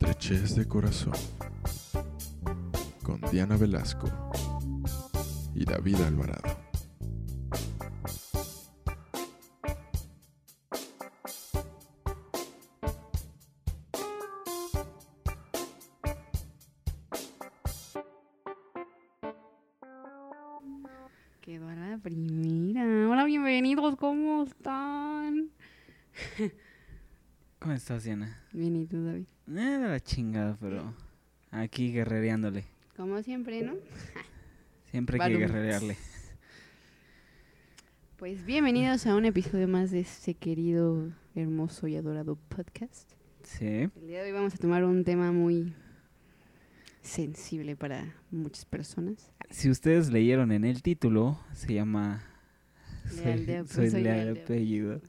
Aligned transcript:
Estrechez 0.00 0.54
de 0.54 0.68
Corazón 0.68 1.12
con 3.02 3.20
Diana 3.32 3.56
Velasco 3.56 4.06
y 5.56 5.64
David 5.64 5.96
Alvarado. 6.02 6.37
Estás, 27.88 28.04
Diana? 28.04 28.38
Bien, 28.52 28.76
¿y 28.76 28.84
tú, 28.84 29.02
David? 29.02 29.24
Eh, 29.46 29.78
de 29.78 29.88
la 29.88 29.98
chingada, 29.98 30.58
pero 30.60 30.94
aquí 31.50 31.90
guerrereándole. 31.90 32.66
Como 32.94 33.22
siempre, 33.22 33.62
¿no? 33.62 33.76
Siempre 34.90 35.16
hay 35.18 35.32
que 35.32 35.38
guerrerearle. 35.38 35.96
Pues 38.18 38.44
bienvenidos 38.44 39.06
a 39.06 39.16
un 39.16 39.24
episodio 39.24 39.68
más 39.68 39.90
de 39.90 40.00
este 40.00 40.34
querido, 40.34 41.10
hermoso 41.34 41.88
y 41.88 41.96
adorado 41.96 42.36
podcast. 42.36 43.10
Sí. 43.42 43.64
El 43.96 44.06
día 44.06 44.22
de 44.22 44.26
hoy 44.26 44.32
vamos 44.32 44.54
a 44.54 44.58
tomar 44.58 44.84
un 44.84 45.02
tema 45.02 45.32
muy 45.32 45.72
sensible 47.00 47.74
para 47.74 48.14
muchas 48.30 48.66
personas. 48.66 49.32
Si 49.48 49.70
ustedes 49.70 50.12
leyeron 50.12 50.52
en 50.52 50.66
el 50.66 50.82
título, 50.82 51.40
se 51.54 51.72
llama 51.72 52.22
Leal 53.24 53.46
de- 53.46 53.66
Soy, 53.66 53.88
soy 53.88 54.02
leal 54.02 54.26
de 54.26 54.34
de 54.34 54.42
apellido. 54.42 55.00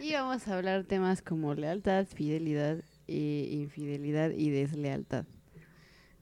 Y 0.02 0.14
vamos 0.14 0.48
a 0.48 0.56
hablar 0.56 0.84
temas 0.84 1.20
como 1.20 1.54
lealtad, 1.54 2.06
fidelidad, 2.06 2.82
e 3.06 3.48
infidelidad 3.52 4.30
y 4.30 4.50
deslealtad. 4.50 5.26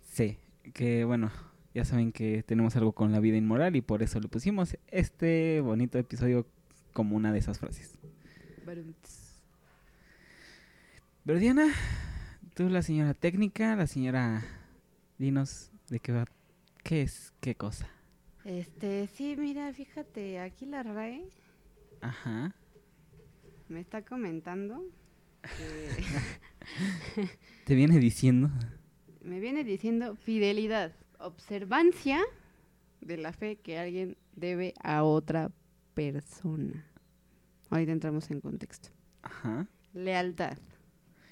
Sí, 0.03 0.39
que 0.75 1.05
bueno, 1.05 1.31
ya 1.75 1.85
saben 1.85 2.11
que 2.11 2.43
tenemos 2.43 2.75
algo 2.77 2.93
con 2.93 3.13
la 3.13 3.21
vida 3.21 3.37
inmoral 3.37 3.77
y 3.77 3.81
por 3.81 4.03
eso 4.03 4.19
le 4.19 4.29
pusimos 4.29 4.77
este 4.89 5.61
bonito 5.61 5.99
episodio 5.99 6.47
como 6.93 7.15
una 7.15 7.33
de 7.33 7.39
esas 7.39 7.59
frases. 7.59 7.97
Pero 11.25 11.39
Diana, 11.39 11.69
tú 12.55 12.69
la 12.69 12.83
señora 12.83 13.15
técnica, 13.15 13.77
la 13.77 13.87
señora... 13.87 14.45
Dinos 15.19 15.73
de 15.89 15.99
qué 15.99 16.13
va... 16.13 16.25
¿Qué 16.85 17.03
es? 17.03 17.33
¿Qué 17.41 17.55
cosa? 17.55 17.89
Este, 18.45 19.09
sí, 19.09 19.35
mira, 19.37 19.73
fíjate, 19.73 20.41
aquí 20.41 20.65
la 20.65 20.83
RAE 20.85 21.29
Ajá. 22.01 22.55
Me 23.69 23.81
está 23.81 24.03
comentando 24.03 24.83
que 25.43 27.29
Te 27.65 27.75
viene 27.75 27.99
diciendo... 27.99 28.51
me 29.23 29.41
viene 29.41 29.65
diciendo 29.65 30.17
fidelidad, 30.17 30.93
observancia 31.19 32.21
de 33.01 33.17
la 33.17 33.33
fe 33.33 33.57
que 33.57 33.79
alguien 33.79 34.17
debe 34.35 34.75
a 34.83 35.03
otra 35.05 35.51
persona. 35.95 36.85
Ahorita 37.71 37.93
entramos 37.93 38.31
en 38.31 38.41
contexto. 38.41 38.89
Ajá. 39.23 39.67
Lealtad, 39.93 40.59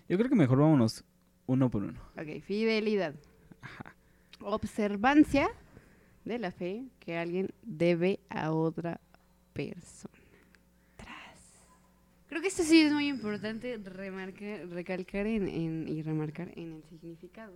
Yo 0.08 0.16
creo 0.18 0.28
que 0.28 0.34
mejor 0.36 0.58
vámonos 0.58 1.04
uno 1.46 1.70
por 1.70 1.82
uno. 1.84 2.00
ok, 2.16 2.40
fidelidad, 2.42 3.14
Ajá. 3.60 3.94
observancia 4.40 5.48
de 6.24 6.38
la 6.38 6.50
fe 6.50 6.86
que 6.98 7.16
alguien 7.16 7.50
debe 7.62 8.18
a 8.28 8.50
otra 8.52 9.00
persona. 9.52 10.15
Creo 12.36 12.42
que 12.42 12.48
esto 12.48 12.64
sí 12.64 12.82
es 12.82 12.92
muy 12.92 13.08
importante 13.08 13.78
remarcar, 13.78 14.68
recalcar 14.68 15.26
en, 15.26 15.48
en- 15.48 15.88
y 15.88 16.02
remarcar 16.02 16.52
en 16.54 16.74
el 16.74 16.82
significado. 16.84 17.54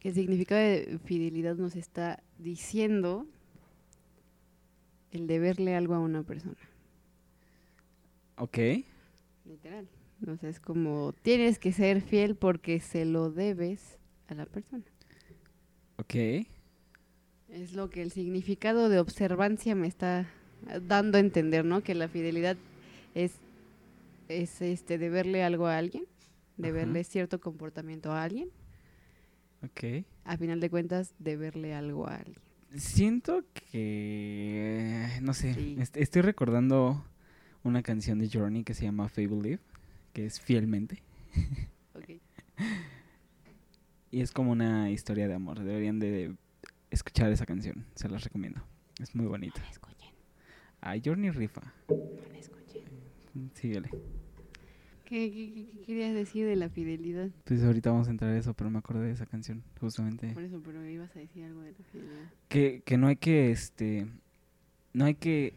Que 0.00 0.08
el 0.08 0.14
significado 0.16 0.60
de 0.60 0.98
fidelidad 1.04 1.54
nos 1.54 1.76
está 1.76 2.20
diciendo 2.40 3.28
el 5.12 5.28
deberle 5.28 5.76
algo 5.76 5.94
a 5.94 6.00
una 6.00 6.24
persona. 6.24 6.56
Ok. 8.38 8.58
Literal. 9.44 9.86
O 10.26 10.36
sea, 10.36 10.48
es 10.50 10.58
como 10.58 11.14
tienes 11.22 11.60
que 11.60 11.70
ser 11.70 12.00
fiel 12.00 12.34
porque 12.34 12.80
se 12.80 13.04
lo 13.04 13.30
debes 13.30 13.98
a 14.26 14.34
la 14.34 14.46
persona. 14.46 14.82
Ok. 15.98 16.16
Es 17.50 17.72
lo 17.74 17.88
que 17.88 18.02
el 18.02 18.10
significado 18.10 18.88
de 18.88 18.98
observancia 18.98 19.76
me 19.76 19.86
está 19.86 20.26
dando 20.88 21.18
a 21.18 21.20
entender, 21.20 21.64
¿no? 21.64 21.84
Que 21.84 21.94
la 21.94 22.08
fidelidad 22.08 22.56
es, 23.14 23.32
es 24.28 24.60
este 24.62 24.98
deberle 24.98 25.42
algo 25.42 25.66
a 25.66 25.76
alguien, 25.78 26.04
deberle 26.56 27.04
cierto 27.04 27.40
comportamiento 27.40 28.12
a 28.12 28.22
alguien, 28.22 28.48
Ok. 29.64 30.04
a 30.24 30.36
final 30.36 30.60
de 30.60 30.70
cuentas, 30.70 31.14
deberle 31.18 31.74
algo 31.74 32.06
a 32.08 32.16
alguien. 32.16 32.38
Siento 32.76 33.44
que... 33.52 35.08
No 35.20 35.34
sé. 35.34 35.54
Sí. 35.54 35.76
est- 35.78 35.96
estoy 35.96 36.22
recordando 36.22 37.04
una 37.64 37.82
canción 37.82 38.18
de 38.18 38.28
Journey 38.32 38.64
que 38.64 38.74
se 38.74 38.84
llama 38.84 39.08
Fable 39.08 39.42
Live, 39.42 39.60
que 40.14 40.24
es 40.26 40.40
Fielmente. 40.40 41.02
Ok. 41.94 42.18
Y 44.10 44.20
es 44.20 44.30
como 44.32 44.52
una 44.52 44.90
historia 44.90 45.28
de 45.28 45.34
amor. 45.34 45.60
Deberían 45.60 45.98
de 45.98 46.34
escuchar 46.90 47.30
esa 47.32 47.46
canción. 47.46 47.84
Se 47.94 48.08
las 48.08 48.24
recomiendo. 48.24 48.62
Es 49.00 49.14
muy 49.14 49.26
bonita. 49.26 49.60
No 49.62 49.70
escuchen, 49.70 50.10
Ah, 50.80 50.96
Journey 51.02 51.30
rifa. 51.30 51.60
no. 51.88 51.94
Síguele. 53.54 53.90
¿Qué, 55.04 55.30
qué- 55.30 55.52
qué- 55.54 55.82
querías 55.84 56.14
decir 56.14 56.46
de 56.46 56.56
la 56.56 56.68
fidelidad? 56.70 57.28
Pues 57.44 57.62
ahorita 57.62 57.90
vamos 57.90 58.08
a 58.08 58.12
entrar 58.12 58.30
a 58.30 58.38
eso, 58.38 58.54
pero 58.54 58.70
me 58.70 58.78
acordé 58.78 59.06
de 59.06 59.12
esa 59.12 59.26
canción, 59.26 59.62
justamente. 59.80 60.28
Por 60.32 60.42
eso, 60.42 60.62
pero 60.64 60.86
ibas 60.88 61.14
a 61.14 61.18
decir 61.18 61.44
algo 61.44 61.60
de 61.60 61.72
la 61.72 61.78
fidelidad. 61.92 62.30
que, 62.48 62.82
que 62.84 62.96
no 62.96 63.08
hay 63.08 63.16
que, 63.16 63.50
este, 63.50 64.06
no 64.94 65.04
hay 65.04 65.14
que 65.14 65.54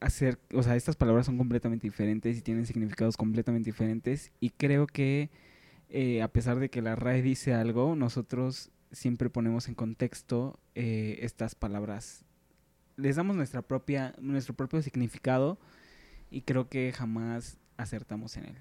hacer, 0.00 0.38
o 0.52 0.62
sea, 0.62 0.76
estas 0.76 0.96
palabras 0.96 1.24
son 1.26 1.38
completamente 1.38 1.86
diferentes 1.86 2.36
y 2.36 2.42
tienen 2.42 2.66
significados 2.66 3.16
completamente 3.16 3.70
diferentes 3.70 4.32
y 4.38 4.50
creo 4.50 4.86
que 4.86 5.30
eh, 5.88 6.20
a 6.20 6.28
pesar 6.28 6.58
de 6.58 6.68
que 6.68 6.82
la 6.82 6.94
RAE 6.94 7.22
dice 7.22 7.54
algo, 7.54 7.96
nosotros 7.96 8.70
siempre 8.92 9.30
ponemos 9.30 9.66
en 9.68 9.74
contexto 9.74 10.58
eh, 10.74 11.18
estas 11.22 11.54
palabras, 11.54 12.26
les 12.96 13.16
damos 13.16 13.34
nuestra 13.34 13.62
propia, 13.62 14.14
nuestro 14.20 14.52
propio 14.54 14.82
significado 14.82 15.58
y 16.34 16.42
creo 16.42 16.68
que 16.68 16.90
jamás 16.90 17.58
acertamos 17.76 18.36
en 18.36 18.46
él. 18.46 18.56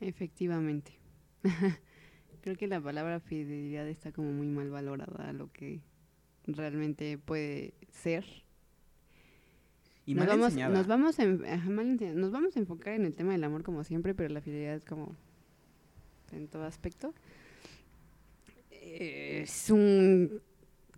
Efectivamente. 0.00 0.98
Creo 2.42 2.56
que 2.56 2.66
la 2.66 2.80
palabra 2.80 3.20
fidelidad 3.20 3.86
está 3.86 4.10
como 4.10 4.32
muy 4.32 4.48
mal 4.48 4.70
valorada 4.70 5.28
a 5.28 5.32
lo 5.32 5.52
que 5.52 5.82
realmente 6.48 7.16
puede 7.16 7.74
ser. 7.92 8.24
Y 10.04 10.14
nos, 10.14 10.26
mal 10.26 10.36
vamos, 10.36 10.46
enseñada. 10.48 10.76
nos, 10.76 10.88
vamos 10.88 11.18
a, 11.20 11.24
nos 11.24 12.32
vamos 12.32 12.56
a 12.56 12.58
enfocar 12.58 12.94
en 12.94 13.06
el 13.06 13.14
tema 13.14 13.32
del 13.32 13.44
amor 13.44 13.62
como 13.62 13.84
siempre, 13.84 14.12
pero 14.12 14.34
la 14.34 14.40
fidelidad 14.40 14.74
es 14.74 14.84
como 14.84 15.14
en 16.32 16.48
todo 16.48 16.64
aspecto. 16.64 17.14
Eh, 18.72 19.42
Es 19.44 19.70
un 19.70 20.42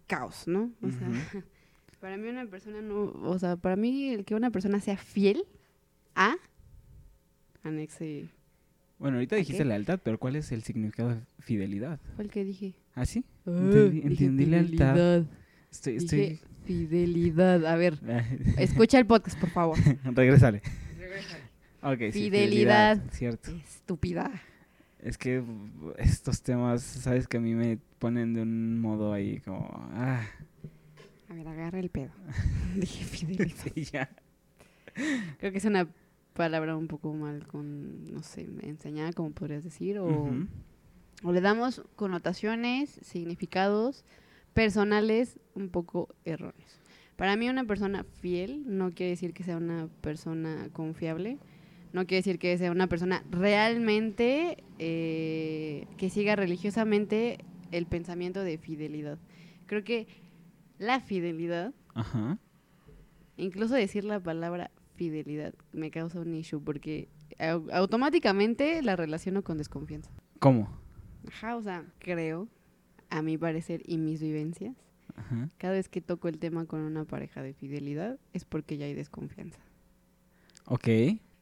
caos, 0.06 0.48
¿no? 0.48 0.72
O 0.80 0.90
sea, 0.90 1.08
para 2.00 2.16
mí 2.16 2.28
una 2.30 2.46
persona 2.46 2.80
no, 2.80 3.12
o 3.12 3.38
sea, 3.38 3.56
para 3.56 3.76
mí 3.76 4.08
el 4.08 4.24
que 4.24 4.34
una 4.34 4.50
persona 4.50 4.80
sea 4.80 4.96
fiel 4.96 5.44
a 6.16 6.34
anexe 7.62 8.28
Bueno, 8.98 9.16
ahorita 9.18 9.36
¿A 9.36 9.38
dijiste 9.38 9.62
qué? 9.62 9.68
lealtad, 9.68 10.00
pero 10.02 10.18
¿cuál 10.18 10.36
es 10.36 10.50
el 10.52 10.62
significado 10.62 11.10
de 11.10 11.20
fidelidad? 11.40 12.00
fue 12.16 12.24
el 12.24 12.30
que 12.30 12.44
dije. 12.44 12.74
¿Ah, 12.94 13.04
sí? 13.06 13.24
Ah, 13.46 13.50
Entendí- 13.50 14.02
entendí 14.04 14.46
lealtad. 14.46 14.94
fidelidad. 14.94 15.26
Estoy, 15.70 15.92
Dije 15.98 16.04
estoy... 16.32 16.40
fidelidad. 16.64 17.66
A 17.66 17.76
ver, 17.76 17.98
escucha 18.58 18.98
el 18.98 19.06
podcast, 19.06 19.38
por 19.38 19.50
favor. 19.50 19.78
Regrésale. 20.04 20.62
Ok, 21.82 21.98
sí, 22.10 22.12
Fidelidad. 22.12 23.02
Cierto. 23.12 23.50
Estúpida. 23.52 24.30
Es 24.98 25.18
que 25.18 25.44
estos 25.98 26.42
temas, 26.42 26.82
sabes 26.82 27.28
que 27.28 27.36
a 27.36 27.40
mí 27.40 27.54
me 27.54 27.78
ponen 28.00 28.32
de 28.34 28.42
un 28.42 28.80
modo 28.80 29.12
ahí 29.12 29.38
como... 29.40 29.68
Ah, 29.92 30.26
A 31.28 31.34
ver, 31.34 31.46
agarra 31.46 31.78
el 31.78 31.90
pedo. 31.90 32.10
Dije 32.74 33.04
fidelidad. 33.04 33.56
sí, 33.74 33.84
ya. 33.84 34.08
Creo 35.38 35.52
que 35.52 35.58
es 35.58 35.64
una 35.66 35.86
palabra 36.36 36.76
un 36.76 36.86
poco 36.86 37.12
mal 37.12 37.46
con, 37.46 38.04
no 38.12 38.22
sé, 38.22 38.46
enseñada, 38.62 39.12
como 39.12 39.32
podrías 39.32 39.64
decir, 39.64 39.98
o, 39.98 40.30
o 41.24 41.32
le 41.32 41.40
damos 41.40 41.82
connotaciones, 41.96 43.00
significados 43.02 44.04
personales 44.54 45.40
un 45.54 45.70
poco 45.70 46.14
erróneos. 46.24 46.80
Para 47.16 47.36
mí 47.36 47.48
una 47.48 47.64
persona 47.64 48.04
fiel 48.20 48.62
no 48.66 48.90
quiere 48.92 49.10
decir 49.10 49.32
que 49.32 49.42
sea 49.42 49.56
una 49.56 49.88
persona 50.02 50.68
confiable, 50.72 51.38
no 51.92 52.06
quiere 52.06 52.18
decir 52.18 52.38
que 52.38 52.56
sea 52.58 52.70
una 52.70 52.86
persona 52.86 53.24
realmente 53.30 54.62
eh, 54.78 55.86
que 55.96 56.10
siga 56.10 56.36
religiosamente 56.36 57.38
el 57.72 57.86
pensamiento 57.86 58.44
de 58.44 58.58
fidelidad. 58.58 59.18
Creo 59.66 59.82
que 59.82 60.06
la 60.78 61.00
fidelidad 61.00 61.72
Ajá. 61.94 62.38
Incluso 63.38 63.74
decir 63.74 64.04
la 64.04 64.20
palabra 64.20 64.70
fidelidad 64.96 65.54
me 65.72 65.90
causa 65.90 66.20
un 66.20 66.34
issue 66.34 66.60
porque 66.60 67.08
au- 67.38 67.70
automáticamente 67.72 68.82
la 68.82 68.96
relaciono 68.96 69.42
con 69.44 69.58
desconfianza. 69.58 70.10
¿Cómo? 70.40 70.68
Ajá, 71.28 71.56
o 71.56 71.62
sea, 71.62 71.84
creo, 71.98 72.48
a 73.10 73.22
mi 73.22 73.38
parecer 73.38 73.82
y 73.86 73.98
mis 73.98 74.20
vivencias, 74.20 74.74
Ajá. 75.14 75.48
cada 75.58 75.74
vez 75.74 75.88
que 75.88 76.00
toco 76.00 76.28
el 76.28 76.38
tema 76.38 76.66
con 76.66 76.80
una 76.80 77.04
pareja 77.04 77.42
de 77.42 77.52
fidelidad 77.54 78.18
es 78.32 78.44
porque 78.44 78.76
ya 78.76 78.86
hay 78.86 78.94
desconfianza. 78.94 79.60
Ok. 80.66 80.88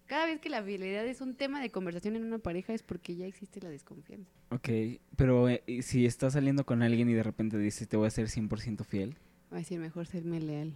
Cada 0.06 0.27
vez 0.27 0.39
que 0.41 0.51
la 0.51 0.62
fidelidad 0.62 1.06
es 1.06 1.23
un 1.23 1.35
tema 1.35 1.61
de 1.62 1.71
conversación 1.71 2.15
en 2.17 2.25
una 2.25 2.39
pareja 2.39 2.75
es 2.75 2.83
porque 2.83 3.17
ya 3.17 3.27
existe 3.27 3.61
la 3.62 3.71
desconfianza. 3.71 4.31
Ok. 4.51 4.69
Pero 5.17 5.49
eh, 5.49 5.62
¿y 5.67 5.81
si 5.83 6.05
estás 6.05 6.35
saliendo 6.35 6.67
con 6.67 6.83
alguien 6.83 7.09
y 7.09 7.15
de 7.15 7.23
repente 7.23 7.56
dices 7.56 7.89
te 7.89 7.97
voy 7.97 8.06
a 8.06 8.11
ser 8.11 8.27
100% 8.29 8.85
fiel. 8.85 9.17
Va 9.51 9.56
a 9.56 9.61
decir, 9.61 9.79
mejor 9.81 10.06
serme 10.06 10.41
leal. 10.41 10.75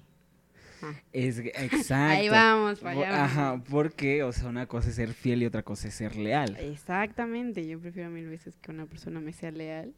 Es 1.13 1.39
exacto. 1.45 2.19
Ahí 2.19 2.29
vamos, 2.29 2.81
para 2.81 3.01
allá. 3.01 3.25
Ajá, 3.25 3.63
porque, 3.69 4.23
o 4.23 4.33
sea, 4.33 4.49
una 4.49 4.67
cosa 4.67 4.89
es 4.89 4.97
ser 4.97 5.13
fiel 5.15 5.43
y 5.43 5.47
otra 5.47 5.63
cosa 5.63 5.89
es 5.89 5.95
ser 5.95 6.17
leal. 6.17 6.57
Exactamente, 6.59 7.67
yo 7.67 7.79
prefiero 7.79 8.11
mil 8.11 8.29
veces 8.29 8.57
que 8.59 8.71
una 8.71 8.87
persona 8.87 9.21
me 9.21 9.33
sea 9.33 9.51
leal. 9.51 9.95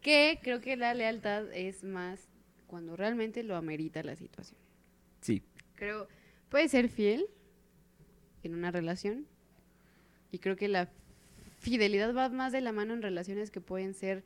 Que 0.00 0.38
creo 0.42 0.60
que 0.60 0.76
la 0.76 0.94
lealtad 0.94 1.52
es 1.52 1.82
más 1.84 2.28
cuando 2.66 2.96
realmente 2.96 3.42
lo 3.42 3.56
amerita 3.56 4.02
la 4.02 4.14
situación. 4.14 4.60
Sí. 5.20 5.42
Creo, 5.74 6.08
puede 6.48 6.68
ser 6.68 6.88
fiel 6.88 7.26
en 8.42 8.54
una 8.54 8.70
relación 8.70 9.26
y 10.30 10.38
creo 10.38 10.56
que 10.56 10.68
la 10.68 10.88
fidelidad 11.58 12.14
va 12.14 12.28
más 12.28 12.52
de 12.52 12.60
la 12.60 12.72
mano 12.72 12.94
en 12.94 13.02
relaciones 13.02 13.50
que 13.50 13.60
pueden 13.60 13.94
ser 13.94 14.24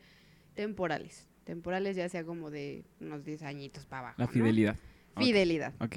temporales. 0.55 1.29
Temporales 1.45 1.97
ya 1.97 2.09
sea 2.09 2.25
como 2.25 2.51
de 2.51 2.85
unos 3.01 3.25
10 3.25 3.43
añitos 3.43 3.87
para 3.87 4.01
abajo. 4.01 4.17
La 4.19 4.29
fidelidad. 4.29 4.77
Fidelidad. 5.17 5.73
Ok. 5.81 5.97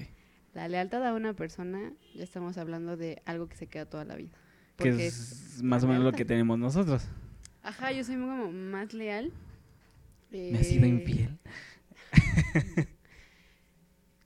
La 0.53 0.67
lealtad 0.69 1.05
a 1.05 1.13
una 1.13 1.33
persona, 1.33 1.91
ya 2.13 2.23
estamos 2.23 2.57
hablando 2.57 2.95
de 2.97 3.21
algo 3.25 3.47
que 3.49 3.57
se 3.57 3.67
queda 3.67 3.85
toda 3.85 4.05
la 4.05 4.15
vida. 4.15 4.31
Que 4.77 4.89
es 5.07 5.61
más 5.63 5.83
o 5.83 5.87
menos 5.87 6.03
lo 6.03 6.11
que 6.11 6.25
tenemos 6.25 6.57
nosotros. 6.59 7.03
Ajá, 7.63 7.91
yo 7.91 8.03
soy 8.03 8.17
muy 8.17 8.27
como 8.29 8.51
más 8.51 8.93
leal. 8.93 9.31
¿Me 10.31 10.57
has 10.59 10.67
sido 10.67 10.85
Eh, 10.85 10.89
infiel? 10.89 11.37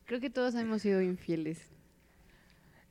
Creo 0.06 0.20
que 0.20 0.30
todos 0.30 0.56
hemos 0.56 0.82
sido 0.82 1.02
infieles. 1.02 1.60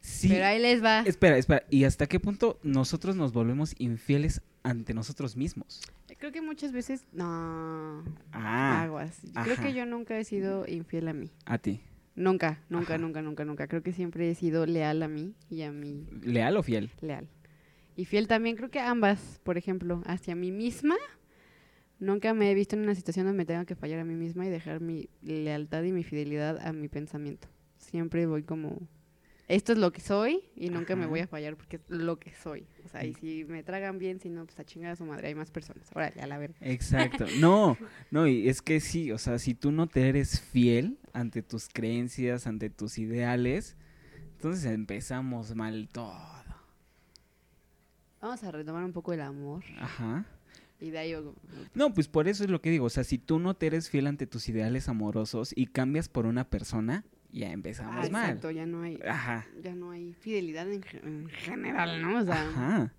Sí. 0.01 0.29
Pero 0.29 0.47
ahí 0.47 0.61
les 0.61 0.83
va. 0.83 1.01
Espera, 1.03 1.37
espera. 1.37 1.65
¿Y 1.69 1.85
hasta 1.85 2.07
qué 2.07 2.21
punto 2.21 2.59
nosotros 2.63 3.17
nos 3.17 3.33
volvemos 3.33 3.75
infieles 3.79 4.41
ante 4.63 4.95
nosotros 4.95 5.37
mismos? 5.37 5.81
Creo 6.19 6.33
que 6.33 6.43
muchas 6.43 6.73
veces. 6.73 7.05
No. 7.13 8.05
Ah, 8.33 8.83
Aguas. 8.83 9.21
Creo 9.45 9.57
que 9.57 9.73
yo 9.73 9.87
nunca 9.87 10.19
he 10.19 10.25
sido 10.25 10.67
infiel 10.67 11.09
a 11.09 11.13
mí. 11.13 11.31
a 11.47 11.59
ti. 11.59 11.81
Nunca, 12.17 12.61
nunca, 12.69 12.95
Ajá. 12.95 12.99
nunca, 12.99 13.23
nunca, 13.23 13.45
nunca. 13.45 13.69
Creo 13.69 13.83
que 13.85 13.93
siempre 13.93 14.29
he 14.29 14.35
sido 14.35 14.67
leal 14.67 15.05
a 15.05 15.09
mí 15.09 15.35
y 15.49 15.63
a 15.63 15.71
mí 15.71 16.05
¿Leal 16.23 16.57
o 16.57 16.63
fiel? 16.65 16.91
leal. 17.01 17.29
Y 17.95 18.07
fiel 18.07 18.27
también, 18.27 18.57
creo 18.57 18.71
que 18.71 18.81
ambas, 18.81 19.41
por 19.45 19.57
ejemplo, 19.57 20.03
hacia 20.05 20.35
mí 20.35 20.51
misma. 20.51 20.97
Nunca 22.01 22.35
me 22.35 22.51
he 22.51 22.55
visto 22.55 22.75
en 22.77 22.83
una 22.83 22.95
situación 22.97 23.27
donde 23.27 23.37
me 23.39 23.45
tenga 23.45 23.65
que 23.65 23.75
fallar 23.77 24.01
a 24.01 24.05
mí 24.05 24.15
misma 24.15 24.47
y 24.47 24.51
dejar 24.51 24.81
mi 24.81 25.09
lealtad 25.23 25.83
y 25.85 25.93
mi 25.93 26.03
fidelidad 26.05 26.59
a 26.67 26.73
mi 26.73 26.89
pensamiento. 26.89 27.49
Siempre 27.77 28.27
voy 28.27 28.43
como, 28.43 28.81
esto 29.49 29.73
es 29.73 29.79
lo 29.79 29.91
que 29.93 30.01
soy 30.01 30.43
y 30.55 30.69
nunca 30.71 30.95
me 30.95 31.07
voy 31.07 31.21
a 31.21 31.27
fallar 31.27 31.57
porque 31.57 31.77
es 31.77 31.83
lo 31.89 32.19
que 32.19 32.33
soy. 32.35 32.67
O 32.85 32.89
sea, 32.91 33.05
y 33.05 33.15
si 33.15 33.45
me 33.45 33.63
tragan 33.63 33.99
bien, 33.99 34.21
si 34.21 34.29
no, 34.29 34.45
pues 34.45 34.59
a 34.61 34.65
chingar 34.65 34.93
a 34.93 34.97
su 34.97 35.05
madre, 35.05 35.29
hay 35.29 35.35
más 35.35 35.51
personas. 35.51 35.89
Órale, 35.95 36.21
a 36.21 36.27
la 36.27 36.39
verga. 36.39 36.57
Exacto. 36.61 37.25
No, 37.41 37.77
no, 38.11 38.27
y 38.27 38.49
es 38.49 38.63
que 38.63 38.81
sí, 38.81 39.11
o 39.13 39.19
sea, 39.19 39.39
si 39.39 39.55
tú 39.55 39.73
no 39.73 39.87
te 39.87 40.09
eres 40.09 40.41
fiel 40.41 40.99
ante 41.13 41.43
tus 41.43 41.69
creencias, 41.69 42.47
ante 42.47 42.71
tus 42.71 42.99
ideales, 42.99 43.77
entonces 44.37 44.67
empezamos 44.67 45.55
mal 45.55 45.89
todo. 45.91 46.15
Vamos 48.21 48.43
a 48.43 48.51
retomar 48.51 48.85
un 48.85 48.93
poco 48.93 49.13
el 49.13 49.21
amor 49.21 49.63
Ajá. 49.79 50.25
y 50.81 50.91
de 50.91 50.99
ahí... 50.99 51.11
yo- 51.13 51.35
No, 51.75 51.95
pues 51.95 52.09
por 52.09 52.27
eso 52.27 52.43
es 52.45 52.51
lo 52.51 52.61
que 52.61 52.71
digo, 52.71 52.87
o 52.87 52.91
sea, 52.91 53.05
si 53.05 53.17
tú 53.19 53.39
no 53.39 53.55
te 53.55 53.67
eres 53.69 53.89
fiel 53.91 54.07
ante 54.09 54.27
tus 54.27 54.49
ideales 54.49 54.89
amorosos 54.89 55.53
y 55.57 55.67
cambias 55.67 56.09
por 56.09 56.27
una 56.27 56.49
persona, 56.49 57.05
ya 57.31 57.51
empezamos 57.53 58.07
Ah, 58.07 58.11
mal. 58.11 58.25
exacto, 58.31 58.51
ya 58.51 58.67
no 58.67 58.83
hay... 58.83 58.99
Ajá. 59.07 59.47
Ya 59.63 59.75
no 59.75 59.91
hay 59.91 60.13
fidelidad 60.15 60.71
en, 60.71 60.83
ge- 60.83 61.01
en 61.05 61.29
general, 61.29 62.01
¿no? 62.03 62.19
O 62.19 62.25
sea, 62.25 62.49
Ajá. 62.49 62.93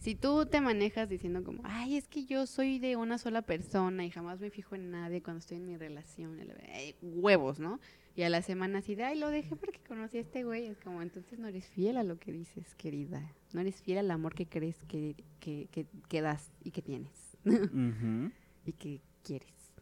Si 0.00 0.14
tú 0.14 0.46
te 0.46 0.60
manejas 0.60 1.08
diciendo 1.08 1.42
como, 1.42 1.60
ay, 1.64 1.96
es 1.96 2.06
que 2.06 2.24
yo 2.24 2.46
soy 2.46 2.78
de 2.78 2.94
una 2.94 3.18
sola 3.18 3.42
persona 3.42 4.04
y 4.04 4.10
jamás 4.10 4.38
me 4.38 4.48
fijo 4.48 4.76
en 4.76 4.92
nadie 4.92 5.22
cuando 5.22 5.40
estoy 5.40 5.56
en 5.56 5.66
mi 5.66 5.76
relación, 5.76 6.38
eh, 6.40 6.94
huevos, 7.02 7.58
¿no? 7.58 7.80
Y 8.14 8.22
a 8.22 8.28
la 8.30 8.40
semana 8.42 8.78
así 8.78 8.94
de, 8.94 9.02
ay, 9.04 9.18
lo 9.18 9.28
dejé 9.28 9.56
porque 9.56 9.80
conocí 9.80 10.18
a 10.18 10.20
este 10.20 10.44
güey. 10.44 10.66
Es 10.66 10.78
como, 10.78 11.02
entonces 11.02 11.38
no 11.40 11.48
eres 11.48 11.66
fiel 11.66 11.96
a 11.96 12.04
lo 12.04 12.16
que 12.18 12.30
dices, 12.32 12.74
querida. 12.76 13.32
No 13.52 13.60
eres 13.60 13.82
fiel 13.82 13.98
al 13.98 14.10
amor 14.12 14.34
que 14.34 14.46
crees 14.46 14.76
que, 14.84 15.16
que, 15.40 15.68
que, 15.72 15.86
que 16.08 16.20
das 16.20 16.52
y 16.62 16.70
que 16.70 16.80
tienes 16.82 17.36
Ujú. 17.44 18.30
y 18.66 18.72
que 18.72 19.00
quieres 19.24 19.72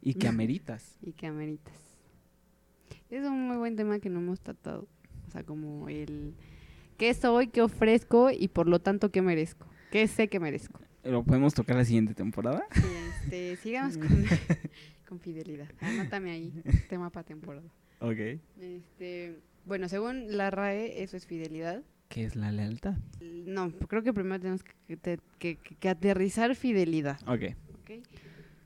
Y 0.00 0.14
que 0.14 0.26
ameritas. 0.28 0.96
y 1.02 1.12
que 1.12 1.26
ameritas. 1.26 1.74
Es 3.10 3.24
un 3.24 3.46
muy 3.48 3.56
buen 3.56 3.76
tema 3.76 3.98
que 3.98 4.08
no 4.10 4.20
hemos 4.20 4.40
tratado. 4.40 4.86
O 5.26 5.30
sea, 5.30 5.42
como 5.44 5.88
el 5.88 6.34
qué 6.96 7.12
soy, 7.14 7.48
qué 7.48 7.62
ofrezco 7.62 8.30
y 8.30 8.48
por 8.48 8.68
lo 8.68 8.80
tanto 8.80 9.10
qué 9.10 9.22
merezco. 9.22 9.66
¿Qué 9.90 10.06
sé 10.08 10.28
que 10.28 10.40
merezco? 10.40 10.80
¿Lo 11.04 11.22
podemos 11.24 11.54
tocar 11.54 11.76
la 11.76 11.84
siguiente 11.84 12.14
temporada? 12.14 12.66
Sí, 12.72 12.82
este, 13.24 13.56
sigamos 13.56 13.96
con, 13.96 14.08
con 15.08 15.20
fidelidad. 15.20 15.68
Anótame 15.80 16.30
ahí, 16.32 16.52
tema 16.88 17.10
para 17.10 17.24
temporada. 17.24 17.68
Ok. 18.00 18.40
Este, 18.60 19.38
bueno, 19.64 19.88
según 19.88 20.36
la 20.36 20.50
RAE, 20.50 21.02
eso 21.02 21.16
es 21.16 21.26
fidelidad. 21.26 21.82
¿Qué 22.08 22.24
es 22.24 22.36
la 22.36 22.50
lealtad? 22.52 22.96
No, 23.20 23.70
creo 23.70 24.02
que 24.02 24.12
primero 24.12 24.38
tenemos 24.40 24.62
que, 24.64 24.96
que- 24.96 25.18
que- 25.38 25.56
que- 25.78 25.88
aterrizar 25.88 26.54
fidelidad. 26.56 27.18
Ok. 27.26 27.54
¿ok? 27.82 27.90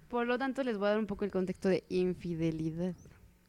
Por 0.08 0.26
lo 0.26 0.38
tanto, 0.38 0.62
les 0.62 0.78
voy 0.78 0.86
a 0.86 0.90
dar 0.90 0.98
un 0.98 1.06
poco 1.06 1.24
el 1.24 1.30
contexto 1.30 1.68
de 1.68 1.84
infidelidad. 1.88 2.94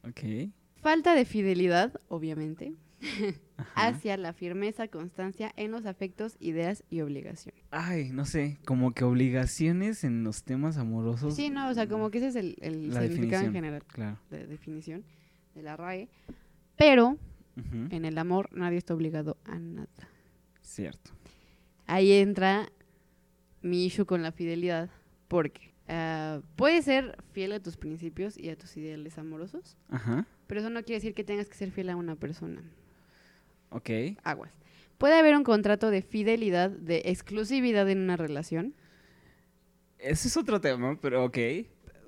Ok. 0.02 0.50
Falta 0.84 1.14
de 1.14 1.24
fidelidad, 1.24 1.98
obviamente, 2.08 2.74
hacia 3.74 4.18
la 4.18 4.34
firmeza, 4.34 4.86
constancia 4.88 5.50
en 5.56 5.70
los 5.70 5.86
afectos, 5.86 6.36
ideas 6.40 6.84
y 6.90 7.00
obligaciones. 7.00 7.64
Ay, 7.70 8.10
no 8.12 8.26
sé, 8.26 8.58
como 8.66 8.92
que 8.92 9.02
obligaciones 9.02 10.04
en 10.04 10.24
los 10.24 10.44
temas 10.44 10.76
amorosos. 10.76 11.34
Sí, 11.34 11.48
no, 11.48 11.70
o 11.70 11.72
sea, 11.72 11.88
como 11.88 12.10
que 12.10 12.18
ese 12.18 12.28
es 12.28 12.36
el, 12.36 12.56
el 12.60 12.92
significado 12.92 13.46
en 13.46 13.54
general 13.54 13.82
Claro. 13.86 14.18
de 14.30 14.46
definición 14.46 15.04
de 15.54 15.62
la 15.62 15.74
RAE. 15.74 16.10
Pero 16.76 17.16
en 17.88 18.04
el 18.04 18.18
amor 18.18 18.50
nadie 18.52 18.76
está 18.76 18.92
obligado 18.92 19.38
a 19.46 19.58
nada. 19.58 19.88
Cierto. 20.60 21.12
Ahí 21.86 22.12
entra 22.12 22.68
mi 23.62 23.86
issue 23.86 24.04
con 24.04 24.22
la 24.22 24.32
fidelidad, 24.32 24.90
porque 25.28 25.72
ah, 25.88 26.42
puedes 26.56 26.84
ser 26.84 27.16
fiel 27.32 27.52
a 27.52 27.60
tus 27.60 27.78
principios 27.78 28.36
y 28.36 28.50
a 28.50 28.56
tus 28.58 28.76
ideales 28.76 29.16
amorosos, 29.16 29.78
Ajá. 29.88 30.26
Pero 30.54 30.60
eso 30.68 30.70
no 30.70 30.84
quiere 30.84 30.98
decir 30.98 31.14
que 31.14 31.24
tengas 31.24 31.48
que 31.48 31.56
ser 31.56 31.72
fiel 31.72 31.90
a 31.90 31.96
una 31.96 32.14
persona. 32.14 32.62
Ok. 33.70 33.90
Aguas. 34.22 34.52
Puede 34.98 35.18
haber 35.18 35.34
un 35.36 35.42
contrato 35.42 35.90
de 35.90 36.00
fidelidad, 36.00 36.70
de 36.70 37.02
exclusividad 37.06 37.90
en 37.90 37.98
una 37.98 38.16
relación. 38.16 38.72
Ese 39.98 40.28
es 40.28 40.36
otro 40.36 40.60
tema, 40.60 40.96
pero 41.02 41.24
ok. 41.24 41.38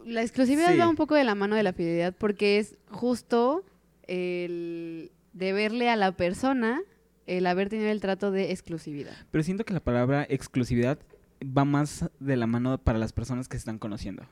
La 0.04 0.22
exclusividad 0.22 0.70
Sí. 0.70 0.78
va 0.78 0.88
un 0.88 0.94
poco 0.94 1.16
de 1.16 1.24
la 1.24 1.34
mano 1.34 1.56
de 1.56 1.64
la 1.64 1.72
fidelidad 1.72 2.14
porque 2.16 2.58
es 2.58 2.76
justo 2.88 3.64
el 4.06 5.10
deberle 5.32 5.90
a 5.90 5.96
la 5.96 6.12
persona 6.12 6.80
el 7.26 7.48
haber 7.48 7.68
tenido 7.68 7.90
el 7.90 8.00
trato 8.00 8.30
de 8.30 8.52
exclusividad. 8.52 9.16
Pero 9.32 9.42
siento 9.42 9.64
que 9.64 9.74
la 9.74 9.80
palabra 9.80 10.24
exclusividad 10.28 11.00
va 11.42 11.64
más 11.64 12.08
de 12.20 12.36
la 12.36 12.46
mano 12.46 12.78
para 12.78 13.00
las 13.00 13.12
personas 13.12 13.48
que 13.48 13.56
se 13.56 13.62
están 13.62 13.80
conociendo. 13.80 14.22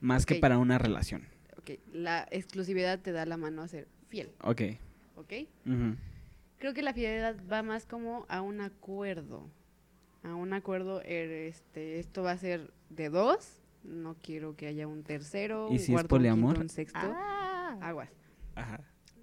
Más 0.00 0.24
que 0.24 0.36
para 0.36 0.56
una 0.58 0.78
relación. 0.78 1.33
Ok, 1.64 1.78
la 1.94 2.28
exclusividad 2.30 3.00
te 3.00 3.10
da 3.12 3.24
la 3.24 3.38
mano 3.38 3.62
a 3.62 3.68
ser 3.68 3.88
fiel, 4.08 4.30
Ok. 4.42 4.60
¿ok? 5.16 5.32
Creo 6.58 6.74
que 6.74 6.82
la 6.82 6.92
fidelidad 6.92 7.36
va 7.50 7.62
más 7.62 7.86
como 7.86 8.26
a 8.28 8.42
un 8.42 8.60
acuerdo. 8.60 9.48
A 10.22 10.34
un 10.34 10.52
acuerdo, 10.52 11.00
er, 11.02 11.30
este, 11.30 11.98
esto 11.98 12.22
va 12.22 12.32
a 12.32 12.38
ser 12.38 12.70
de 12.90 13.08
dos. 13.08 13.60
No 13.82 14.16
quiero 14.22 14.56
que 14.56 14.66
haya 14.66 14.86
un 14.86 15.02
tercero, 15.04 15.68
¿Y 15.70 15.74
un 15.74 15.78
si 15.78 15.84
es 15.84 15.90
cuarto, 15.90 16.16
un 16.16 16.22
quinto, 16.22 16.36
poliamor? 16.36 16.58
un 16.58 16.68
sexto. 16.68 16.98
Aguas. 17.80 18.10
Ajá. 18.54 18.80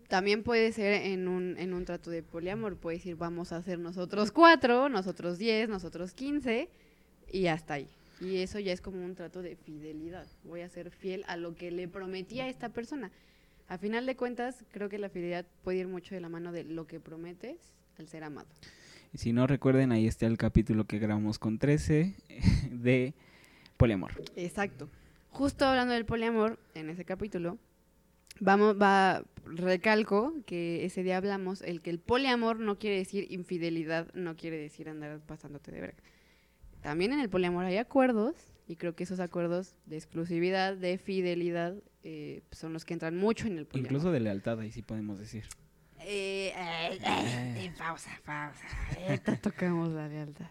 También 0.07 0.43
puede 0.43 0.71
ser 0.71 0.93
en 1.05 1.27
un, 1.27 1.57
en 1.57 1.73
un 1.73 1.85
trato 1.85 2.09
de 2.11 2.21
poliamor. 2.21 2.75
Puede 2.77 2.97
decir, 2.97 3.15
vamos 3.15 3.51
a 3.53 3.57
hacer 3.57 3.79
nosotros 3.79 4.31
cuatro, 4.31 4.89
nosotros 4.89 5.37
diez, 5.37 5.69
nosotros 5.69 6.13
quince, 6.13 6.69
y 7.31 7.47
hasta 7.47 7.75
ahí. 7.75 7.87
Y 8.21 8.37
eso 8.37 8.59
ya 8.59 8.71
es 8.71 8.81
como 8.81 9.03
un 9.03 9.15
trato 9.15 9.41
de 9.41 9.55
fidelidad. 9.55 10.27
Voy 10.43 10.61
a 10.61 10.69
ser 10.69 10.91
fiel 10.91 11.23
a 11.27 11.37
lo 11.37 11.55
que 11.55 11.71
le 11.71 11.87
prometí 11.87 12.39
a 12.39 12.47
esta 12.47 12.69
persona. 12.69 13.11
A 13.67 13.77
final 13.79 14.05
de 14.05 14.15
cuentas, 14.15 14.63
creo 14.71 14.89
que 14.89 14.99
la 14.99 15.09
fidelidad 15.09 15.45
puede 15.63 15.79
ir 15.79 15.87
mucho 15.87 16.13
de 16.13 16.21
la 16.21 16.29
mano 16.29 16.51
de 16.51 16.63
lo 16.63 16.85
que 16.85 16.99
prometes 16.99 17.57
al 17.97 18.07
ser 18.07 18.23
amado. 18.23 18.47
Y 19.11 19.17
si 19.17 19.33
no 19.33 19.47
recuerden, 19.47 19.91
ahí 19.91 20.07
está 20.07 20.27
el 20.27 20.37
capítulo 20.37 20.85
que 20.85 20.99
grabamos 20.99 21.39
con 21.39 21.57
13 21.57 22.15
de 22.71 23.15
poliamor. 23.77 24.11
Exacto. 24.35 24.89
Justo 25.31 25.65
hablando 25.65 25.93
del 25.93 26.05
poliamor, 26.05 26.59
en 26.75 26.89
ese 26.89 27.05
capítulo, 27.05 27.57
vamos, 28.39 28.79
va, 28.79 29.23
recalco 29.45 30.33
que 30.45 30.85
ese 30.85 31.01
día 31.03 31.17
hablamos, 31.17 31.61
el 31.61 31.81
que 31.81 31.89
el 31.89 31.99
poliamor 31.99 32.59
no 32.59 32.77
quiere 32.77 32.97
decir 32.97 33.27
infidelidad, 33.31 34.13
no 34.13 34.35
quiere 34.35 34.57
decir 34.57 34.89
andar 34.89 35.19
pasándote 35.21 35.71
de 35.71 35.81
verga. 35.81 36.03
También 36.81 37.13
en 37.13 37.19
el 37.19 37.29
poliamor 37.29 37.65
hay 37.65 37.77
acuerdos 37.77 38.35
y 38.67 38.75
creo 38.75 38.95
que 38.95 39.03
esos 39.03 39.19
acuerdos 39.19 39.75
de 39.85 39.97
exclusividad, 39.97 40.75
de 40.75 40.97
fidelidad, 40.97 41.75
eh, 42.03 42.43
son 42.51 42.73
los 42.73 42.85
que 42.85 42.93
entran 42.93 43.17
mucho 43.17 43.47
en 43.47 43.57
el 43.57 43.65
poliamor. 43.65 43.91
Incluso 43.91 44.11
de 44.11 44.19
lealtad, 44.19 44.59
ahí 44.59 44.71
sí 44.71 44.81
podemos 44.81 45.19
decir. 45.19 45.45
Eh, 45.99 46.51
eh, 46.55 46.99
eh, 47.05 47.65
eh, 47.65 47.73
pausa, 47.77 48.09
pausa. 48.25 48.65
Ahorita 49.07 49.37
tocamos 49.37 49.89
la 49.89 50.07
lealtad. 50.07 50.49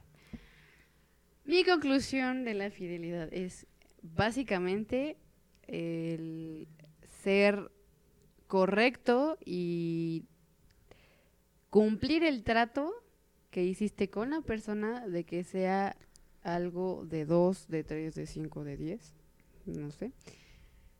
Mi 1.44 1.64
conclusión 1.64 2.44
de 2.44 2.54
la 2.54 2.70
fidelidad 2.70 3.32
es 3.32 3.66
básicamente 4.02 5.16
el 5.66 6.68
ser 7.22 7.72
correcto 8.46 9.38
y 9.44 10.26
cumplir 11.70 12.22
el 12.22 12.44
trato 12.44 12.92
que 13.50 13.64
hiciste 13.64 14.10
con 14.10 14.30
la 14.30 14.42
persona 14.42 15.08
de 15.08 15.24
que 15.24 15.42
sea 15.42 15.96
algo 16.42 17.06
de 17.06 17.24
dos, 17.24 17.68
de 17.68 17.84
tres, 17.84 18.14
de 18.14 18.26
cinco, 18.26 18.64
de 18.64 18.76
diez, 18.76 19.14
no 19.66 19.90
sé. 19.90 20.12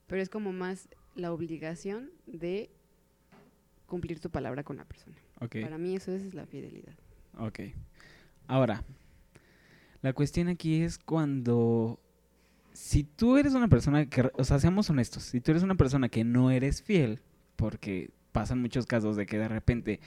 Pero 0.06 0.20
es 0.22 0.28
como 0.28 0.52
más 0.52 0.88
la 1.14 1.32
obligación 1.32 2.10
de 2.26 2.70
cumplir 3.86 4.20
tu 4.20 4.30
palabra 4.30 4.62
con 4.62 4.76
la 4.76 4.84
persona. 4.84 5.16
Ok. 5.40 5.56
Para 5.62 5.78
mí 5.78 5.96
eso 5.96 6.12
es 6.12 6.34
la 6.34 6.46
fidelidad. 6.46 6.94
Ok. 7.38 7.60
Ahora, 8.46 8.84
la 10.02 10.12
cuestión 10.12 10.48
aquí 10.48 10.82
es 10.82 10.98
cuando... 10.98 12.00
Si 12.72 13.02
tú 13.04 13.36
eres 13.36 13.54
una 13.54 13.68
persona 13.68 14.06
que... 14.06 14.30
O 14.34 14.44
sea, 14.44 14.58
seamos 14.58 14.88
honestos. 14.90 15.24
Si 15.24 15.40
tú 15.40 15.50
eres 15.50 15.62
una 15.62 15.74
persona 15.74 16.08
que 16.08 16.24
no 16.24 16.50
eres 16.50 16.82
fiel, 16.82 17.20
porque 17.56 18.10
pasan 18.32 18.60
muchos 18.60 18.86
casos 18.86 19.16
de 19.16 19.26
que 19.26 19.38
de 19.38 19.48
repente... 19.48 20.00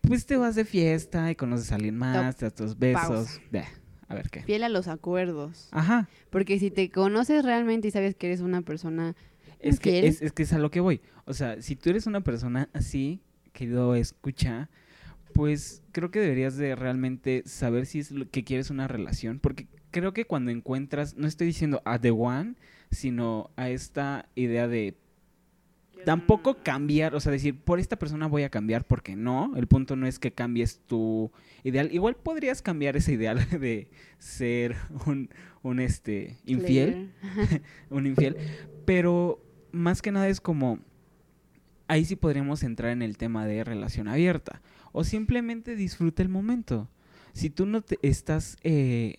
Pues 0.00 0.24
te 0.24 0.38
vas 0.38 0.54
de 0.54 0.64
fiesta 0.64 1.30
y 1.30 1.36
conoces 1.36 1.72
a 1.72 1.74
alguien 1.74 1.96
más, 1.96 2.36
te 2.36 2.46
das 2.46 2.54
tus 2.54 2.78
besos. 2.78 3.38
A 4.10 4.14
ver 4.16 4.28
qué. 4.28 4.42
Fiel 4.42 4.64
a 4.64 4.68
los 4.68 4.88
acuerdos. 4.88 5.68
Ajá. 5.70 6.08
Porque 6.30 6.58
si 6.58 6.70
te 6.70 6.90
conoces 6.90 7.44
realmente 7.44 7.88
y 7.88 7.90
sabes 7.92 8.16
que 8.16 8.26
eres 8.26 8.40
una 8.40 8.60
persona 8.60 9.14
Es 9.60 9.78
que 9.78 10.06
es, 10.06 10.20
es 10.20 10.32
que 10.32 10.42
es 10.42 10.52
a 10.52 10.58
lo 10.58 10.70
que 10.70 10.80
voy. 10.80 11.00
O 11.26 11.32
sea, 11.32 11.62
si 11.62 11.76
tú 11.76 11.90
eres 11.90 12.06
una 12.08 12.20
persona 12.20 12.68
así, 12.72 13.20
querido 13.52 13.94
escucha, 13.94 14.68
pues 15.32 15.84
creo 15.92 16.10
que 16.10 16.20
deberías 16.20 16.56
de 16.56 16.74
realmente 16.74 17.44
saber 17.46 17.86
si 17.86 18.00
es 18.00 18.10
lo 18.10 18.28
que 18.28 18.42
quieres 18.42 18.70
una 18.70 18.88
relación. 18.88 19.38
Porque 19.38 19.68
creo 19.92 20.12
que 20.12 20.24
cuando 20.24 20.50
encuentras, 20.50 21.16
no 21.16 21.28
estoy 21.28 21.46
diciendo 21.46 21.80
a 21.84 22.00
The 22.00 22.10
One, 22.10 22.56
sino 22.90 23.50
a 23.54 23.70
esta 23.70 24.28
idea 24.34 24.66
de 24.66 24.96
tampoco 26.04 26.62
cambiar, 26.62 27.14
o 27.14 27.20
sea, 27.20 27.32
decir, 27.32 27.58
por 27.58 27.78
esta 27.78 27.98
persona 27.98 28.26
voy 28.26 28.42
a 28.42 28.50
cambiar, 28.50 28.86
porque 28.86 29.16
no, 29.16 29.52
el 29.56 29.66
punto 29.66 29.96
no 29.96 30.06
es 30.06 30.18
que 30.18 30.32
cambies 30.32 30.80
tu 30.86 31.30
ideal. 31.64 31.90
Igual 31.92 32.16
podrías 32.16 32.62
cambiar 32.62 32.96
ese 32.96 33.12
ideal 33.12 33.38
de 33.60 33.88
ser 34.18 34.76
un, 35.06 35.30
un 35.62 35.80
este, 35.80 36.38
infiel. 36.44 37.12
Un 37.90 38.06
infiel, 38.06 38.36
pero 38.84 39.42
más 39.72 40.02
que 40.02 40.12
nada 40.12 40.28
es 40.28 40.40
como 40.40 40.78
ahí 41.90 42.04
sí 42.04 42.14
podríamos 42.14 42.62
entrar 42.62 42.92
en 42.92 43.02
el 43.02 43.16
tema 43.16 43.46
de 43.46 43.64
relación 43.64 44.06
abierta. 44.06 44.62
O 44.92 45.02
simplemente 45.02 45.74
disfruta 45.74 46.22
el 46.22 46.28
momento. 46.28 46.88
Si 47.32 47.50
tú 47.50 47.66
no 47.66 47.82
te 47.82 47.98
estás 48.02 48.56
eh, 48.62 49.16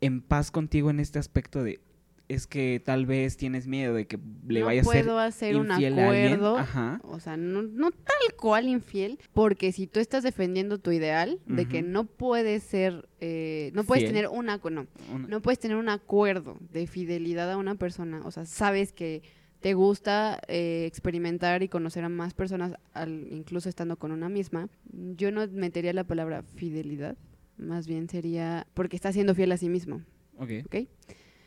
en 0.00 0.20
paz 0.20 0.50
contigo 0.50 0.90
en 0.90 1.00
este 1.00 1.18
aspecto 1.18 1.64
de 1.64 1.80
es 2.28 2.46
que 2.46 2.82
tal 2.84 3.06
vez 3.06 3.36
tienes 3.36 3.66
miedo 3.68 3.94
de 3.94 4.06
que 4.06 4.18
le 4.48 4.60
no 4.60 4.66
vaya 4.66 4.80
a 4.80 4.84
ser 4.84 5.04
puedo 5.04 5.18
hacer 5.18 5.56
un 5.56 5.70
infiel 5.70 5.98
a 5.98 6.08
alguien, 6.08 6.32
acuerdo, 6.34 6.58
ajá. 6.58 7.00
o 7.04 7.20
sea, 7.20 7.36
no, 7.36 7.62
no 7.62 7.90
tal 7.92 8.16
cual 8.36 8.66
infiel, 8.68 9.18
porque 9.32 9.70
si 9.72 9.86
tú 9.86 10.00
estás 10.00 10.24
defendiendo 10.24 10.78
tu 10.78 10.90
ideal 10.90 11.38
de 11.46 11.66
que 11.66 11.82
no 11.82 12.04
puedes 12.04 12.62
ser, 12.64 13.08
eh, 13.20 13.70
no 13.74 13.84
puedes 13.84 14.02
Fiel. 14.04 14.12
tener 14.14 14.28
una, 14.28 14.56
no, 14.70 14.86
un- 15.12 15.28
no 15.28 15.40
puedes 15.40 15.58
tener 15.60 15.76
un 15.76 15.88
acuerdo 15.88 16.58
de 16.72 16.86
fidelidad 16.86 17.50
a 17.52 17.56
una 17.56 17.76
persona, 17.76 18.22
o 18.24 18.30
sea, 18.32 18.44
sabes 18.44 18.92
que 18.92 19.22
te 19.60 19.74
gusta 19.74 20.40
eh, 20.48 20.84
experimentar 20.86 21.62
y 21.62 21.68
conocer 21.68 22.02
a 22.04 22.08
más 22.08 22.34
personas, 22.34 22.74
al- 22.92 23.28
incluso 23.30 23.68
estando 23.68 23.96
con 23.96 24.10
una 24.10 24.28
misma, 24.28 24.68
yo 25.16 25.30
no 25.30 25.46
metería 25.46 25.92
la 25.92 26.04
palabra 26.04 26.42
fidelidad, 26.56 27.16
más 27.56 27.86
bien 27.86 28.08
sería 28.08 28.66
porque 28.74 28.96
está 28.96 29.12
siendo 29.12 29.34
fiel 29.34 29.52
a 29.52 29.56
sí 29.56 29.68
mismo. 29.68 30.02
Ok. 30.38 30.50
¿ok? 30.66 30.76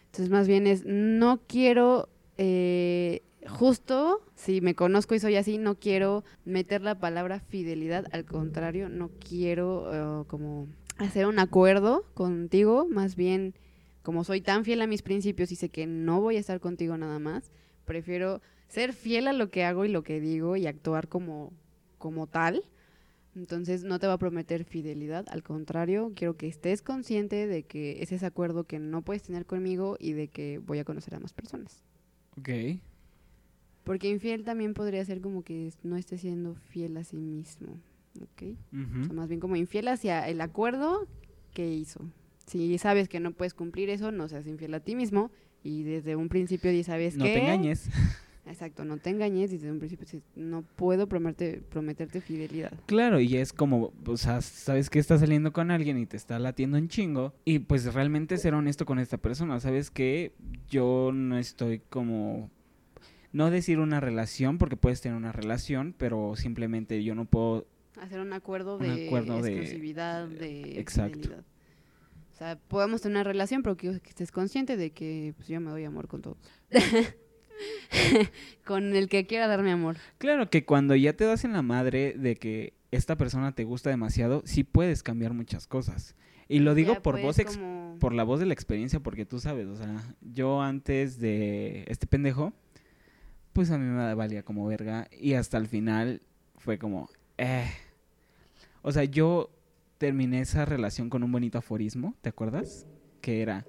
Entonces, 0.10 0.30
más 0.30 0.48
bien 0.48 0.66
es, 0.66 0.86
no 0.86 1.40
quiero, 1.48 2.10
eh, 2.38 3.22
justo, 3.48 4.22
si 4.36 4.60
me 4.60 4.74
conozco 4.74 5.14
y 5.14 5.20
soy 5.20 5.36
así, 5.36 5.60
no 5.60 5.76
quiero 5.76 6.24
meter 6.46 6.82
la 6.82 7.00
palabra 7.00 7.40
fidelidad, 7.40 8.06
al 8.12 8.26
contrario, 8.26 8.90
no 8.90 9.12
quiero 9.20 10.24
eh, 10.24 10.26
como 10.28 10.68
hacer 10.98 11.28
un 11.28 11.38
acuerdo 11.38 12.06
contigo, 12.16 12.88
más 12.90 13.16
bien, 13.16 13.54
como 14.02 14.24
soy 14.24 14.42
tan 14.42 14.66
fiel 14.66 14.82
a 14.82 14.88
mis 14.88 15.04
principios 15.04 15.52
y 15.52 15.56
sé 15.56 15.70
que 15.70 15.86
no 15.86 16.22
voy 16.22 16.38
a 16.38 16.40
estar 16.40 16.60
contigo 16.60 16.98
nada 16.98 17.20
más, 17.20 17.52
prefiero 17.86 18.42
ser 18.68 18.94
fiel 18.94 19.28
a 19.28 19.34
lo 19.34 19.52
que 19.52 19.64
hago 19.64 19.86
y 19.86 19.90
lo 19.90 20.04
que 20.04 20.20
digo 20.20 20.56
y 20.56 20.66
actuar 20.66 21.08
como, 21.08 21.54
como 22.00 22.26
tal. 22.26 22.64
Entonces 23.40 23.86
no 23.86 24.00
te 24.00 24.08
va 24.08 24.14
a 24.14 24.18
prometer 24.18 24.66
fidelidad, 24.66 25.26
al 25.30 25.44
contrario, 25.44 26.12
quiero 26.14 26.36
que 26.36 26.48
estés 26.48 26.82
consciente 26.82 27.48
de 27.48 27.64
que 27.64 28.04
es 28.04 28.12
ese 28.12 28.26
acuerdo 28.26 28.66
que 28.66 28.80
no 28.80 29.02
puedes 29.02 29.24
tener 29.24 29.46
conmigo 29.46 29.96
y 29.98 30.12
de 30.12 30.28
que 30.28 30.58
voy 30.60 30.80
a 30.80 30.84
conocer 30.84 31.16
a 31.16 31.20
más 31.22 31.32
personas. 31.32 31.86
Ok. 32.38 32.50
Porque 33.86 34.10
infiel 34.10 34.44
también 34.44 34.74
podría 34.74 35.04
ser 35.06 35.22
como 35.22 35.44
que 35.44 35.72
no 35.84 35.96
esté 35.96 36.18
siendo 36.18 36.56
fiel 36.56 36.98
a 36.98 37.06
sí 37.06 37.16
mismo, 37.16 37.80
¿ok? 38.22 38.44
O 39.02 39.04
sea, 39.06 39.14
más 39.14 39.30
bien 39.30 39.40
como 39.40 39.56
infiel 39.56 39.88
hacia 39.88 40.28
el 40.28 40.42
acuerdo 40.42 41.08
que 41.54 41.74
hizo. 41.74 42.02
Si 42.46 42.78
sabes 42.78 43.08
que 43.08 43.22
no 43.22 43.32
puedes 43.32 43.54
cumplir 43.54 43.90
eso, 43.90 44.12
no 44.12 44.28
seas 44.28 44.48
infiel 44.48 44.74
a 44.74 44.82
ti 44.82 44.96
mismo 44.96 45.32
y 45.64 45.84
desde 45.84 46.18
un 46.18 46.28
principio 46.28 46.72
ya 46.74 46.84
sabes 46.84 47.16
No 47.16 47.24
que... 47.24 47.34
te 47.36 47.40
engañes. 47.40 47.90
Exacto, 48.50 48.84
no 48.84 48.98
te 48.98 49.12
engañes 49.12 49.52
desde 49.52 49.72
un 49.72 49.78
principio. 49.78 50.08
No 50.36 50.64
puedo 50.64 51.08
prometerte, 51.08 51.62
prometerte 51.62 52.20
fidelidad. 52.20 52.74
Claro, 52.88 53.20
y 53.20 53.38
es 53.38 53.54
como, 53.54 53.94
o 54.06 54.18
sea, 54.18 54.42
sabes 54.42 54.90
que 54.90 54.98
estás 54.98 55.20
saliendo 55.20 55.54
con 55.54 55.70
alguien 55.70 56.00
y 56.00 56.08
te 56.08 56.18
está 56.18 56.40
latiendo 56.40 56.78
un 56.78 56.88
chingo. 56.88 57.34
Y 57.46 57.60
pues 57.60 57.94
realmente 57.94 58.38
ser 58.38 58.56
honesto 58.56 58.88
con 58.88 58.98
esta 58.98 59.18
persona. 59.18 59.60
Sabes 59.60 59.92
que 59.92 60.34
yo 60.68 61.12
no 61.14 61.38
estoy 61.38 61.80
como. 61.80 62.50
No 63.32 63.52
decir 63.52 63.78
una 63.78 64.00
relación, 64.00 64.58
porque 64.58 64.76
puedes 64.76 65.00
tener 65.02 65.16
una 65.16 65.32
relación, 65.32 65.94
pero 65.96 66.36
simplemente 66.36 67.04
yo 67.04 67.14
no 67.14 67.26
puedo. 67.26 67.68
Hacer 68.02 68.20
un 68.20 68.34
acuerdo 68.34 68.78
Un 68.78 68.84
de 68.96 69.06
acuerdo 69.06 69.46
exclusividad, 69.46 70.28
de 70.28 70.80
Exacto. 70.80 71.20
fidelidad. 71.20 71.44
O 72.34 72.36
sea, 72.36 72.58
podemos 72.58 73.02
tener 73.02 73.18
una 73.18 73.24
relación, 73.26 73.62
pero 73.62 73.78
quiero 73.78 74.00
que 74.00 74.10
estés 74.10 74.32
consciente 74.32 74.76
de 74.76 74.90
que 74.90 75.36
pues, 75.38 75.48
yo 75.50 75.62
me 75.62 75.70
doy 75.70 75.84
amor 75.84 76.08
con 76.08 76.24
todos. 76.24 76.38
con 78.66 78.96
el 78.96 79.10
que 79.10 79.26
quiera 79.26 79.48
darme 79.48 79.72
amor. 79.72 79.98
Claro 80.18 80.50
que 80.50 80.66
cuando 80.66 80.96
ya 80.96 81.14
te 81.14 81.26
das 81.26 81.44
en 81.46 81.54
la 81.54 81.62
madre 81.62 82.14
de 82.18 82.36
que 82.36 82.74
esta 82.92 83.18
persona 83.18 83.54
te 83.54 83.64
gusta 83.64 83.90
demasiado, 83.90 84.42
sí 84.46 84.64
puedes 84.64 85.04
cambiar 85.04 85.34
muchas 85.34 85.68
cosas. 85.68 86.16
Y 86.48 86.60
lo 86.60 86.74
digo 86.74 86.94
Ya, 86.94 87.02
por 87.02 87.16
pues, 87.16 87.24
voz 87.24 87.40
ex- 87.40 87.58
como- 87.58 87.98
por 88.00 88.14
la 88.14 88.24
voz 88.24 88.40
de 88.40 88.46
la 88.48 88.54
experiencia, 88.54 89.00
porque 89.00 89.26
tú 89.26 89.40
sabes, 89.40 89.68
o 89.68 89.76
sea, 89.76 90.02
yo 90.22 90.62
antes 90.62 91.20
de 91.20 91.84
este 91.88 92.08
pendejo, 92.08 92.54
pues 93.54 93.70
a 93.72 93.78
mí 93.78 93.86
me 93.86 94.14
valía 94.16 94.42
como 94.44 94.66
verga 94.66 95.08
y 95.12 95.34
hasta 95.34 95.58
el 95.58 95.68
final 95.68 96.22
fue 96.58 96.80
como, 96.80 97.10
eh. 97.38 97.70
O 98.82 98.92
sea, 98.92 99.04
yo 99.04 99.52
terminé 99.98 100.40
esa 100.42 100.66
relación 100.66 101.10
con 101.10 101.24
un 101.24 101.32
bonito 101.32 101.58
aforismo, 101.58 102.16
¿te 102.22 102.30
acuerdas? 102.30 102.88
Que 103.22 103.42
era, 103.42 103.66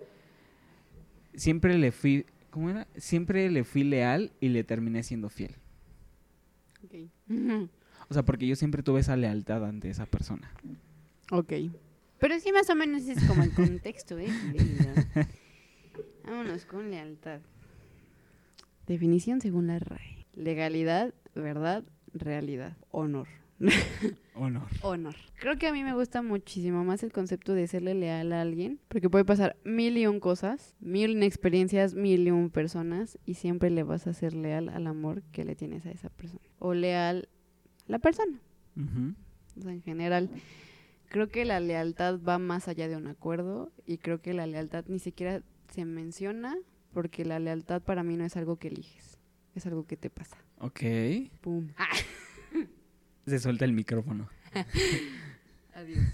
siempre 1.35 1.77
le 1.77 1.93
fui, 1.93 2.25
¿cómo 2.51 2.71
era? 2.71 2.87
Siempre 2.97 3.51
le 3.51 3.65
fui 3.65 3.85
leal 3.85 4.33
y 4.41 4.49
le 4.49 4.65
terminé 4.65 5.03
siendo 5.03 5.29
fiel. 5.29 5.55
Ok. 6.85 6.95
Ujú. 7.29 7.69
O 8.09 8.13
sea, 8.13 8.25
porque 8.25 8.49
yo 8.49 8.57
siempre 8.57 8.83
tuve 8.83 8.99
esa 8.99 9.17
lealtad 9.17 9.65
ante 9.65 9.89
esa 9.89 10.05
persona. 10.05 10.51
Ok. 11.31 11.53
Pero 12.19 12.41
sí, 12.41 12.51
más 12.51 12.69
o 12.69 12.75
menos 12.75 13.03
es 13.03 13.23
como 13.23 13.45
el 13.45 13.55
contexto, 13.55 14.19
¿eh? 14.19 14.27
Vámonos 16.25 16.65
con 16.65 16.91
lealtad. 16.91 17.41
Definición 18.89 19.41
según 19.41 19.69
la 19.69 19.79
RAE. 19.79 20.27
Legalidad, 20.35 21.15
verdad, 21.37 21.85
realidad, 22.13 22.77
honor. 22.91 23.29
Honor. 24.41 24.69
Honor. 24.81 25.15
Creo 25.39 25.59
que 25.59 25.67
a 25.67 25.73
mí 25.73 25.85
me 25.85 25.93
gusta 25.93 26.23
muchísimo 26.23 26.83
más 26.83 27.03
el 27.03 27.13
concepto 27.13 27.53
de 27.53 27.67
serle 27.67 27.95
leal 27.95 28.33
a 28.33 28.41
alguien, 28.41 28.81
porque 28.89 29.11
puede 29.11 29.27
pasar 29.27 29.57
mil 29.65 29.99
y 29.99 30.07
un 30.07 30.19
cosas, 30.19 30.77
mil 30.81 31.11
y 31.11 31.17
un 31.17 31.23
experiencias, 31.23 31.95
mil 31.95 32.27
y 32.27 32.31
un 32.31 32.49
personas, 32.49 33.19
y 33.27 33.35
siempre 33.35 33.69
le 33.69 33.83
vas 33.83 34.07
a 34.07 34.15
ser 34.15 34.33
leal 34.33 34.71
al 34.71 34.87
amor 34.87 35.23
que 35.31 35.45
le 35.45 35.57
tienes 35.57 35.85
a 35.85 35.91
esa 35.91 36.09
persona. 36.09 36.41
O 36.59 36.73
leal 36.73 37.29
a 37.87 37.93
la 37.93 37.99
persona. 37.99 38.41
Ujú. 38.77 39.15
O 39.59 39.63
sea, 39.63 39.73
en 39.73 39.83
general, 39.83 40.31
creo 41.11 41.29
que 41.29 41.45
la 41.45 41.61
lealtad 41.61 42.19
va 42.19 42.39
más 42.39 42.67
allá 42.67 42.89
de 42.89 42.97
un 42.97 43.09
acuerdo 43.09 43.73
y 43.85 43.99
creo 43.99 44.23
que 44.23 44.33
la 44.33 44.47
lealtad 44.47 44.87
ni 44.89 45.01
siquiera 45.01 45.43
se 45.69 45.85
menciona 45.85 46.57
porque 46.95 47.27
la 47.27 47.39
lealtad 47.41 47.83
para 47.83 48.03
mí 48.03 48.17
no 48.17 48.25
es 48.25 48.39
algo 48.39 48.57
que 48.57 48.69
eliges, 48.69 49.19
es 49.55 49.67
algo 49.67 49.87
que 49.87 49.99
te 49.99 50.09
pasa. 50.09 50.39
Ok. 50.61 50.81
Pum. 51.43 51.69
Se 53.31 53.39
suelta 53.39 53.65
el 53.65 53.73
micrófono. 53.73 54.29
Adiós. 55.75 56.05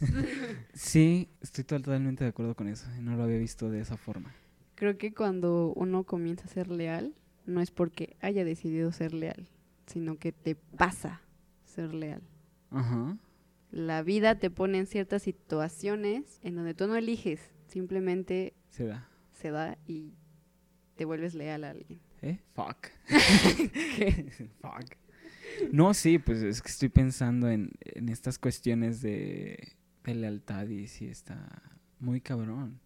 Sí, 0.74 1.28
estoy 1.40 1.64
totalmente 1.64 2.24
de 2.24 2.30
acuerdo 2.30 2.54
con 2.54 2.68
eso. 2.68 2.86
No 3.00 3.16
lo 3.16 3.22
había 3.22 3.38
visto 3.38 3.70
de 3.70 3.80
esa 3.80 3.96
forma. 3.96 4.34
Creo 4.74 4.98
que 4.98 5.14
cuando 5.14 5.72
uno 5.74 6.04
comienza 6.04 6.44
a 6.44 6.48
ser 6.48 6.68
leal, 6.68 7.14
no 7.46 7.62
es 7.62 7.70
porque 7.70 8.16
haya 8.20 8.44
decidido 8.44 8.92
ser 8.92 9.14
leal, 9.14 9.48
sino 9.86 10.18
que 10.18 10.32
te 10.32 10.54
pasa 10.54 11.22
ser 11.64 11.94
leal. 11.94 12.22
Ajá. 12.70 13.16
La 13.70 14.02
vida 14.02 14.38
te 14.38 14.50
pone 14.50 14.78
en 14.78 14.86
ciertas 14.86 15.22
situaciones 15.22 16.38
en 16.42 16.54
donde 16.56 16.74
tú 16.74 16.86
no 16.86 16.96
eliges, 16.96 17.40
simplemente 17.66 18.52
Se 18.68 18.84
da. 18.84 19.08
se 19.32 19.50
da 19.50 19.78
y 19.86 20.12
te 20.96 21.06
vuelves 21.06 21.34
leal 21.34 21.64
a 21.64 21.70
alguien. 21.70 21.98
¿Eh? 22.20 22.40
Fuck. 22.54 22.88
Fuck. 24.60 24.96
No, 25.72 25.94
sí, 25.94 26.18
pues 26.18 26.42
es 26.42 26.62
que 26.62 26.68
estoy 26.68 26.88
pensando 26.88 27.48
en, 27.50 27.70
en 27.80 28.08
estas 28.08 28.38
cuestiones 28.38 29.00
de, 29.02 29.72
de 30.04 30.14
lealtad 30.14 30.66
y 30.68 30.86
sí 30.86 31.06
está 31.06 31.62
muy 32.00 32.20
cabrón. 32.20 32.80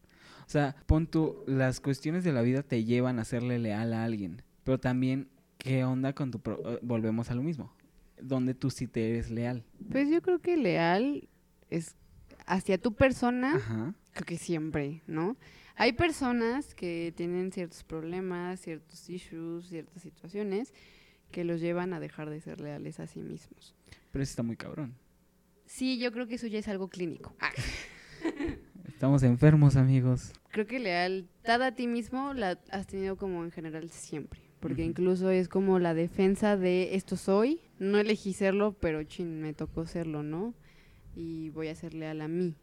O 0.46 0.50
sea, 0.50 0.74
pon 0.86 1.06
tú, 1.06 1.44
las 1.46 1.80
cuestiones 1.80 2.24
de 2.24 2.32
la 2.32 2.42
vida 2.42 2.62
te 2.62 2.84
llevan 2.84 3.18
a 3.18 3.24
serle 3.24 3.58
leal 3.58 3.92
a 3.94 4.04
alguien, 4.04 4.42
pero 4.64 4.78
también, 4.78 5.28
¿qué 5.58 5.84
onda 5.84 6.12
con 6.12 6.30
tu... 6.30 6.40
pro- 6.40 6.60
eh, 6.74 6.78
volvemos 6.82 7.30
a 7.30 7.34
lo 7.34 7.42
mismo, 7.42 7.72
donde 8.20 8.54
tú 8.54 8.70
sí 8.70 8.86
te 8.88 9.10
eres 9.10 9.30
leal. 9.30 9.64
Pues 9.90 10.08
yo 10.10 10.20
creo 10.22 10.40
que 10.40 10.56
leal 10.56 11.28
es 11.70 11.94
hacia 12.46 12.78
tu 12.78 12.94
persona, 12.94 13.54
Ajá. 13.56 13.94
creo 14.12 14.26
que 14.26 14.38
siempre, 14.38 15.02
¿no? 15.06 15.36
Hay 15.76 15.92
personas 15.92 16.74
que 16.74 17.12
tienen 17.16 17.52
ciertos 17.52 17.84
problemas, 17.84 18.60
ciertos 18.60 19.08
issues, 19.08 19.68
ciertas 19.68 20.02
situaciones 20.02 20.74
que 21.30 21.44
los 21.44 21.60
llevan 21.60 21.92
a 21.92 22.00
dejar 22.00 22.30
de 22.30 22.40
ser 22.40 22.60
leales 22.60 23.00
a 23.00 23.06
sí 23.06 23.20
mismos. 23.20 23.74
Pero 24.10 24.22
eso 24.22 24.30
está 24.30 24.42
muy 24.42 24.56
cabrón. 24.56 24.94
Sí, 25.66 25.98
yo 25.98 26.10
creo 26.12 26.26
que 26.26 26.34
eso 26.34 26.46
ya 26.46 26.58
es 26.58 26.68
algo 26.68 26.88
clínico. 26.88 27.34
Ah, 27.40 27.52
Estamos 28.88 29.22
enfermos, 29.22 29.76
amigos. 29.76 30.32
creo 30.50 30.66
que 30.66 30.78
lealtad 30.78 31.62
a 31.62 31.74
ti 31.74 31.86
mismo 31.86 32.34
la 32.34 32.58
has 32.70 32.86
tenido 32.86 33.16
como 33.16 33.44
en 33.44 33.50
general 33.50 33.88
siempre. 33.90 34.40
Porque 34.60 34.84
incluso 34.84 35.30
es 35.30 35.48
como 35.48 35.78
la 35.78 35.94
defensa 35.94 36.58
de 36.58 36.94
esto 36.94 37.16
soy, 37.16 37.62
no 37.78 37.96
elegí 37.98 38.34
serlo, 38.34 38.72
pero 38.78 39.02
chin, 39.04 39.40
me 39.40 39.54
tocó 39.54 39.86
serlo, 39.86 40.22
¿no? 40.22 40.52
Y 41.16 41.48
voy 41.50 41.68
a 41.68 41.74
ser 41.74 41.94
leal 41.94 42.20
a 42.20 42.28
mí. 42.28 42.54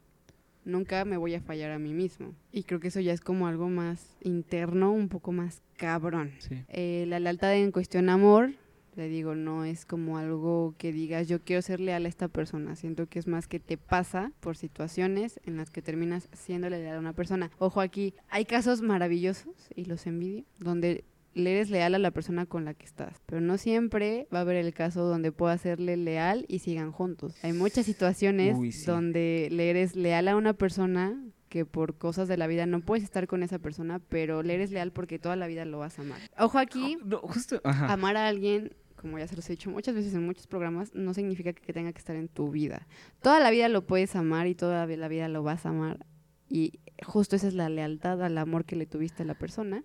Nunca 0.67 1.05
me 1.05 1.15
voy 1.15 1.33
a 1.33 1.39
fallar 1.39 1.71
a 1.71 1.79
mí 1.79 1.93
mismo. 1.93 2.33
Y 2.51 2.63
creo 2.63 2.81
que 2.81 2.89
eso 2.89 2.99
ya 2.99 3.13
es 3.13 3.21
como 3.21 3.47
algo 3.47 3.69
más 3.69 4.17
interno, 4.21 4.91
un 4.91 5.07
poco 5.07 5.31
más 5.31 5.61
cabrón. 5.77 6.33
Sí. 6.39 6.61
Eh, 6.67 7.05
la 7.07 7.21
lealtad 7.21 7.55
en 7.55 7.71
cuestión 7.71 8.09
amor, 8.09 8.51
le 8.97 9.07
digo, 9.07 9.33
no 9.33 9.63
es 9.63 9.85
como 9.85 10.17
algo 10.17 10.75
que 10.77 10.91
digas 10.91 11.29
yo 11.29 11.39
quiero 11.39 11.61
ser 11.61 11.79
leal 11.79 12.05
a 12.05 12.09
esta 12.09 12.27
persona. 12.27 12.75
Siento 12.75 13.07
que 13.07 13.17
es 13.17 13.27
más 13.27 13.47
que 13.47 13.61
te 13.61 13.77
pasa 13.77 14.33
por 14.41 14.57
situaciones 14.57 15.39
en 15.45 15.55
las 15.55 15.69
que 15.69 15.81
terminas 15.81 16.27
siendo 16.33 16.69
leal 16.69 16.97
a 16.97 16.99
una 16.99 17.13
persona. 17.13 17.49
Ojo 17.59 17.79
aquí, 17.79 18.13
hay 18.27 18.43
casos 18.43 18.81
maravillosos, 18.81 19.69
y 19.73 19.85
los 19.85 20.05
envidio, 20.05 20.43
donde 20.59 21.05
le 21.37 21.51
eres 21.53 21.69
leal 21.69 21.95
a 21.95 21.99
la 21.99 22.11
persona 22.11 22.45
con 22.45 22.65
la 22.65 22.73
que 22.73 22.85
estás. 22.85 23.21
Pero 23.25 23.41
no 23.41 23.57
siempre 23.57 24.27
va 24.33 24.39
a 24.39 24.41
haber 24.41 24.55
el 24.57 24.73
caso 24.73 25.03
donde 25.05 25.31
puedas 25.31 25.61
serle 25.61 25.95
leal 25.97 26.45
y 26.47 26.59
sigan 26.59 26.91
juntos. 26.91 27.35
Hay 27.43 27.53
muchas 27.53 27.85
situaciones 27.85 28.55
Uy, 28.57 28.71
sí. 28.71 28.85
donde 28.85 29.47
le 29.51 29.69
eres 29.69 29.95
leal 29.95 30.27
a 30.27 30.35
una 30.35 30.53
persona 30.53 31.21
que 31.49 31.65
por 31.65 31.97
cosas 31.97 32.27
de 32.27 32.35
la 32.35 32.47
vida 32.47 32.65
no 32.65 32.81
puedes 32.81 33.03
estar 33.03 33.25
con 33.27 33.41
esa 33.43 33.59
persona, 33.59 33.99
pero 34.09 34.43
le 34.43 34.55
eres 34.55 34.71
leal 34.71 34.91
porque 34.91 35.17
toda 35.19 35.35
la 35.37 35.47
vida 35.47 35.63
lo 35.63 35.79
vas 35.79 35.97
a 35.97 36.01
amar. 36.01 36.19
Ojo 36.37 36.57
aquí, 36.59 36.97
No, 37.05 37.19
justo, 37.19 37.61
ajá. 37.63 37.93
amar 37.93 38.17
a 38.17 38.27
alguien, 38.27 38.73
como 38.97 39.17
ya 39.17 39.27
se 39.27 39.35
los 39.37 39.47
he 39.49 39.53
dicho 39.53 39.69
muchas 39.69 39.95
veces 39.95 40.13
en 40.13 40.25
muchos 40.25 40.45
programas, 40.47 40.93
no 40.93 41.13
significa 41.13 41.53
que 41.53 41.71
tenga 41.71 41.93
que 41.93 41.99
estar 41.99 42.15
en 42.17 42.27
tu 42.27 42.49
vida. 42.51 42.85
Toda 43.21 43.39
la 43.39 43.49
vida 43.49 43.69
lo 43.69 43.85
puedes 43.85 44.15
amar 44.17 44.47
y 44.47 44.55
toda 44.55 44.85
la 44.87 45.07
vida 45.07 45.29
lo 45.29 45.41
vas 45.43 45.65
a 45.65 45.69
amar. 45.69 46.05
Y 46.49 46.79
justo 47.05 47.35
esa 47.35 47.47
es 47.47 47.53
la 47.53 47.69
lealtad 47.69 48.21
al 48.23 48.37
amor 48.37 48.65
que 48.65 48.75
le 48.75 48.85
tuviste 48.85 49.23
a 49.23 49.25
la 49.25 49.35
persona. 49.35 49.83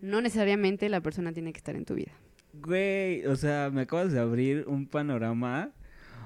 No 0.00 0.20
necesariamente 0.20 0.88
la 0.88 1.00
persona 1.00 1.32
tiene 1.32 1.52
que 1.52 1.58
estar 1.58 1.74
en 1.76 1.84
tu 1.84 1.94
vida. 1.94 2.12
Güey, 2.54 3.26
o 3.26 3.36
sea, 3.36 3.70
me 3.72 3.82
acabas 3.82 4.12
de 4.12 4.20
abrir 4.20 4.64
un 4.66 4.86
panorama. 4.86 5.70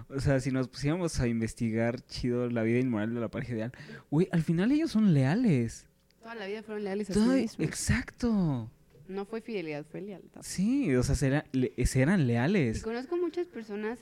O 0.08 0.20
sea, 0.20 0.40
si 0.40 0.50
nos 0.50 0.68
pusiéramos 0.68 1.18
a 1.20 1.26
investigar 1.28 2.00
chido 2.06 2.48
la 2.50 2.62
vida 2.62 2.78
inmoral 2.80 3.14
de 3.14 3.20
la 3.20 3.28
pareja 3.28 3.52
ideal, 3.54 3.72
güey, 4.11 4.28
al 4.30 4.42
final 4.42 4.70
ellos 4.72 4.90
son 4.90 5.14
leales. 5.14 5.87
Toda 6.20 6.35
la 6.35 6.46
vida 6.46 6.62
fueron 6.62 6.85
leales 6.85 7.11
a 7.11 7.14
sí 7.14 7.20
mismos. 7.20 7.61
exacto. 7.66 8.70
No 9.08 9.24
fue 9.24 9.40
fidelidad, 9.40 9.85
fue 9.90 10.00
lealtad. 10.00 10.42
Sí, 10.44 10.94
o 10.94 11.02
sea, 11.02 11.14
será- 11.14 11.44
le- 11.52 11.72
eran 11.94 12.20
Y 12.20 12.24
leales. 12.24 12.82
conozco 12.82 13.16
muchas 13.16 13.46
personas 13.46 13.98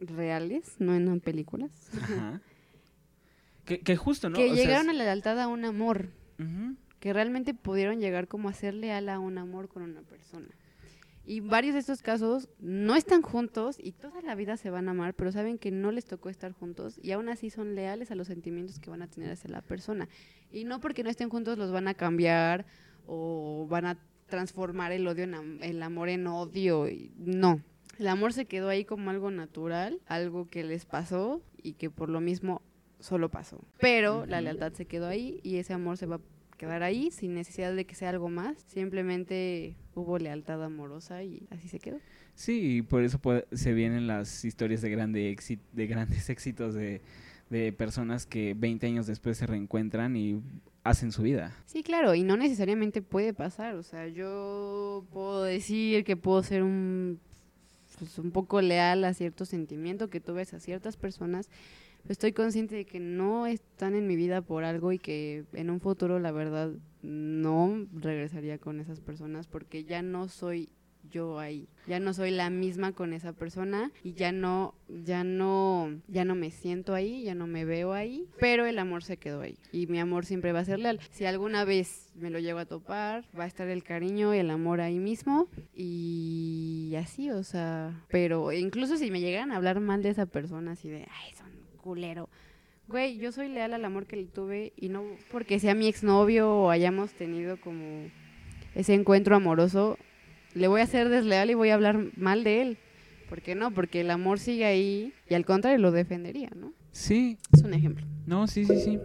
reales, 0.00 0.74
no 0.78 0.94
en 0.96 1.20
películas, 1.20 1.70
Ajá. 2.00 2.40
Que, 3.64 3.78
que 3.80 3.96
justo, 3.96 4.28
¿no? 4.28 4.36
que 4.36 4.50
O 4.50 4.54
sea, 4.54 4.64
llegaron 4.64 4.90
a 4.90 4.92
la 4.92 5.04
lealtad 5.04 5.38
a 5.40 5.46
un 5.46 5.64
amor. 5.64 6.08
Ujú. 6.40 6.74
Que 7.02 7.12
realmente 7.12 7.52
pudieron 7.52 7.98
llegar 7.98 8.28
como 8.28 8.48
a 8.48 8.52
ser 8.52 8.74
leal 8.74 9.08
a 9.08 9.18
un 9.18 9.36
amor 9.36 9.68
con 9.68 9.82
una 9.82 10.02
persona. 10.02 10.46
Y 11.26 11.40
varios 11.40 11.74
de 11.74 11.80
estos 11.80 12.00
casos 12.00 12.48
no 12.60 12.94
están 12.94 13.22
juntos 13.22 13.76
y 13.82 13.90
toda 13.90 14.22
la 14.22 14.36
vida 14.36 14.56
se 14.56 14.70
van 14.70 14.86
a 14.86 14.92
amar, 14.92 15.12
pero 15.14 15.32
saben 15.32 15.58
que 15.58 15.72
no 15.72 15.90
les 15.90 16.04
tocó 16.04 16.28
estar 16.28 16.52
juntos 16.52 17.00
y 17.02 17.10
aún 17.10 17.28
así 17.28 17.50
son 17.50 17.74
leales 17.74 18.12
a 18.12 18.14
los 18.14 18.28
sentimientos 18.28 18.78
que 18.78 18.88
van 18.88 19.02
a 19.02 19.08
tener 19.08 19.32
hacia 19.32 19.50
la 19.50 19.62
persona. 19.62 20.08
Y 20.52 20.62
no 20.62 20.78
porque 20.78 21.02
no 21.02 21.10
estén 21.10 21.28
juntos 21.28 21.58
los 21.58 21.72
van 21.72 21.88
a 21.88 21.94
cambiar 21.94 22.66
o 23.08 23.66
van 23.68 23.86
a 23.86 23.98
transformar 24.28 24.92
el 24.92 25.04
odio 25.08 25.24
en 25.24 25.58
el 25.60 25.82
amor 25.82 26.08
en 26.08 26.24
odio. 26.28 26.88
y- 26.88 27.10
No. 27.18 27.60
El 27.98 28.06
amor 28.06 28.32
se 28.32 28.44
quedó 28.44 28.68
ahí 28.68 28.84
como 28.84 29.10
algo 29.10 29.32
natural, 29.32 30.00
algo 30.06 30.48
que 30.48 30.62
les 30.62 30.84
pasó 30.86 31.42
y 31.64 31.72
que 31.72 31.90
por 31.90 32.08
lo 32.10 32.20
mismo 32.20 32.62
solo 33.00 33.28
pasó. 33.28 33.60
Pero 33.80 34.24
la 34.26 34.40
lealtad 34.40 34.72
se 34.74 34.86
quedó 34.86 35.08
ahí 35.08 35.40
y 35.42 35.56
ese 35.56 35.72
amor 35.72 35.96
se 35.96 36.06
va 36.06 36.16
a 36.16 36.20
quedar 36.66 36.84
ahí 36.84 37.10
sin 37.10 37.34
necesidad 37.34 37.74
de 37.74 37.84
que 37.84 37.96
sea 37.96 38.10
algo 38.10 38.28
más. 38.28 38.56
Simplemente 38.68 39.74
hubo 39.96 40.16
lealtad 40.18 40.62
amorosa 40.62 41.24
y 41.24 41.42
así 41.50 41.66
se 41.68 41.80
quedó. 41.80 41.98
Sí, 42.36 42.76
y 42.78 42.82
por 42.82 43.02
eso 43.02 43.18
puede- 43.18 43.46
se 43.52 43.72
vienen 43.72 44.06
las 44.06 44.44
historias 44.44 44.80
de, 44.80 44.90
grande 44.90 45.36
de 45.72 45.86
grandes 45.88 46.30
éxitos 46.30 46.74
de, 46.74 47.00
de 47.50 47.72
personas 47.72 48.26
que 48.26 48.54
20 48.56 48.86
años 48.86 49.08
después 49.08 49.36
se 49.38 49.46
reencuentran 49.46 50.14
y 50.16 50.40
hacen 50.84 51.10
su 51.10 51.22
vida. 51.22 51.52
Sí, 51.66 51.82
claro, 51.82 52.14
y 52.14 52.22
no 52.22 52.36
necesariamente 52.36 53.02
puede 53.02 53.34
pasar. 53.34 53.74
O 53.74 53.82
sea, 53.82 54.06
yo 54.06 55.04
puedo 55.12 55.42
decir 55.42 56.04
que 56.04 56.16
puedo 56.16 56.42
ser 56.44 56.62
un, 56.62 57.18
pues, 57.98 58.18
un 58.18 58.30
poco 58.30 58.60
leal 58.62 59.04
a 59.04 59.14
cierto 59.14 59.44
sentimiento 59.46 60.08
que 60.10 60.20
tuve 60.20 60.42
hacia 60.42 60.60
ciertas 60.60 60.96
personas. 60.96 61.48
Estoy 62.08 62.32
consciente 62.32 62.74
de 62.74 62.84
que 62.84 63.00
no 63.00 63.46
están 63.46 63.94
en 63.94 64.06
mi 64.06 64.16
vida 64.16 64.42
por 64.42 64.64
algo 64.64 64.92
y 64.92 64.98
que 64.98 65.44
en 65.52 65.70
un 65.70 65.80
futuro, 65.80 66.18
la 66.18 66.32
verdad, 66.32 66.72
no 67.02 67.86
regresaría 67.92 68.58
con 68.58 68.80
esas 68.80 69.00
personas 69.00 69.46
porque 69.46 69.84
ya 69.84 70.02
no 70.02 70.28
soy 70.28 70.68
yo 71.10 71.38
ahí. 71.38 71.68
Ya 71.86 72.00
no 72.00 72.14
soy 72.14 72.30
la 72.30 72.48
misma 72.50 72.92
con 72.92 73.12
esa 73.12 73.32
persona 73.32 73.90
y 74.02 74.12
ya 74.14 74.32
no, 74.32 74.74
ya 74.88 75.24
no, 75.24 76.00
ya 76.08 76.24
no 76.24 76.34
me 76.34 76.50
siento 76.50 76.94
ahí, 76.94 77.24
ya 77.24 77.34
no 77.34 77.46
me 77.46 77.64
veo 77.64 77.92
ahí, 77.92 78.28
pero 78.38 78.66
el 78.66 78.78
amor 78.78 79.02
se 79.02 79.16
quedó 79.16 79.40
ahí 79.40 79.58
y 79.72 79.86
mi 79.88 79.98
amor 79.98 80.24
siempre 80.24 80.52
va 80.52 80.60
a 80.60 80.64
ser 80.64 80.78
leal. 80.78 81.00
Si 81.10 81.24
alguna 81.24 81.64
vez 81.64 82.12
me 82.14 82.30
lo 82.30 82.38
llego 82.38 82.58
a 82.58 82.66
topar, 82.66 83.24
va 83.38 83.44
a 83.44 83.48
estar 83.48 83.68
el 83.68 83.82
cariño 83.82 84.34
y 84.34 84.38
el 84.38 84.50
amor 84.50 84.80
ahí 84.80 84.98
mismo 84.98 85.48
y 85.74 86.94
así, 86.96 87.30
o 87.30 87.42
sea, 87.42 88.04
pero 88.08 88.52
incluso 88.52 88.96
si 88.96 89.10
me 89.10 89.20
llegan 89.20 89.50
a 89.50 89.56
hablar 89.56 89.80
mal 89.80 90.02
de 90.02 90.10
esa 90.10 90.26
persona, 90.26 90.72
así 90.72 90.88
de, 90.88 91.08
ay, 91.10 91.34
son 91.34 91.51
culero. 91.82 92.30
Güey, 92.88 93.18
yo 93.18 93.30
soy 93.32 93.48
leal 93.48 93.74
al 93.74 93.84
amor 93.84 94.06
que 94.06 94.16
le 94.16 94.24
tuve 94.24 94.72
y 94.76 94.88
no 94.88 95.04
porque 95.30 95.60
sea 95.60 95.74
mi 95.74 95.86
exnovio 95.88 96.50
o 96.50 96.70
hayamos 96.70 97.12
tenido 97.12 97.60
como 97.60 98.08
ese 98.74 98.94
encuentro 98.94 99.36
amoroso, 99.36 99.98
le 100.54 100.66
voy 100.68 100.80
a 100.80 100.86
ser 100.86 101.08
desleal 101.10 101.50
y 101.50 101.54
voy 101.54 101.68
a 101.68 101.74
hablar 101.74 101.98
mal 102.16 102.42
de 102.44 102.62
él. 102.62 102.78
¿Por 103.28 103.40
qué 103.42 103.54
no? 103.54 103.70
Porque 103.70 104.00
el 104.00 104.10
amor 104.10 104.38
sigue 104.38 104.64
ahí 104.64 105.12
y 105.28 105.34
al 105.34 105.44
contrario 105.44 105.78
lo 105.78 105.90
defendería, 105.92 106.50
¿no? 106.56 106.72
Sí, 106.90 107.38
Es 107.52 107.62
un 107.62 107.72
ejemplo. 107.74 108.04
no, 108.26 108.46
sí, 108.46 108.64
sí, 108.66 108.78
sí. 108.78 109.00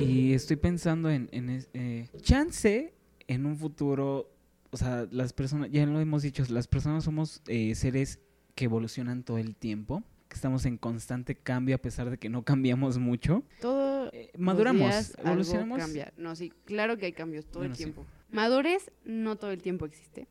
Y 0.00 0.32
estoy 0.32 0.56
pensando 0.56 1.10
en, 1.10 1.28
en 1.32 1.50
es- 1.50 1.68
eh, 1.74 2.08
chance 2.22 2.92
en 3.28 3.46
un 3.46 3.56
futuro, 3.56 4.28
o 4.70 4.76
sea, 4.76 5.06
las 5.12 5.32
personas, 5.32 5.70
ya 5.70 5.86
lo 5.86 6.00
hemos 6.00 6.22
dicho, 6.22 6.44
las 6.48 6.66
personas 6.66 7.04
somos 7.04 7.42
eh, 7.46 7.74
seres 7.74 8.18
que 8.54 8.64
evolucionan 8.64 9.22
todo 9.22 9.38
el 9.38 9.54
tiempo, 9.54 10.02
que 10.34 10.38
estamos 10.38 10.66
en 10.66 10.76
constante 10.76 11.34
cambio 11.34 11.76
a 11.76 11.78
pesar 11.78 12.10
de 12.10 12.18
que 12.18 12.28
no 12.28 12.42
cambiamos 12.42 12.98
mucho. 12.98 13.44
Todo 13.60 14.10
Eh, 14.12 14.30
maduramos, 14.36 14.80
días 14.82 15.14
algo 15.18 15.28
evolucionamos. 15.30 15.78
cambia. 15.78 16.12
No, 16.16 16.34
sí, 16.36 16.52
claro 16.64 16.96
que 16.98 17.06
hay 17.06 17.12
cambios 17.12 17.46
todo 17.46 17.60
Bueno, 17.60 17.72
el 17.72 17.76
sí. 17.78 17.84
tiempo. 17.84 18.04
Madurez 18.30 18.90
no 19.04 19.36
todo 19.36 19.50
el 19.52 19.62
tiempo 19.62 19.86
existe. 19.86 20.26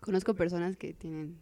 Conozco 0.00 0.34
personas 0.34 0.76
que 0.76 0.92
tienen 0.94 1.36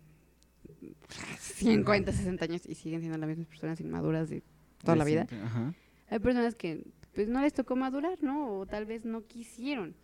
50, 1.40 2.12
60 2.12 2.44
años 2.44 2.62
y 2.66 2.74
siguen 2.74 3.00
siendo 3.00 3.18
las 3.18 3.28
mismas 3.28 3.46
personas 3.48 3.80
inmaduras 3.80 4.28
de 4.28 4.42
toda 4.82 4.94
De 4.94 4.98
la 4.98 5.04
vida. 5.04 5.26
siempre, 5.26 5.46
Ajá. 5.46 5.74
Hay 6.10 6.18
personas 6.18 6.54
que 6.54 6.84
pues 7.14 7.28
no 7.28 7.40
les 7.40 7.52
tocó 7.52 7.76
madurar, 7.76 8.22
¿no? 8.22 8.58
O 8.58 8.66
tal 8.66 8.86
vez 8.86 9.04
no 9.04 9.24
quisieron. 9.26 9.94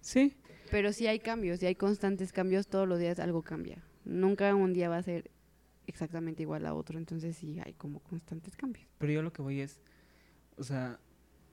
Sí, 0.00 0.34
Pero 0.70 0.92
sí 0.92 1.06
hay 1.06 1.18
cambios 1.18 1.62
y 1.62 1.66
hay 1.66 1.74
constantes 1.74 2.32
cambios, 2.32 2.66
todos 2.66 2.88
los 2.88 2.98
días 2.98 3.18
algo 3.20 3.42
cambia. 3.42 3.82
Nunca 4.04 4.54
un 4.54 4.72
día 4.72 4.88
va 4.88 4.96
a 4.96 5.02
ser 5.02 5.30
exactamente 5.86 6.42
igual 6.42 6.66
a 6.66 6.74
otro. 6.74 6.98
Entonces 6.98 7.36
sí 7.36 7.60
hay 7.64 7.74
como 7.74 8.00
constantes 8.00 8.56
cambios. 8.56 8.88
Pero 8.98 9.12
yo 9.12 9.22
lo 9.22 9.32
que 9.32 9.42
voy 9.42 9.60
es, 9.60 9.80
o 10.56 10.64
sea, 10.64 10.98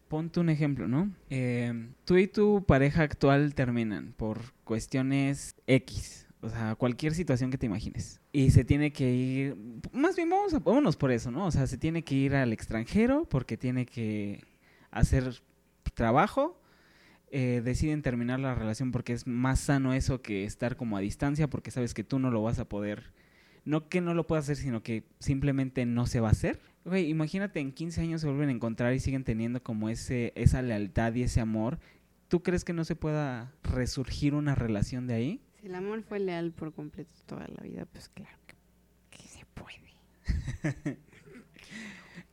ponte 0.07 0.39
un 0.39 0.49
ejemplo, 0.49 0.87
¿no? 0.87 1.11
Eh, 1.29 1.91
tú 2.03 2.17
y 2.17 2.27
tu 2.27 2.65
pareja 2.65 3.03
actual 3.03 3.53
terminan 3.55 4.13
por 4.17 4.53
cuestiones 4.63 5.55
X. 5.67 6.27
O 6.41 6.49
sea, 6.49 6.75
cualquier 6.75 7.13
situación 7.13 7.51
que 7.51 7.57
te 7.57 7.65
imagines. 7.65 8.21
Y 8.31 8.51
se 8.51 8.63
tiene 8.63 8.91
que 8.91 9.11
ir, 9.13 9.57
más 9.91 10.15
bien 10.15 10.29
vamos 10.29 10.53
a, 10.53 10.59
vámonos 10.59 10.95
por 10.95 11.11
eso, 11.11 11.31
¿no? 11.31 11.45
O 11.45 11.51
sea, 11.51 11.67
se 11.67 11.77
tiene 11.77 12.03
que 12.03 12.15
ir 12.15 12.33
al 12.33 12.53
extranjero 12.53 13.25
porque 13.29 13.57
tiene 13.57 13.85
que 13.85 14.41
hacer 14.89 15.41
trabajo. 15.93 16.59
Eh, 17.31 17.61
deciden 17.63 18.01
terminar 18.01 18.39
la 18.39 18.55
relación 18.55 18.91
porque 18.91 19.13
es 19.13 19.27
más 19.27 19.59
sano 19.59 19.93
eso 19.93 20.21
que 20.21 20.45
estar 20.45 20.75
como 20.75 20.97
a 20.97 20.99
distancia 20.99 21.47
porque 21.47 21.69
sabes 21.69 21.93
que 21.93 22.03
tú 22.03 22.17
no 22.17 22.31
lo 22.31 22.41
vas 22.41 22.57
a 22.57 22.67
poder 22.67 23.13
no 23.65 23.89
que 23.89 24.01
no 24.01 24.13
lo 24.13 24.27
pueda 24.27 24.41
hacer, 24.41 24.55
sino 24.55 24.83
que 24.83 25.03
simplemente 25.19 25.85
no 25.85 26.05
se 26.05 26.19
va 26.19 26.29
a 26.29 26.31
hacer. 26.31 26.59
Güey, 26.85 27.09
imagínate 27.09 27.59
en 27.59 27.71
15 27.71 28.01
años 28.01 28.21
se 28.21 28.27
vuelven 28.27 28.49
a 28.49 28.53
encontrar 28.53 28.93
y 28.93 28.99
siguen 28.99 29.23
teniendo 29.23 29.61
como 29.61 29.89
ese 29.89 30.33
esa 30.35 30.61
lealtad 30.61 31.13
y 31.13 31.23
ese 31.23 31.41
amor. 31.41 31.79
¿Tú 32.27 32.41
crees 32.43 32.63
que 32.63 32.73
no 32.73 32.83
se 32.83 32.95
pueda 32.95 33.51
resurgir 33.63 34.33
una 34.33 34.55
relación 34.55 35.07
de 35.07 35.13
ahí? 35.13 35.41
Si 35.59 35.67
el 35.67 35.75
amor 35.75 36.03
fue 36.03 36.19
leal 36.19 36.51
por 36.51 36.73
completo 36.73 37.11
toda 37.25 37.47
la 37.47 37.63
vida, 37.63 37.85
pues 37.85 38.09
claro 38.09 38.37
que, 38.47 38.55
que 39.17 39.27
se 39.27 39.45
puede. 39.53 40.97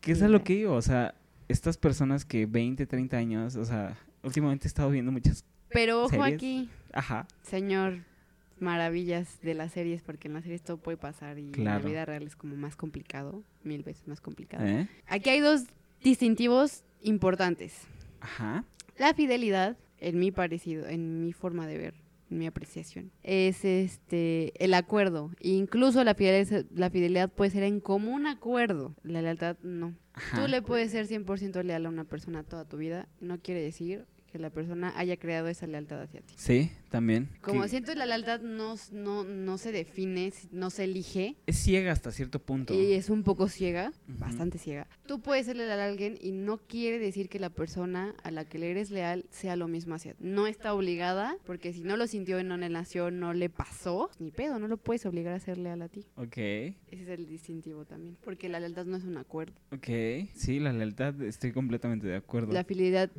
¿Qué 0.00 0.12
es 0.12 0.22
a 0.22 0.28
lo 0.28 0.44
que 0.44 0.54
digo? 0.54 0.74
O 0.74 0.82
sea, 0.82 1.14
estas 1.48 1.76
personas 1.76 2.24
que 2.24 2.46
20, 2.46 2.86
30 2.86 3.16
años, 3.16 3.56
o 3.56 3.64
sea, 3.64 3.96
últimamente 4.22 4.66
he 4.66 4.68
estado 4.68 4.90
viendo 4.90 5.10
muchas... 5.10 5.44
Pero 5.70 6.04
ojo 6.04 6.10
¿Series? 6.10 6.34
aquí, 6.34 6.70
Ajá. 6.92 7.26
señor 7.42 8.04
maravillas 8.58 9.40
de 9.42 9.54
las 9.54 9.72
series, 9.72 10.02
porque 10.02 10.28
en 10.28 10.34
las 10.34 10.44
series 10.44 10.62
todo 10.62 10.78
puede 10.78 10.96
pasar 10.96 11.38
y 11.38 11.52
en 11.54 11.64
la 11.64 11.78
vida 11.78 12.04
real 12.04 12.22
es 12.22 12.36
como 12.36 12.56
más 12.56 12.76
complicado, 12.76 13.42
mil 13.62 13.82
veces 13.82 14.06
más 14.08 14.20
complicado. 14.20 14.64
¿Eh? 14.66 14.88
Aquí 15.06 15.30
hay 15.30 15.40
dos 15.40 15.64
distintivos 16.02 16.84
importantes. 17.02 17.82
Ajá. 18.20 18.64
La 18.98 19.14
fidelidad, 19.14 19.76
en 19.98 20.18
mi 20.18 20.30
parecido, 20.30 20.86
en 20.86 21.24
mi 21.24 21.32
forma 21.32 21.66
de 21.66 21.78
ver, 21.78 21.94
en 22.30 22.38
mi 22.38 22.46
apreciación, 22.46 23.10
es 23.22 23.64
este 23.64 24.52
el 24.64 24.74
acuerdo. 24.74 25.30
Incluso 25.40 26.02
la 26.02 26.14
fidelidad, 26.14 26.64
la 26.74 26.90
fidelidad 26.90 27.30
puede 27.30 27.50
ser 27.50 27.62
en 27.62 27.80
común 27.80 28.26
acuerdo. 28.26 28.94
La 29.02 29.20
lealtad 29.20 29.56
no. 29.62 29.94
Ajá. 30.14 30.40
Tú 30.40 30.48
le 30.48 30.62
puedes 30.62 30.90
ser 30.92 31.06
100% 31.06 31.62
leal 31.62 31.86
a 31.86 31.90
una 31.90 32.04
persona 32.04 32.42
toda 32.42 32.64
tu 32.64 32.78
vida. 32.78 33.06
No 33.20 33.38
quiere 33.38 33.60
decir 33.60 34.06
que 34.36 34.42
la 34.42 34.50
persona 34.50 34.92
haya 34.96 35.16
creado 35.16 35.48
esa 35.48 35.66
lealtad 35.66 36.02
hacia 36.02 36.20
ti. 36.20 36.34
Sí, 36.36 36.70
también. 36.90 37.28
Como 37.40 37.62
Que 37.62 37.68
siento 37.68 37.94
la 37.94 38.04
lealtad 38.06 38.40
no, 38.40 38.74
no, 38.92 39.24
no 39.24 39.56
se 39.58 39.72
define, 39.72 40.32
no 40.52 40.68
se 40.70 40.84
elige 40.84 41.36
Es 41.46 41.56
ciega 41.56 41.92
hasta 41.92 42.10
cierto 42.12 42.38
punto. 42.38 42.74
y 42.74 42.92
es 42.92 43.08
un 43.10 43.22
poco 43.22 43.48
ciega, 43.48 43.92
bastante 44.06 44.58
ciega. 44.58 44.86
Tú 45.06 45.20
puedes 45.20 45.46
ser 45.46 45.56
leal 45.56 45.80
a 45.80 45.84
alguien 45.86 46.18
y 46.20 46.32
no 46.32 46.58
quiere 46.58 46.98
decir 46.98 47.28
que 47.28 47.38
la 47.38 47.50
persona 47.50 48.14
a 48.22 48.30
la 48.30 48.44
que 48.44 48.58
le 48.58 48.70
eres 48.70 48.90
leal 48.90 49.24
sea 49.30 49.56
lo 49.56 49.68
mismo 49.68 49.94
hacia 49.94 50.12
ti. 50.14 50.24
No 50.24 50.46
está 50.46 50.74
obligada, 50.74 51.36
porque 51.46 51.72
si 51.72 51.80
no 51.82 51.96
lo 51.96 52.06
sintió 52.06 52.42
no 52.44 52.56
le 52.56 52.68
nació, 52.68 53.10
no 53.10 53.32
le 53.32 53.48
pasó, 53.48 54.10
ni 54.18 54.30
pedo, 54.30 54.58
no 54.58 54.68
lo 54.68 54.76
puedes 54.76 55.06
obligar 55.06 55.32
a 55.32 55.40
ser 55.40 55.56
leal 55.58 55.80
a 55.82 55.88
ti. 55.88 56.04
Ok, 56.16 56.36
Ese 56.36 56.76
es 56.90 57.08
el 57.08 57.26
distintivo 57.26 57.84
también, 57.84 58.16
porque 58.22 58.48
la 58.48 58.60
lealtad 58.60 58.84
no 58.84 58.96
es 58.96 59.04
un 59.04 59.16
acuerdo. 59.16 59.54
ok. 59.72 59.88
Sí, 60.34 60.60
la 60.60 60.72
lealtad, 60.72 61.20
estoy 61.22 61.52
completamente 61.52 62.06
de 62.06 62.16
acuerdo. 62.16 62.52
La 62.52 62.64
fidelidad, 62.64 63.10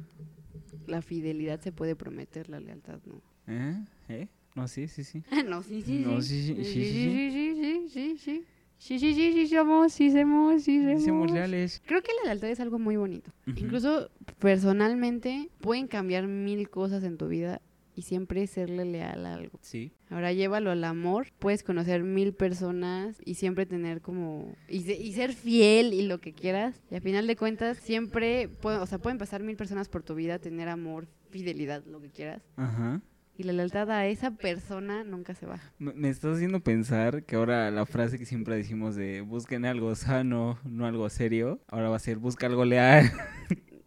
la 0.87 1.01
fidelidad 1.01 1.59
se 1.61 1.71
puede 1.71 1.95
prometer, 1.95 2.49
la 2.49 2.59
lealtad 2.59 2.99
no. 3.05 3.21
¿Eh? 3.47 3.83
¿Eh? 4.09 4.27
No, 4.55 4.67
sí, 4.67 4.87
sí, 4.87 5.03
sí. 5.03 5.23
no, 5.45 5.61
sí, 5.61 5.81
sí, 5.81 6.03
no, 6.05 6.21
sí. 6.21 6.41
sí, 6.41 6.55
sí, 6.55 6.73
sí, 6.73 7.31
sí, 7.31 7.89
sí, 7.89 8.17
sí. 8.17 8.45
Sí, 8.79 8.99
sí, 8.99 9.15
sí, 9.15 9.33
sí, 9.33 9.47
somos, 9.47 9.91
sí, 9.91 10.11
somos, 10.11 10.63
sí, 10.63 10.83
somos. 10.83 11.03
somos 11.03 11.31
leales. 11.31 11.81
Creo 11.85 12.01
que 12.03 12.11
la 12.19 12.25
lealtad 12.25 12.49
es 12.49 12.59
algo 12.59 12.77
muy 12.77 12.95
bonito. 12.95 13.31
Uh 13.47 13.51
-huh. 13.51 13.59
Incluso 13.59 14.11
personalmente 14.39 15.49
pueden 15.61 15.87
cambiar 15.87 16.27
mil 16.27 16.69
cosas 16.69 17.03
en 17.03 17.17
tu 17.17 17.27
vida 17.27 17.59
y 17.97 18.03
siempre 18.03 18.45
serle 18.47 18.85
leal 18.85 19.25
a 19.25 19.33
algo. 19.33 19.57
Sí. 19.63 19.91
Ahora 20.11 20.31
llévalo 20.31 20.69
al 20.71 20.83
amor, 20.83 21.27
puedes 21.39 21.63
conocer 21.63 22.03
mil 22.03 22.31
personas 22.33 23.17
y 23.25 23.33
siempre 23.33 23.65
tener 23.65 24.01
como 24.01 24.53
y, 24.69 24.81
se- 24.81 24.95
y 24.95 25.11
ser 25.13 25.33
fiel 25.33 25.93
y 25.93 26.03
lo 26.03 26.19
que 26.21 26.31
quieras. 26.33 26.79
Y 26.91 26.95
a 26.95 27.01
final 27.01 27.25
de 27.27 27.35
cuentas 27.35 27.77
siempre, 27.79 28.47
puede- 28.61 28.77
o 28.77 28.85
sea, 28.85 28.99
pueden 28.99 29.17
pasar 29.17 29.41
mil 29.43 29.57
personas 29.57 29.89
por 29.89 30.03
tu 30.03 30.13
vida, 30.15 30.37
tener 30.39 30.69
amor, 30.69 31.07
fidelidad, 31.31 31.83
lo 31.85 31.99
que 31.99 32.09
quieras. 32.09 32.43
Ajá. 32.55 33.01
Y 33.39 33.43
la 33.43 33.53
lealtad 33.53 33.89
a 33.91 34.07
esa 34.07 34.31
persona 34.31 35.03
nunca 35.03 35.35
se 35.35 35.45
va. 35.45 35.59
Me 35.77 35.93
me 35.93 36.09
estás 36.09 36.35
haciendo 36.37 36.59
pensar 36.61 37.23
que 37.23 37.35
ahora 37.35 37.69
la 37.71 37.85
frase 37.85 38.17
que 38.17 38.25
siempre 38.25 38.55
decimos 38.55 38.95
de 38.95 39.21
busquen 39.21 39.65
algo 39.65 39.93
sano, 39.95 40.59
no 40.63 40.85
algo 40.85 41.09
serio, 41.09 41.59
ahora 41.67 41.89
va 41.89 41.97
a 41.97 41.99
ser 41.99 42.17
busca 42.17 42.45
algo 42.47 42.63
leal. 42.65 43.11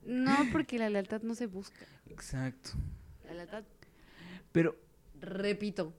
No, 0.06 0.34
porque 0.52 0.78
la 0.78 0.90
lealtad 0.90 1.22
no 1.22 1.34
se 1.34 1.46
busca. 1.46 1.86
Exacto. 2.08 2.70
La 3.26 3.34
lealtad 3.34 3.64
Pero, 4.52 4.76
repito, 5.20 5.92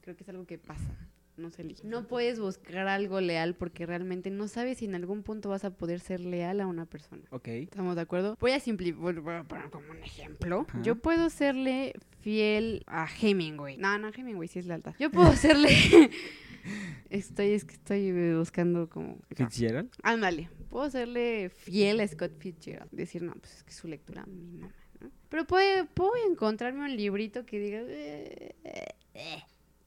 creo 0.00 0.16
que 0.16 0.22
es 0.22 0.28
algo 0.28 0.46
que 0.46 0.58
pasa, 0.58 0.96
no 1.36 1.50
se 1.50 1.62
elige. 1.62 1.86
No 1.86 2.06
puedes 2.06 2.38
buscar 2.38 2.88
algo 2.88 3.20
leal 3.20 3.54
porque 3.54 3.86
realmente 3.86 4.30
no 4.30 4.48
sabes 4.48 4.78
si 4.78 4.84
en 4.86 4.94
algún 4.94 5.22
punto 5.22 5.48
vas 5.48 5.64
a 5.64 5.70
poder 5.70 6.00
ser 6.00 6.20
leal 6.20 6.60
a 6.60 6.66
una 6.66 6.86
persona. 6.86 7.22
ok. 7.30 7.48
¿Estamos 7.48 7.96
de 7.96 8.02
acuerdo? 8.02 8.36
Voy 8.40 8.52
a 8.52 8.60
simplificar, 8.60 9.20
voy 9.20 9.34
a 9.34 9.44
poner 9.44 9.70
como 9.70 9.90
un 9.90 9.98
ejemplo. 9.98 10.66
Ajá. 10.68 10.82
Yo 10.82 10.96
puedo 10.96 11.28
serle 11.30 11.94
fiel 12.20 12.84
a 12.86 13.06
Hemingway. 13.06 13.76
No, 13.76 13.98
no, 13.98 14.08
Hemingway 14.08 14.48
sí 14.48 14.60
es 14.60 14.66
lealtad. 14.66 14.94
Yo 14.98 15.10
puedo 15.10 15.32
serle... 15.36 15.68
estoy, 17.10 17.50
es 17.52 17.64
que 17.64 17.74
estoy 17.74 18.34
buscando 18.34 18.88
como... 18.88 19.18
Fitzgerald. 19.34 19.90
Ándale, 20.02 20.48
puedo 20.70 20.88
serle 20.90 21.50
fiel 21.50 22.00
a 22.00 22.08
Scott 22.08 22.32
Fitzgerald. 22.38 22.90
Decir, 22.92 23.22
no, 23.22 23.34
pues 23.34 23.56
es 23.56 23.62
que 23.64 23.72
su 23.72 23.88
lectura 23.88 24.24
mi 24.26 24.40
mamá, 24.40 24.66
¿no? 24.66 24.85
Pero 25.28 25.44
puede, 25.46 25.84
puedo 25.84 26.12
encontrarme 26.30 26.84
un 26.84 26.96
librito 26.96 27.44
que 27.44 27.58
diga... 27.58 27.80
"Eh, 27.82 28.54
eh, 28.64 28.88
eh, 29.14 29.42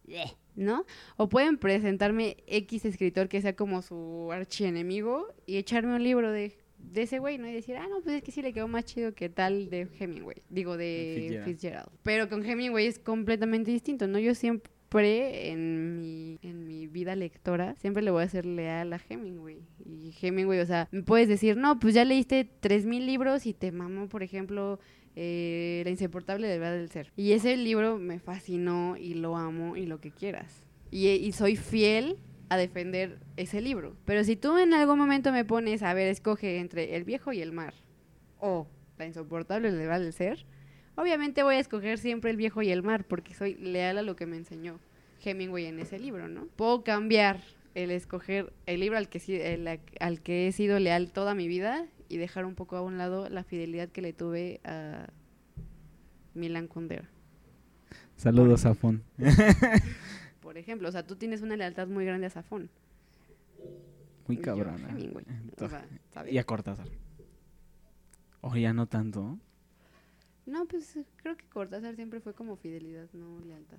eh", 0.08 0.32
¿No? 0.56 0.86
O 1.18 1.30
pueden 1.30 1.58
presentarme 1.58 2.38
X 2.48 2.84
escritor 2.86 3.30
que 3.30 3.42
sea 3.42 3.56
como 3.56 3.82
su 3.82 4.30
archienemigo 4.32 5.28
y 5.46 5.58
echarme 5.58 5.96
un 5.96 6.04
libro 6.04 6.32
de, 6.32 6.52
de 6.80 7.02
ese 7.04 7.20
güey, 7.20 7.38
¿no? 7.38 7.48
Y 7.48 7.54
decir, 7.54 7.78
ah, 7.78 7.88
no, 7.90 8.02
pues 8.02 8.18
es 8.18 8.24
que 8.24 8.32
sí 8.32 8.42
le 8.42 8.52
quedó 8.52 8.68
más 8.68 8.84
chido 8.86 9.14
que 9.14 9.30
tal 9.30 9.70
de 9.70 9.88
Hemingway. 10.00 10.42
Digo, 10.50 10.76
de 10.76 11.14
Fitzgerald. 11.16 11.46
Fitzgerald. 11.46 11.90
Pero 12.04 12.28
con 12.28 12.44
Hemingway 12.46 12.88
es 12.88 13.00
completamente 13.00 13.72
distinto, 13.72 14.08
¿no? 14.08 14.20
Yo 14.20 14.36
siempre 14.36 15.50
en 15.52 16.02
mi, 16.02 16.40
en 16.42 16.68
mi 16.68 16.88
vida 16.88 17.16
lectora 17.16 17.76
siempre 17.76 18.02
le 18.04 18.12
voy 18.12 18.24
a 18.24 18.30
ser 18.30 18.46
leal 18.46 18.92
a 18.92 19.00
Hemingway. 19.08 19.62
Y 19.86 20.14
Hemingway, 20.20 20.60
o 20.60 20.66
sea, 20.66 20.90
me 20.92 21.04
puedes 21.04 21.28
decir, 21.30 21.56
no, 21.56 21.80
pues 21.80 21.94
ya 21.94 22.04
leíste 22.04 22.50
3.000 22.62 23.06
libros 23.06 23.46
y 23.46 23.54
te 23.54 23.72
mamó, 23.72 24.10
por 24.10 24.24
ejemplo, 24.24 24.80
eh, 25.16 25.82
La 25.86 25.92
insoportable 25.92 26.48
verdad 26.48 26.78
del 26.78 26.90
ser. 26.90 27.12
Y 27.16 27.32
ese 27.34 27.56
libro 27.58 27.98
me 27.98 28.20
fascinó 28.20 28.96
y 28.98 29.14
lo 29.16 29.36
amo 29.38 29.76
y 29.76 29.86
lo 29.86 30.00
que 30.00 30.12
quieras. 30.12 30.64
Y, 30.92 31.08
y 31.10 31.32
soy 31.34 31.56
fiel 31.56 32.18
a 32.50 32.58
defender 32.58 33.20
ese 33.38 33.62
libro. 33.62 33.96
Pero 34.06 34.24
si 34.24 34.36
tú 34.36 34.58
en 34.58 34.74
algún 34.74 34.98
momento 34.98 35.32
me 35.32 35.46
pones, 35.46 35.84
a 35.84 35.94
ver, 35.94 36.08
escoge 36.08 36.58
entre 36.58 36.96
El 36.96 37.04
viejo 37.04 37.32
y 37.34 37.42
el 37.42 37.52
mar 37.52 37.74
o 38.40 38.68
La 38.98 39.06
insoportable 39.06 39.70
verdad 39.72 40.00
del 40.00 40.14
ser, 40.14 40.46
obviamente 40.96 41.44
voy 41.44 41.56
a 41.56 41.60
escoger 41.60 42.00
siempre 42.00 42.32
El 42.32 42.38
viejo 42.38 42.62
y 42.62 42.70
el 42.72 42.82
mar 42.84 43.04
porque 43.06 43.34
soy 43.34 43.54
leal 43.56 43.98
a 43.98 44.02
lo 44.02 44.16
que 44.16 44.26
me 44.26 44.38
enseñó 44.38 44.80
Hemingway 45.24 45.66
en 45.66 45.80
ese 45.80 46.00
libro, 46.00 46.28
¿no? 46.28 46.48
Puedo 46.56 46.84
cambiar 46.84 47.40
el 47.76 47.92
escoger 47.92 48.52
el 48.66 48.80
libro 48.80 48.98
al 48.98 49.10
que, 49.10 49.20
el- 49.54 49.80
al 50.00 50.22
que 50.22 50.48
he 50.48 50.52
sido 50.52 50.80
leal 50.80 51.12
toda 51.12 51.36
mi 51.36 51.48
vida 51.48 51.86
y 52.10 52.18
dejar 52.18 52.46
un 52.46 52.56
poco 52.56 52.76
a 52.76 52.82
un 52.82 52.98
lado 52.98 53.30
la 53.30 53.44
fidelidad 53.44 53.90
que 53.90 54.02
le 54.02 54.14
tuve 54.14 54.60
a 54.64 55.08
Milan 56.34 56.68
Kundera. 56.68 57.08
Saludos, 58.18 58.66
Afón. 58.66 59.04
Por 60.42 60.58
ejemplo, 60.58 60.90
o 60.90 60.92
sea, 60.92 61.06
tú 61.06 61.16
tienes 61.16 61.42
una 61.42 61.56
lealtad 61.56 61.88
muy 61.88 62.06
grande 62.06 62.28
a 62.28 62.30
Safón. 62.30 62.70
Muy 64.28 64.38
yo 64.38 64.42
a 64.42 64.46
cabrona. 64.46 64.98
Y 66.30 66.38
a 66.38 66.44
Cortázar. 66.44 66.88
O 68.42 68.56
ya 68.56 68.74
no 68.74 68.88
tanto. 68.88 69.38
No, 70.46 70.66
pues 70.66 70.98
creo 71.18 71.38
que 71.38 71.46
Cortázar 71.46 71.96
siempre 71.96 72.20
fue 72.20 72.34
como 72.34 72.56
fidelidad, 72.56 73.08
no 73.14 73.40
lealtad. 73.46 73.78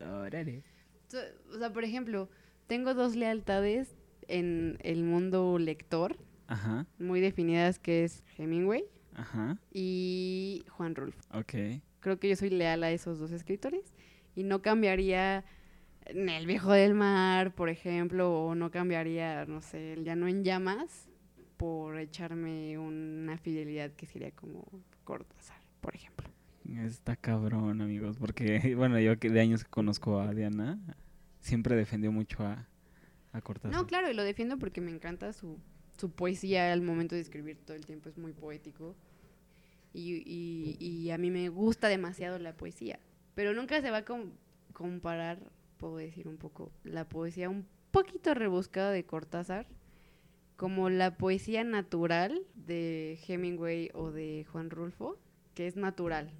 Órale. 0.00 0.62
O 1.52 1.58
sea, 1.58 1.72
por 1.72 1.84
ejemplo, 1.84 2.28
tengo 2.66 2.94
dos 2.94 3.16
lealtades 3.16 3.96
en 4.28 4.78
el 4.82 5.02
mundo 5.02 5.58
lector 5.58 6.16
Ajá, 6.48 6.86
muy 6.98 7.20
definidas 7.20 7.78
que 7.78 8.04
es 8.04 8.22
Hemingway 8.38 8.84
ajá. 9.14 9.58
y 9.72 10.64
Juan 10.68 10.94
Rulfo. 10.94 11.20
Creo 12.00 12.18
que 12.20 12.28
yo 12.28 12.36
soy 12.36 12.50
leal 12.50 12.84
a 12.84 12.90
esos 12.90 13.18
dos 13.18 13.32
escritores 13.32 13.94
y 14.36 14.44
no 14.44 14.62
cambiaría 14.62 15.44
en 16.04 16.28
El 16.28 16.46
Viejo 16.46 16.72
del 16.72 16.94
Mar, 16.94 17.52
por 17.54 17.68
ejemplo, 17.68 18.32
o 18.32 18.54
no 18.54 18.70
cambiaría, 18.70 19.44
no 19.46 19.60
sé, 19.60 19.94
El 19.94 20.04
Llano 20.04 20.28
en 20.28 20.44
Llamas 20.44 21.08
por 21.56 21.98
echarme 21.98 22.78
una 22.78 23.38
fidelidad 23.38 23.90
que 23.92 24.06
sería 24.06 24.30
como 24.30 24.66
Cortázar, 25.04 25.58
por 25.80 25.94
ejemplo. 25.94 26.28
Está 26.84 27.16
cabrón, 27.16 27.80
amigos, 27.80 28.18
porque, 28.18 28.74
bueno, 28.76 28.98
yo 29.00 29.18
que 29.18 29.30
de 29.30 29.40
años 29.40 29.64
que 29.64 29.70
conozco 29.70 30.20
a 30.20 30.32
Diana, 30.34 30.78
siempre 31.40 31.76
defendió 31.76 32.12
mucho 32.12 32.42
a, 32.42 32.66
a 33.32 33.40
Cortázar. 33.40 33.72
No, 33.76 33.86
claro, 33.86 34.10
y 34.10 34.14
lo 34.14 34.22
defiendo 34.22 34.58
porque 34.58 34.80
me 34.80 34.90
encanta 34.90 35.32
su, 35.32 35.58
su 35.96 36.10
poesía 36.10 36.72
al 36.72 36.82
momento 36.82 37.14
de 37.14 37.20
escribir 37.22 37.58
todo 37.64 37.76
el 37.76 37.86
tiempo, 37.86 38.08
es 38.08 38.18
muy 38.18 38.32
poético. 38.32 38.94
Y, 39.92 40.22
y- 40.26 40.76
y 40.78 41.10
a 41.10 41.18
mí 41.18 41.30
me 41.30 41.48
gusta 41.48 41.88
demasiado 41.88 42.38
la 42.38 42.54
poesía. 42.56 42.98
Pero 43.34 43.54
nunca 43.54 43.80
se 43.80 43.90
va 43.90 43.98
a 43.98 44.04
com- 44.04 44.32
comparar, 44.72 45.38
puedo 45.78 45.96
decir 45.96 46.28
un 46.28 46.36
poco, 46.36 46.70
la 46.84 47.08
poesía 47.08 47.48
un 47.48 47.66
poquito 47.90 48.34
rebuscada 48.34 48.90
de 48.92 49.04
Cortázar 49.04 49.66
como 50.56 50.88
la 50.90 51.16
poesía 51.16 51.64
natural 51.64 52.42
de 52.54 53.18
Hemingway 53.26 53.90
o 53.94 54.10
de 54.10 54.46
Juan 54.50 54.70
Rulfo, 54.70 55.18
que 55.54 55.66
es 55.66 55.76
natural. 55.76 56.30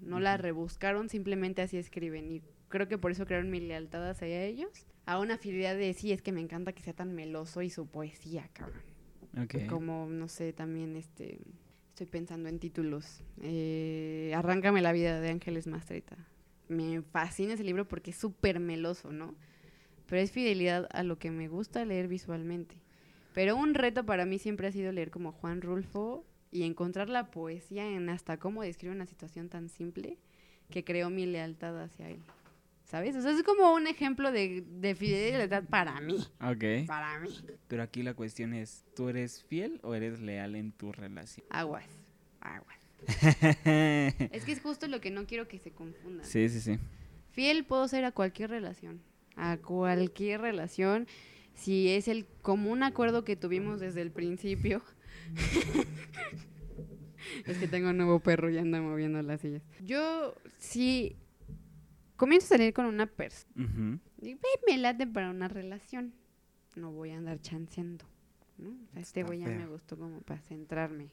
No 0.00 0.18
la 0.20 0.36
rebuscaron, 0.36 1.08
simplemente 1.08 1.62
así 1.62 1.76
escriben. 1.76 2.30
Y 2.32 2.42
creo 2.68 2.88
que 2.88 2.98
por 2.98 3.10
eso 3.12 3.24
crearon 3.26 3.50
mi 3.50 3.60
lealtad 3.60 4.08
hacia 4.10 4.42
ellos. 4.44 4.86
A 5.06 5.18
una 5.20 5.38
fidelidad 5.38 5.76
de 5.76 5.92
sí, 5.94 6.10
es 6.12 6.20
que 6.22 6.32
me 6.32 6.40
encanta 6.40 6.72
que 6.72 6.82
sea 6.82 6.92
tan 6.94 7.14
meloso 7.14 7.62
y 7.62 7.70
su 7.70 7.86
poesía, 7.86 8.48
cabrón. 8.52 8.80
Ok. 9.42 9.66
Como, 9.68 10.06
no 10.08 10.28
sé, 10.28 10.52
también 10.52 10.96
este. 10.96 11.38
Estoy 11.90 12.06
pensando 12.06 12.48
en 12.48 12.58
títulos. 12.58 13.22
Eh, 13.40 14.32
Arráncame 14.34 14.82
la 14.82 14.92
vida 14.92 15.20
de 15.20 15.30
Ángeles 15.30 15.66
Mastreta. 15.66 16.16
Me 16.68 17.00
fascina 17.00 17.54
ese 17.54 17.64
libro 17.64 17.86
porque 17.88 18.10
es 18.10 18.16
súper 18.16 18.60
meloso, 18.60 19.12
¿no? 19.12 19.34
Pero 20.06 20.20
es 20.20 20.30
fidelidad 20.30 20.88
a 20.92 21.02
lo 21.02 21.18
que 21.18 21.30
me 21.30 21.48
gusta 21.48 21.84
leer 21.84 22.08
visualmente. 22.08 22.76
Pero 23.32 23.56
un 23.56 23.74
reto 23.74 24.04
para 24.04 24.26
mí 24.26 24.38
siempre 24.38 24.66
ha 24.66 24.72
sido 24.72 24.92
leer 24.92 25.10
como 25.10 25.32
Juan 25.32 25.62
Rulfo 25.62 26.24
y 26.50 26.62
encontrar 26.62 27.08
la 27.08 27.30
poesía 27.30 27.86
en 27.88 28.08
hasta 28.08 28.38
cómo 28.38 28.62
describe 28.62 28.94
una 28.94 29.06
situación 29.06 29.48
tan 29.48 29.68
simple 29.68 30.18
que 30.70 30.84
creó 30.84 31.10
mi 31.10 31.26
lealtad 31.26 31.82
hacia 31.82 32.10
él. 32.10 32.20
¿Sabes? 32.86 33.16
O 33.16 33.20
sea, 33.20 33.32
es 33.32 33.42
como 33.42 33.74
un 33.74 33.88
ejemplo 33.88 34.30
de, 34.30 34.64
de 34.64 34.94
fidelidad 34.94 35.64
para 35.64 36.00
mí. 36.00 36.24
Ok. 36.40 36.86
Para 36.86 37.18
mí. 37.18 37.30
Pero 37.66 37.82
aquí 37.82 38.04
la 38.04 38.14
cuestión 38.14 38.54
es, 38.54 38.84
¿tú 38.94 39.08
eres 39.08 39.42
fiel 39.42 39.80
o 39.82 39.94
eres 39.94 40.20
leal 40.20 40.54
en 40.54 40.70
tu 40.70 40.92
relación? 40.92 41.44
Aguas. 41.50 41.84
Aguas. 42.40 42.76
Es 43.66 44.44
que 44.44 44.52
es 44.52 44.60
justo 44.60 44.86
lo 44.86 45.00
que 45.00 45.10
no 45.10 45.26
quiero 45.26 45.48
que 45.48 45.58
se 45.58 45.72
confunda. 45.72 46.24
sí, 46.24 46.48
sí, 46.48 46.60
sí. 46.60 46.78
Fiel 47.32 47.64
puedo 47.64 47.86
ser 47.88 48.04
a 48.04 48.12
cualquier 48.12 48.50
relación. 48.50 49.02
A 49.34 49.58
cualquier 49.58 50.40
relación. 50.40 51.06
Si 51.54 51.88
es 51.88 52.08
el 52.08 52.26
común 52.40 52.82
acuerdo 52.82 53.24
que 53.24 53.36
tuvimos 53.36 53.80
desde 53.80 54.00
el 54.00 54.12
principio. 54.12 54.82
es 57.46 57.58
que 57.58 57.66
tengo 57.66 57.90
un 57.90 57.96
nuevo 57.96 58.20
perro 58.20 58.48
y 58.48 58.58
anda 58.58 58.80
moviendo 58.80 59.20
las 59.22 59.40
sillas. 59.40 59.62
Yo, 59.84 60.34
si 60.58 61.16
comienzo 62.16 62.46
a 62.46 62.58
salir 62.58 62.72
con 62.72 62.86
una 62.86 63.06
persona, 63.06 63.52
Ujú. 63.56 63.98
digo, 64.18 64.38
"Ve, 64.42 64.72
me 64.72 64.78
late 64.78 65.06
para 65.06 65.30
una 65.30 65.48
relación. 65.48 66.12
No 66.74 66.92
voy 66.92 67.10
a 67.10 67.18
andar 67.18 67.40
chanceando. 67.40 68.04
¿no? 68.58 68.70
O 68.70 68.92
sea, 68.92 69.02
este 69.02 69.22
güey 69.22 69.40
ya 69.40 69.48
me 69.48 69.66
gustó 69.66 69.98
como 69.98 70.20
para 70.20 70.40
centrarme. 70.40 71.08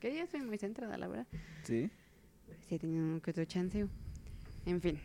Que 0.00 0.16
yo 0.16 0.26
soy 0.26 0.40
muy 0.40 0.56
centrada, 0.58 0.96
la 0.96 1.06
verdad. 1.08 1.26
Sí. 1.62 1.90
Sí, 2.66 2.74
he 2.74 2.78
tenido 2.78 3.04
uno 3.04 3.20
que 3.20 3.30
otro 3.30 3.44
chanceo. 3.44 3.88
En 4.64 4.80
fin, 4.80 4.98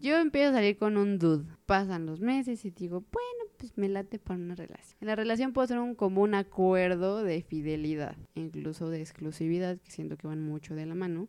yo 0.00 0.18
empiezo 0.18 0.50
a 0.50 0.52
salir 0.54 0.76
con 0.76 0.96
un 0.98 1.18
dude. 1.18 1.44
Pasan 1.66 2.04
los 2.06 2.20
meses 2.20 2.64
y 2.64 2.70
digo, 2.70 3.00
bueno, 3.10 3.52
pues 3.56 3.76
me 3.78 3.88
late 3.88 4.18
para 4.18 4.38
una 4.38 4.54
relación. 4.54 4.96
En 5.00 5.06
la 5.06 5.16
relación 5.16 5.52
puedo 5.54 5.64
hacer 5.64 5.78
un 5.78 5.94
común 5.94 6.34
acuerdo 6.34 7.22
de 7.22 7.42
fidelidad, 7.42 8.16
incluso 8.34 8.90
de 8.90 9.00
exclusividad, 9.00 9.78
que 9.80 9.90
siento 9.90 10.16
que 10.18 10.26
van 10.26 10.42
mucho 10.42 10.74
de 10.74 10.84
la 10.86 10.94
mano. 10.94 11.28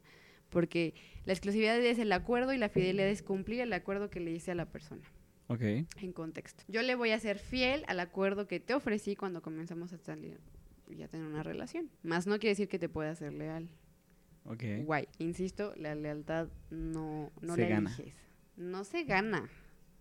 Porque 0.55 0.93
la 1.25 1.33
exclusividad 1.33 1.77
es 1.83 1.99
el 1.99 2.13
acuerdo 2.13 2.53
y 2.53 2.57
la 2.57 2.69
fidelidad 2.69 3.09
es 3.09 3.21
cumplir 3.21 3.59
el 3.59 3.73
acuerdo 3.73 4.09
que 4.09 4.21
le 4.21 4.31
hice 4.31 4.51
a 4.51 4.55
la 4.55 4.65
persona 4.71 5.03
Ok. 5.47 5.61
en 5.61 6.13
contexto. 6.13 6.63
Yo 6.69 6.81
le 6.81 6.95
voy 6.95 7.11
a 7.11 7.19
ser 7.19 7.39
fiel 7.39 7.83
al 7.89 7.99
acuerdo 7.99 8.47
que 8.47 8.61
te 8.61 8.73
ofrecí 8.73 9.17
cuando 9.17 9.41
comenzamos 9.41 9.91
a 9.91 9.97
salir 9.97 10.39
y 10.89 11.01
a 11.03 11.09
tener 11.09 11.27
una 11.27 11.43
relación. 11.43 11.89
Más 12.03 12.25
no 12.25 12.39
quiere 12.39 12.51
decir 12.51 12.69
que 12.69 12.79
te 12.79 12.87
pueda 12.87 13.13
ser 13.15 13.33
leal. 13.33 13.67
Ok. 14.45 14.63
Guay. 14.85 15.09
Insisto, 15.17 15.73
la 15.75 15.93
lealtad 15.93 16.47
no, 16.69 17.33
no 17.41 17.55
Se 17.55 17.61
la 17.63 17.67
gana. 17.67 17.93
eliges. 17.93 18.15
No 18.55 18.85
se 18.85 19.03
gana. 19.03 19.49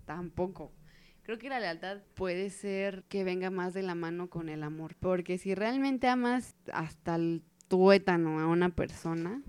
Tampoco. 0.04 0.70
Creo 1.24 1.36
que 1.38 1.48
la 1.48 1.58
lealtad 1.58 1.98
puede 2.14 2.50
ser 2.50 3.02
que 3.08 3.24
venga 3.24 3.50
más 3.50 3.74
de 3.74 3.82
la 3.82 3.96
mano 3.96 4.30
con 4.30 4.48
el 4.48 4.62
amor. 4.62 4.94
Porque 5.00 5.36
si 5.36 5.56
realmente 5.56 6.06
amas 6.06 6.54
hasta 6.72 7.16
el 7.16 7.42
tuétano 7.66 8.38
a 8.38 8.46
una 8.46 8.68
persona, 8.68 9.42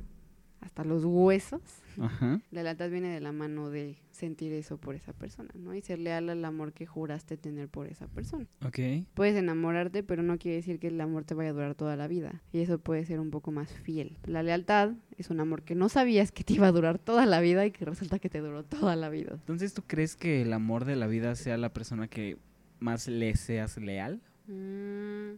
hasta 0.66 0.84
los 0.84 1.06
huesos, 1.06 1.62
Ajá. 2.00 2.42
la 2.52 2.64
lealtad 2.64 2.90
viene 2.90 3.10
de 3.14 3.22
la 3.22 3.32
mano 3.32 3.70
de 3.70 3.96
sentir 4.12 4.52
eso 4.54 4.78
por 4.78 4.96
esa 4.96 5.14
persona, 5.14 5.52
¿no? 5.54 5.74
Y 5.76 5.82
ser 5.82 6.00
leal 6.00 6.30
al 6.30 6.44
amor 6.44 6.74
que 6.74 6.86
juraste 6.86 7.38
tener 7.38 7.70
por 7.70 7.88
esa 7.88 8.08
persona. 8.08 8.48
Ok. 8.66 8.80
Puedes 9.14 9.36
enamorarte, 9.36 10.02
pero 10.04 10.24
no 10.24 10.38
quiere 10.38 10.58
decir 10.58 10.80
que 10.80 10.88
el 10.88 11.00
amor 11.00 11.24
te 11.24 11.36
vaya 11.36 11.52
a 11.52 11.54
durar 11.54 11.76
toda 11.76 11.96
la 11.96 12.08
vida. 12.08 12.42
Y 12.52 12.62
eso 12.62 12.80
puede 12.80 13.06
ser 13.06 13.20
un 13.20 13.30
poco 13.30 13.52
más 13.52 13.72
fiel. 13.72 14.18
La 14.26 14.42
lealtad 14.44 14.94
es 15.18 15.30
un 15.30 15.40
amor 15.40 15.62
que 15.62 15.76
no 15.76 15.88
sabías 15.88 16.32
que 16.32 16.44
te 16.44 16.54
iba 16.54 16.68
a 16.68 16.72
durar 16.72 16.98
toda 16.98 17.26
la 17.26 17.40
vida 17.40 17.66
y 17.66 17.72
que 17.72 17.86
resulta 17.86 18.20
que 18.20 18.30
te 18.30 18.40
duró 18.40 18.64
toda 18.64 18.96
la 18.96 19.10
vida. 19.10 19.34
Entonces, 19.34 19.74
¿tú 19.74 19.84
crees 19.86 20.16
que 20.16 20.42
el 20.42 20.52
amor 20.54 20.86
de 20.86 20.96
la 20.96 21.08
vida 21.08 21.36
sea 21.36 21.58
la 21.58 21.72
persona 21.74 22.08
que 22.08 22.38
más 22.80 23.08
le 23.08 23.36
seas 23.36 23.78
leal? 23.78 24.20
Mm, 24.48 25.34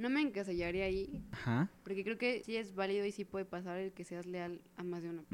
no 0.00 0.10
me 0.10 0.20
encasillaría 0.22 0.84
ahí, 0.86 1.22
Ajá. 1.30 1.70
porque 1.84 2.02
creo 2.02 2.16
que 2.18 2.42
sí 2.44 2.56
es 2.56 2.74
válido 2.74 3.04
y 3.04 3.12
sí 3.12 3.24
puede 3.24 3.44
pasar 3.44 3.78
el 3.78 3.92
que 3.92 4.04
seas 4.04 4.26
leal 4.26 4.60
a 4.76 4.82
más 4.82 5.02
de 5.02 5.10
uno. 5.10 5.24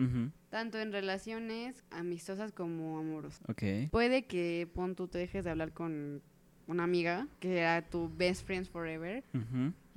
Tanto 0.51 0.79
en 0.79 0.93
relaciones 0.93 1.85
amistosas 1.91 2.53
como 2.53 2.99
amorosas. 2.99 3.43
Ok. 3.49 3.91
Puede 3.91 4.27
que, 4.27 4.69
pon 4.75 4.95
tú, 4.97 5.09
te 5.09 5.19
dejes 5.19 5.45
de 5.45 5.51
hablar 5.51 5.73
con 5.73 6.21
una 6.67 6.83
amiga 6.83 7.29
que 7.39 7.59
era 7.59 7.81
tu 7.89 8.11
best 8.15 8.45
friends 8.45 8.69
forever. 8.69 9.23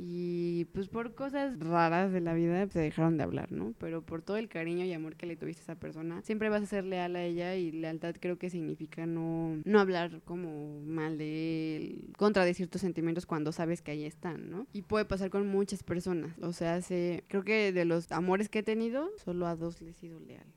Y 0.02 0.64
pues 0.72 0.88
por 0.88 1.14
cosas 1.14 1.60
raras 1.60 2.14
de 2.14 2.22
la 2.22 2.34
vida 2.34 2.66
se 2.70 2.80
dejaron 2.80 3.18
de 3.18 3.24
hablar, 3.24 3.52
¿no? 3.52 3.74
Pero 3.80 4.02
por 4.02 4.22
todo 4.22 4.38
el 4.38 4.48
cariño 4.48 4.86
y 4.86 4.94
amor 4.94 5.18
que 5.18 5.26
le 5.26 5.36
tuviste 5.36 5.62
a 5.62 5.64
esa 5.64 5.76
persona, 5.76 6.22
siempre 6.22 6.48
vas 6.48 6.64
a 6.64 6.68
ser 6.68 6.86
leal 6.86 7.18
a 7.18 7.24
ella 7.24 7.56
y 7.56 7.74
lealtad 7.74 8.16
creo 8.18 8.38
que 8.38 8.50
significa 8.50 9.06
no, 9.06 9.62
no 9.66 9.80
hablar 9.80 10.22
como 10.24 10.80
mal 10.84 11.18
de 11.18 11.76
él, 11.76 12.14
contra 12.18 12.46
de 12.46 12.54
ciertos 12.54 12.80
sentimientos 12.80 13.26
cuando 13.26 13.52
sabes 13.52 13.82
que 13.82 13.92
ahí 13.92 14.06
están, 14.06 14.50
¿no? 14.50 14.68
Y 14.72 14.84
puede 14.84 15.04
pasar 15.04 15.30
con 15.30 15.46
muchas 15.48 15.84
personas, 15.84 16.34
o 16.40 16.54
sea, 16.54 16.76
hace, 16.76 17.26
creo 17.28 17.44
que 17.44 17.74
de 17.74 17.84
los 17.84 18.10
amores 18.14 18.48
que 18.48 18.60
he 18.60 18.64
tenido, 18.64 19.10
solo 19.18 19.48
a 19.48 19.58
dos 19.58 19.82
le 19.82 19.90
he 19.90 19.94
sido 19.94 20.22
leal. 20.22 20.48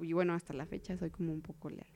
Y 0.00 0.14
bueno, 0.14 0.32
hasta 0.32 0.54
la 0.54 0.64
fecha 0.64 0.96
soy 0.96 1.10
como 1.10 1.30
un 1.30 1.42
poco 1.42 1.68
leal. 1.68 1.86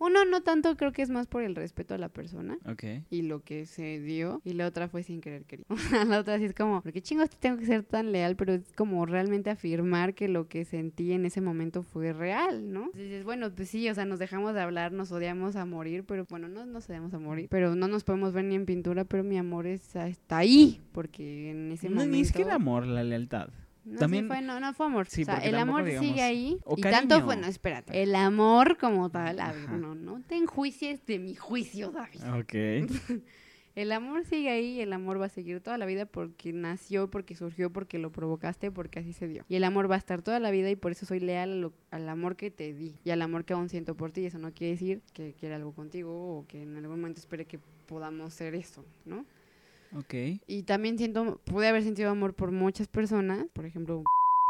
Uno 0.00 0.24
no 0.24 0.42
tanto, 0.42 0.76
creo 0.76 0.92
que 0.92 1.02
es 1.02 1.10
más 1.10 1.26
por 1.26 1.42
el 1.42 1.54
respeto 1.56 1.94
a 1.94 1.98
la 1.98 2.08
persona 2.08 2.58
Ok. 2.66 2.84
y 3.10 3.22
lo 3.22 3.40
que 3.42 3.66
se 3.66 3.98
dio 4.00 4.40
y 4.44 4.52
la 4.52 4.66
otra 4.66 4.88
fue 4.88 5.02
sin 5.02 5.20
querer 5.20 5.44
querer. 5.44 5.66
la 6.08 6.20
otra 6.20 6.38
sí 6.38 6.44
es 6.44 6.54
como, 6.54 6.80
¿por 6.82 6.92
qué 6.92 7.02
chingos 7.02 7.30
te 7.30 7.36
tengo 7.36 7.58
que 7.58 7.66
ser 7.66 7.82
tan 7.82 8.12
leal? 8.12 8.36
Pero 8.36 8.52
es 8.54 8.72
como 8.76 9.04
realmente 9.06 9.50
afirmar 9.50 10.14
que 10.14 10.28
lo 10.28 10.48
que 10.48 10.64
sentí 10.64 11.12
en 11.12 11.24
ese 11.26 11.40
momento 11.40 11.82
fue 11.82 12.12
real, 12.12 12.72
¿no? 12.72 12.84
Entonces 12.86 13.02
dices, 13.08 13.24
bueno, 13.24 13.50
pues 13.54 13.68
sí, 13.68 13.88
o 13.88 13.94
sea, 13.94 14.04
nos 14.04 14.18
dejamos 14.18 14.54
de 14.54 14.60
hablar, 14.60 14.92
nos 14.92 15.10
odiamos 15.12 15.56
a 15.56 15.64
morir, 15.64 16.04
pero 16.06 16.24
bueno, 16.30 16.48
no 16.48 16.64
nos 16.66 16.88
odiamos 16.88 17.12
a 17.14 17.18
morir, 17.18 17.48
pero 17.50 17.74
no 17.74 17.88
nos 17.88 18.04
podemos 18.04 18.32
ver 18.32 18.44
ni 18.44 18.54
en 18.54 18.66
pintura, 18.66 19.04
pero 19.04 19.24
mi 19.24 19.36
amor 19.38 19.66
está, 19.66 20.08
está 20.08 20.38
ahí, 20.38 20.80
porque 20.92 21.50
en 21.50 21.72
ese 21.72 21.88
No, 21.88 21.96
momento... 21.96 22.16
ni 22.16 22.24
siquiera 22.24 22.54
amor, 22.54 22.86
la 22.86 23.02
lealtad. 23.02 23.48
No, 23.88 23.94
sí 23.94 23.98
También- 24.00 24.26
fue, 24.28 24.42
no, 24.42 24.60
no 24.60 24.72
fue 24.74 24.86
amor. 24.86 25.06
Sí, 25.08 25.22
o 25.22 25.24
sea, 25.24 25.36
el 25.38 25.52
tampoco, 25.52 25.78
amor 25.78 25.84
digamos, 25.84 26.08
sigue 26.08 26.22
ahí. 26.22 26.58
y 26.76 26.80
tanto 26.82 27.22
fue, 27.24 27.36
no, 27.36 27.46
espérate. 27.46 28.02
El 28.02 28.14
amor 28.14 28.76
como 28.78 29.10
tal, 29.10 29.40
a 29.40 29.52
ver, 29.52 29.70
no, 29.70 29.94
no 29.94 30.20
te 30.26 30.36
enjuicies 30.36 31.04
de 31.06 31.18
mi 31.18 31.34
juicio, 31.34 31.90
David. 31.90 32.20
Ok. 32.40 32.54
El 33.74 33.92
amor 33.92 34.24
sigue 34.24 34.50
ahí 34.50 34.78
y 34.78 34.80
el 34.80 34.92
amor 34.92 35.20
va 35.20 35.26
a 35.26 35.28
seguir 35.28 35.60
toda 35.60 35.78
la 35.78 35.86
vida 35.86 36.04
porque 36.04 36.52
nació, 36.52 37.08
porque 37.12 37.36
surgió, 37.36 37.70
porque 37.72 38.00
lo 38.00 38.10
provocaste, 38.10 38.72
porque 38.72 38.98
así 38.98 39.12
se 39.12 39.28
dio. 39.28 39.44
Y 39.48 39.54
el 39.54 39.62
amor 39.62 39.88
va 39.88 39.94
a 39.94 39.98
estar 39.98 40.20
toda 40.20 40.40
la 40.40 40.50
vida 40.50 40.68
y 40.68 40.74
por 40.74 40.90
eso 40.90 41.06
soy 41.06 41.20
leal 41.20 41.60
lo- 41.60 41.72
al 41.92 42.08
amor 42.08 42.34
que 42.34 42.50
te 42.50 42.74
di 42.74 42.96
y 43.04 43.10
al 43.10 43.22
amor 43.22 43.44
que 43.44 43.52
aún 43.52 43.68
siento 43.68 43.94
por 43.94 44.10
ti. 44.10 44.26
Eso 44.26 44.38
no 44.38 44.52
quiere 44.52 44.72
decir 44.72 45.00
que 45.12 45.32
quiera 45.38 45.54
algo 45.54 45.70
contigo 45.72 46.38
o 46.38 46.44
que 46.48 46.62
en 46.62 46.76
algún 46.76 46.96
momento 46.98 47.20
espere 47.20 47.44
que 47.44 47.60
podamos 47.86 48.34
ser 48.34 48.56
eso, 48.56 48.84
¿no? 49.04 49.24
Ok. 49.94 50.14
Y 50.46 50.62
también 50.64 50.98
siento, 50.98 51.40
pude 51.44 51.68
haber 51.68 51.82
sentido 51.82 52.10
amor 52.10 52.34
por 52.34 52.50
muchas 52.50 52.88
personas, 52.88 53.46
por 53.52 53.64
ejemplo, 53.66 54.04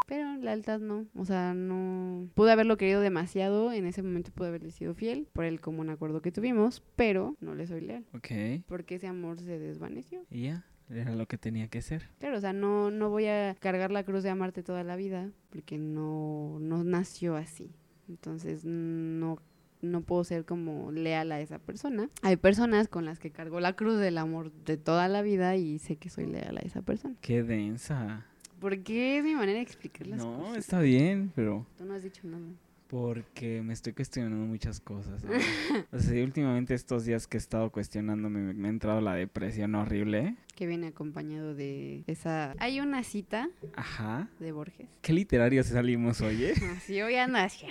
pero 0.07 0.37
lealtad 0.37 0.81
no. 0.81 1.07
O 1.15 1.25
sea, 1.25 1.55
no. 1.55 2.29
Pude 2.35 2.53
haberlo 2.53 2.77
querido 2.77 3.01
demasiado, 3.01 3.73
en 3.73 3.87
ese 3.87 4.03
momento 4.03 4.33
pude 4.33 4.49
haberle 4.49 4.71
sido 4.71 4.95
fiel 4.95 5.29
por 5.33 5.45
el 5.45 5.61
común 5.61 5.91
acuerdo 5.91 6.23
que 6.23 6.33
tuvimos, 6.33 6.83
pero 6.97 7.37
no 7.41 7.55
le 7.55 7.67
soy 7.67 7.83
leal. 7.83 8.07
Ok. 8.15 8.65
Porque 8.67 8.97
ese 8.97 9.07
amor 9.07 9.39
se 9.39 9.59
desvaneció. 9.59 10.25
Y 10.31 10.45
ya. 10.45 10.65
Era 10.91 11.15
lo 11.15 11.29
que 11.29 11.37
tenía 11.37 11.69
que 11.69 11.83
ser. 11.83 12.09
Claro, 12.19 12.39
o 12.39 12.41
sea, 12.41 12.55
no, 12.55 12.91
no 12.91 13.11
voy 13.11 13.27
a 13.27 13.55
cargar 13.61 13.91
la 13.91 14.05
cruz 14.05 14.23
de 14.23 14.31
amarte 14.31 14.63
toda 14.63 14.85
la 14.85 14.97
vida, 14.97 15.31
porque 15.51 15.77
no, 15.77 16.57
no 16.61 16.83
nació 16.83 17.37
así. 17.37 17.71
Entonces, 18.09 18.65
no, 18.65 19.39
no 19.81 20.01
puedo 20.03 20.25
ser 20.25 20.45
como 20.45 20.91
leal 20.93 21.31
a 21.33 21.41
esa 21.41 21.59
persona. 21.59 22.09
Hay 22.23 22.37
personas 22.37 22.89
con 22.89 23.05
las 23.05 23.19
que 23.19 23.31
cargo 23.31 23.61
la 23.61 23.75
cruz 23.75 23.99
del 23.99 24.19
amor 24.19 24.51
de 24.65 24.77
toda 24.77 25.09
la 25.09 25.23
vida 25.23 25.57
y 25.57 25.79
sé 25.79 25.97
que 25.97 26.11
soy 26.11 26.27
leal 26.27 26.57
a 26.59 26.61
esa 26.61 26.83
persona. 26.83 27.15
Qué 27.21 27.43
densa. 27.43 28.27
Porque 28.61 29.19
es 29.19 29.25
mi 29.25 29.35
manera 29.35 29.59
de 29.59 29.63
explicar 29.63 30.07
las 30.09 30.19
No, 30.19 30.39
cosas. 30.39 30.57
está 30.59 30.81
bien, 30.81 31.31
pero 31.35 31.65
Tú 31.77 31.85
no 31.85 31.95
has 31.95 32.03
dicho 32.03 32.23
nada. 32.25 32.43
Porque 32.89 33.61
me 33.63 33.75
estoy 33.75 33.93
cuestionando 33.93 34.37
muchas 34.47 34.81
cosas. 34.81 35.21
¿sabes? 35.21 35.45
o 35.93 35.99
sea, 36.01 36.11
sí, 36.11 36.21
últimamente 36.23 36.73
estos 36.75 37.05
días 37.05 37.27
que 37.27 37.37
he 37.37 37.39
estado 37.39 37.71
cuestionándome 37.71 38.41
me, 38.41 38.55
me 38.55 38.69
ha 38.69 38.71
entrado 38.71 39.01
la 39.03 39.13
depresión 39.15 39.75
horrible. 39.75 40.37
Que 40.57 40.67
viene 40.67 40.87
acompañado 40.89 41.55
de 41.55 42.03
esa... 42.07 42.55
Hay 42.59 42.81
una 42.81 43.05
cita 43.05 43.51
Ajá. 43.77 44.29
de 44.41 44.53
Borges. 44.53 44.89
Qué 45.03 45.13
literarios 45.13 45.67
salimos 45.67 46.21
hoy, 46.23 46.45
¿eh? 46.47 46.55
Así 46.79 47.01
hoy 47.03 47.15
ando 47.17 47.39
así. 47.39 47.67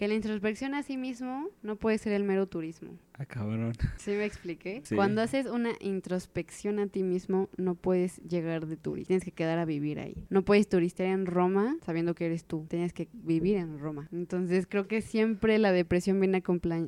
Que 0.00 0.08
la 0.08 0.14
introspección 0.14 0.72
a 0.72 0.82
sí 0.82 0.96
mismo 0.96 1.50
no 1.62 1.76
puede 1.76 1.98
ser 1.98 2.14
el 2.14 2.24
mero 2.24 2.46
turismo. 2.46 2.96
Ah, 3.18 3.26
cabrón. 3.26 3.74
¿Sí 3.98 4.12
me 4.12 4.24
expliqué? 4.24 4.80
Sí. 4.82 4.96
Cuando 4.96 5.20
haces 5.20 5.44
una 5.44 5.72
introspección 5.78 6.78
a 6.78 6.86
ti 6.86 7.02
mismo, 7.02 7.50
no 7.58 7.74
puedes 7.74 8.16
llegar 8.22 8.66
de 8.66 8.78
turista. 8.78 9.08
Tienes 9.08 9.24
que 9.24 9.32
quedar 9.32 9.58
a 9.58 9.66
vivir 9.66 9.98
ahí. 10.00 10.24
No 10.30 10.42
puedes 10.42 10.70
turistear 10.70 11.10
en 11.10 11.26
Roma 11.26 11.76
sabiendo 11.84 12.14
que 12.14 12.24
eres 12.24 12.46
tú. 12.46 12.64
Tienes 12.70 12.94
que 12.94 13.08
vivir 13.12 13.58
en 13.58 13.78
Roma. 13.78 14.08
Entonces 14.10 14.66
creo 14.66 14.88
que 14.88 15.02
siempre 15.02 15.58
la 15.58 15.70
depresión 15.70 16.18
viene 16.18 16.42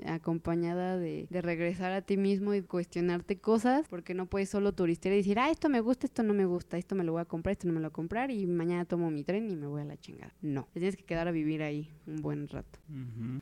acompañada 0.06 0.96
de, 0.96 1.26
de 1.28 1.42
regresar 1.42 1.92
a 1.92 2.00
ti 2.00 2.16
mismo 2.16 2.54
y 2.54 2.62
cuestionarte 2.62 3.36
cosas 3.36 3.86
porque 3.90 4.14
no 4.14 4.24
puedes 4.24 4.48
solo 4.48 4.72
turistear 4.72 5.12
y 5.12 5.18
decir, 5.18 5.38
ah, 5.38 5.50
esto 5.50 5.68
me 5.68 5.82
gusta, 5.82 6.06
esto 6.06 6.22
no 6.22 6.32
me 6.32 6.46
gusta, 6.46 6.78
esto 6.78 6.94
me 6.94 7.04
lo 7.04 7.12
voy 7.12 7.20
a 7.20 7.26
comprar, 7.26 7.52
esto 7.52 7.66
no 7.66 7.74
me 7.74 7.80
lo 7.80 7.88
voy 7.88 7.92
a 7.92 7.92
comprar 7.92 8.30
y 8.30 8.46
mañana 8.46 8.86
tomo 8.86 9.10
mi 9.10 9.22
tren 9.22 9.50
y 9.50 9.56
me 9.56 9.66
voy 9.66 9.82
a 9.82 9.84
la 9.84 9.98
chingada. 9.98 10.32
No. 10.40 10.66
Tienes 10.72 10.96
que 10.96 11.04
quedar 11.04 11.28
a 11.28 11.30
vivir 11.30 11.62
ahí 11.62 11.90
un 12.06 12.22
buen 12.22 12.48
rato. 12.48 12.78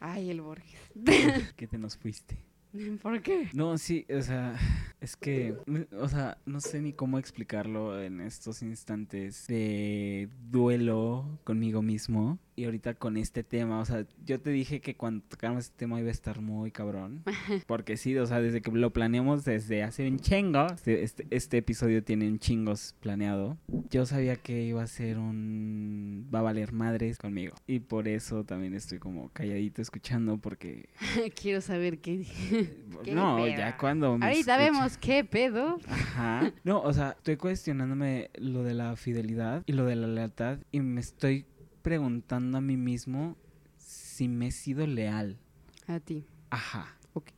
Ay, 0.00 0.30
el 0.30 0.40
Borges. 0.40 0.80
¿Qué 1.56 1.66
te 1.66 1.78
nos 1.78 1.96
fuiste? 1.96 2.36
¿Por 3.02 3.20
qué? 3.22 3.48
No, 3.52 3.78
sí, 3.78 4.06
o 4.14 4.22
sea, 4.22 4.56
es 5.00 5.16
que, 5.16 5.56
o 5.98 6.08
sea, 6.08 6.38
no 6.46 6.60
sé 6.60 6.80
ni 6.80 6.92
cómo 6.92 7.18
explicarlo 7.18 8.00
en 8.00 8.20
estos 8.20 8.62
instantes 8.62 9.46
de 9.46 10.28
duelo 10.50 11.40
conmigo 11.44 11.82
mismo. 11.82 12.38
Y 12.60 12.66
ahorita 12.66 12.92
con 12.92 13.16
este 13.16 13.42
tema, 13.42 13.80
o 13.80 13.86
sea, 13.86 14.04
yo 14.26 14.38
te 14.38 14.50
dije 14.50 14.82
que 14.82 14.94
cuando 14.94 15.24
tocáramos 15.26 15.64
este 15.64 15.78
tema 15.78 15.98
iba 15.98 16.08
a 16.08 16.12
estar 16.12 16.42
muy 16.42 16.70
cabrón. 16.70 17.22
Porque 17.66 17.96
sí, 17.96 18.14
o 18.18 18.26
sea, 18.26 18.42
desde 18.42 18.60
que 18.60 18.70
lo 18.70 18.92
planeamos 18.92 19.46
desde 19.46 19.82
hace 19.82 20.06
un 20.06 20.18
chingo, 20.18 20.66
este, 20.66 21.02
este, 21.02 21.26
este 21.30 21.56
episodio 21.56 22.04
tiene 22.04 22.28
un 22.28 22.38
chingos 22.38 22.94
planeado. 23.00 23.56
Yo 23.88 24.04
sabía 24.04 24.36
que 24.36 24.60
iba 24.62 24.82
a 24.82 24.86
ser 24.86 25.16
un... 25.16 26.28
va 26.34 26.40
a 26.40 26.42
valer 26.42 26.72
madres 26.72 27.16
conmigo. 27.16 27.54
Y 27.66 27.80
por 27.80 28.08
eso 28.08 28.44
también 28.44 28.74
estoy 28.74 28.98
como 28.98 29.30
calladito 29.30 29.80
escuchando 29.80 30.36
porque... 30.36 30.90
Quiero 31.40 31.62
saber 31.62 32.00
qué. 32.00 32.26
¿Qué 33.04 33.14
no, 33.14 33.36
pedo? 33.36 33.56
ya 33.56 33.78
cuando... 33.78 34.18
me 34.18 34.26
Ahorita 34.26 34.58
vemos 34.58 34.98
qué 34.98 35.24
pedo. 35.24 35.78
Ajá. 35.88 36.52
No, 36.62 36.82
o 36.82 36.92
sea, 36.92 37.12
estoy 37.16 37.38
cuestionándome 37.38 38.28
lo 38.34 38.64
de 38.64 38.74
la 38.74 38.96
fidelidad 38.96 39.62
y 39.64 39.72
lo 39.72 39.86
de 39.86 39.96
la 39.96 40.08
lealtad 40.08 40.58
y 40.70 40.80
me 40.80 41.00
estoy 41.00 41.46
preguntando 41.82 42.58
a 42.58 42.60
mí 42.60 42.76
mismo 42.76 43.36
si 43.78 44.28
me 44.28 44.48
he 44.48 44.52
sido 44.52 44.86
leal. 44.86 45.38
A 45.86 46.00
ti. 46.00 46.24
Ajá. 46.50 46.96
Ok. 47.14 47.30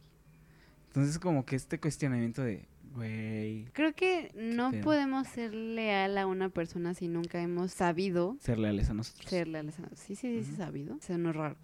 Entonces 0.89 1.19
como 1.19 1.45
que 1.47 1.57
este 1.57 1.79
cuestionamiento 1.81 2.43
de, 2.43 2.67
güey, 2.95 3.65
Creo 3.73 3.95
que 3.95 4.31
no 4.35 4.71
pedo? 4.71 4.83
podemos 4.85 5.27
ser 5.29 5.55
leal 5.55 6.19
a 6.19 6.27
una 6.27 6.49
persona 6.51 6.93
si 6.95 7.09
nunca 7.09 7.41
hemos 7.41 7.73
sabido 7.73 8.37
ser 8.41 8.59
leales 8.59 8.91
a 8.91 8.95
nosotros. 8.95 9.29
ser 9.31 9.49
leales 9.49 9.79
a 9.81 9.89
Sí, 9.97 10.17
sí, 10.17 10.29
dice 10.31 10.51
Ujú. 10.53 10.57
sabido. 10.59 10.97
Eso 10.97 11.17
no 11.19 11.31
es 11.31 11.37
raro. 11.37 11.57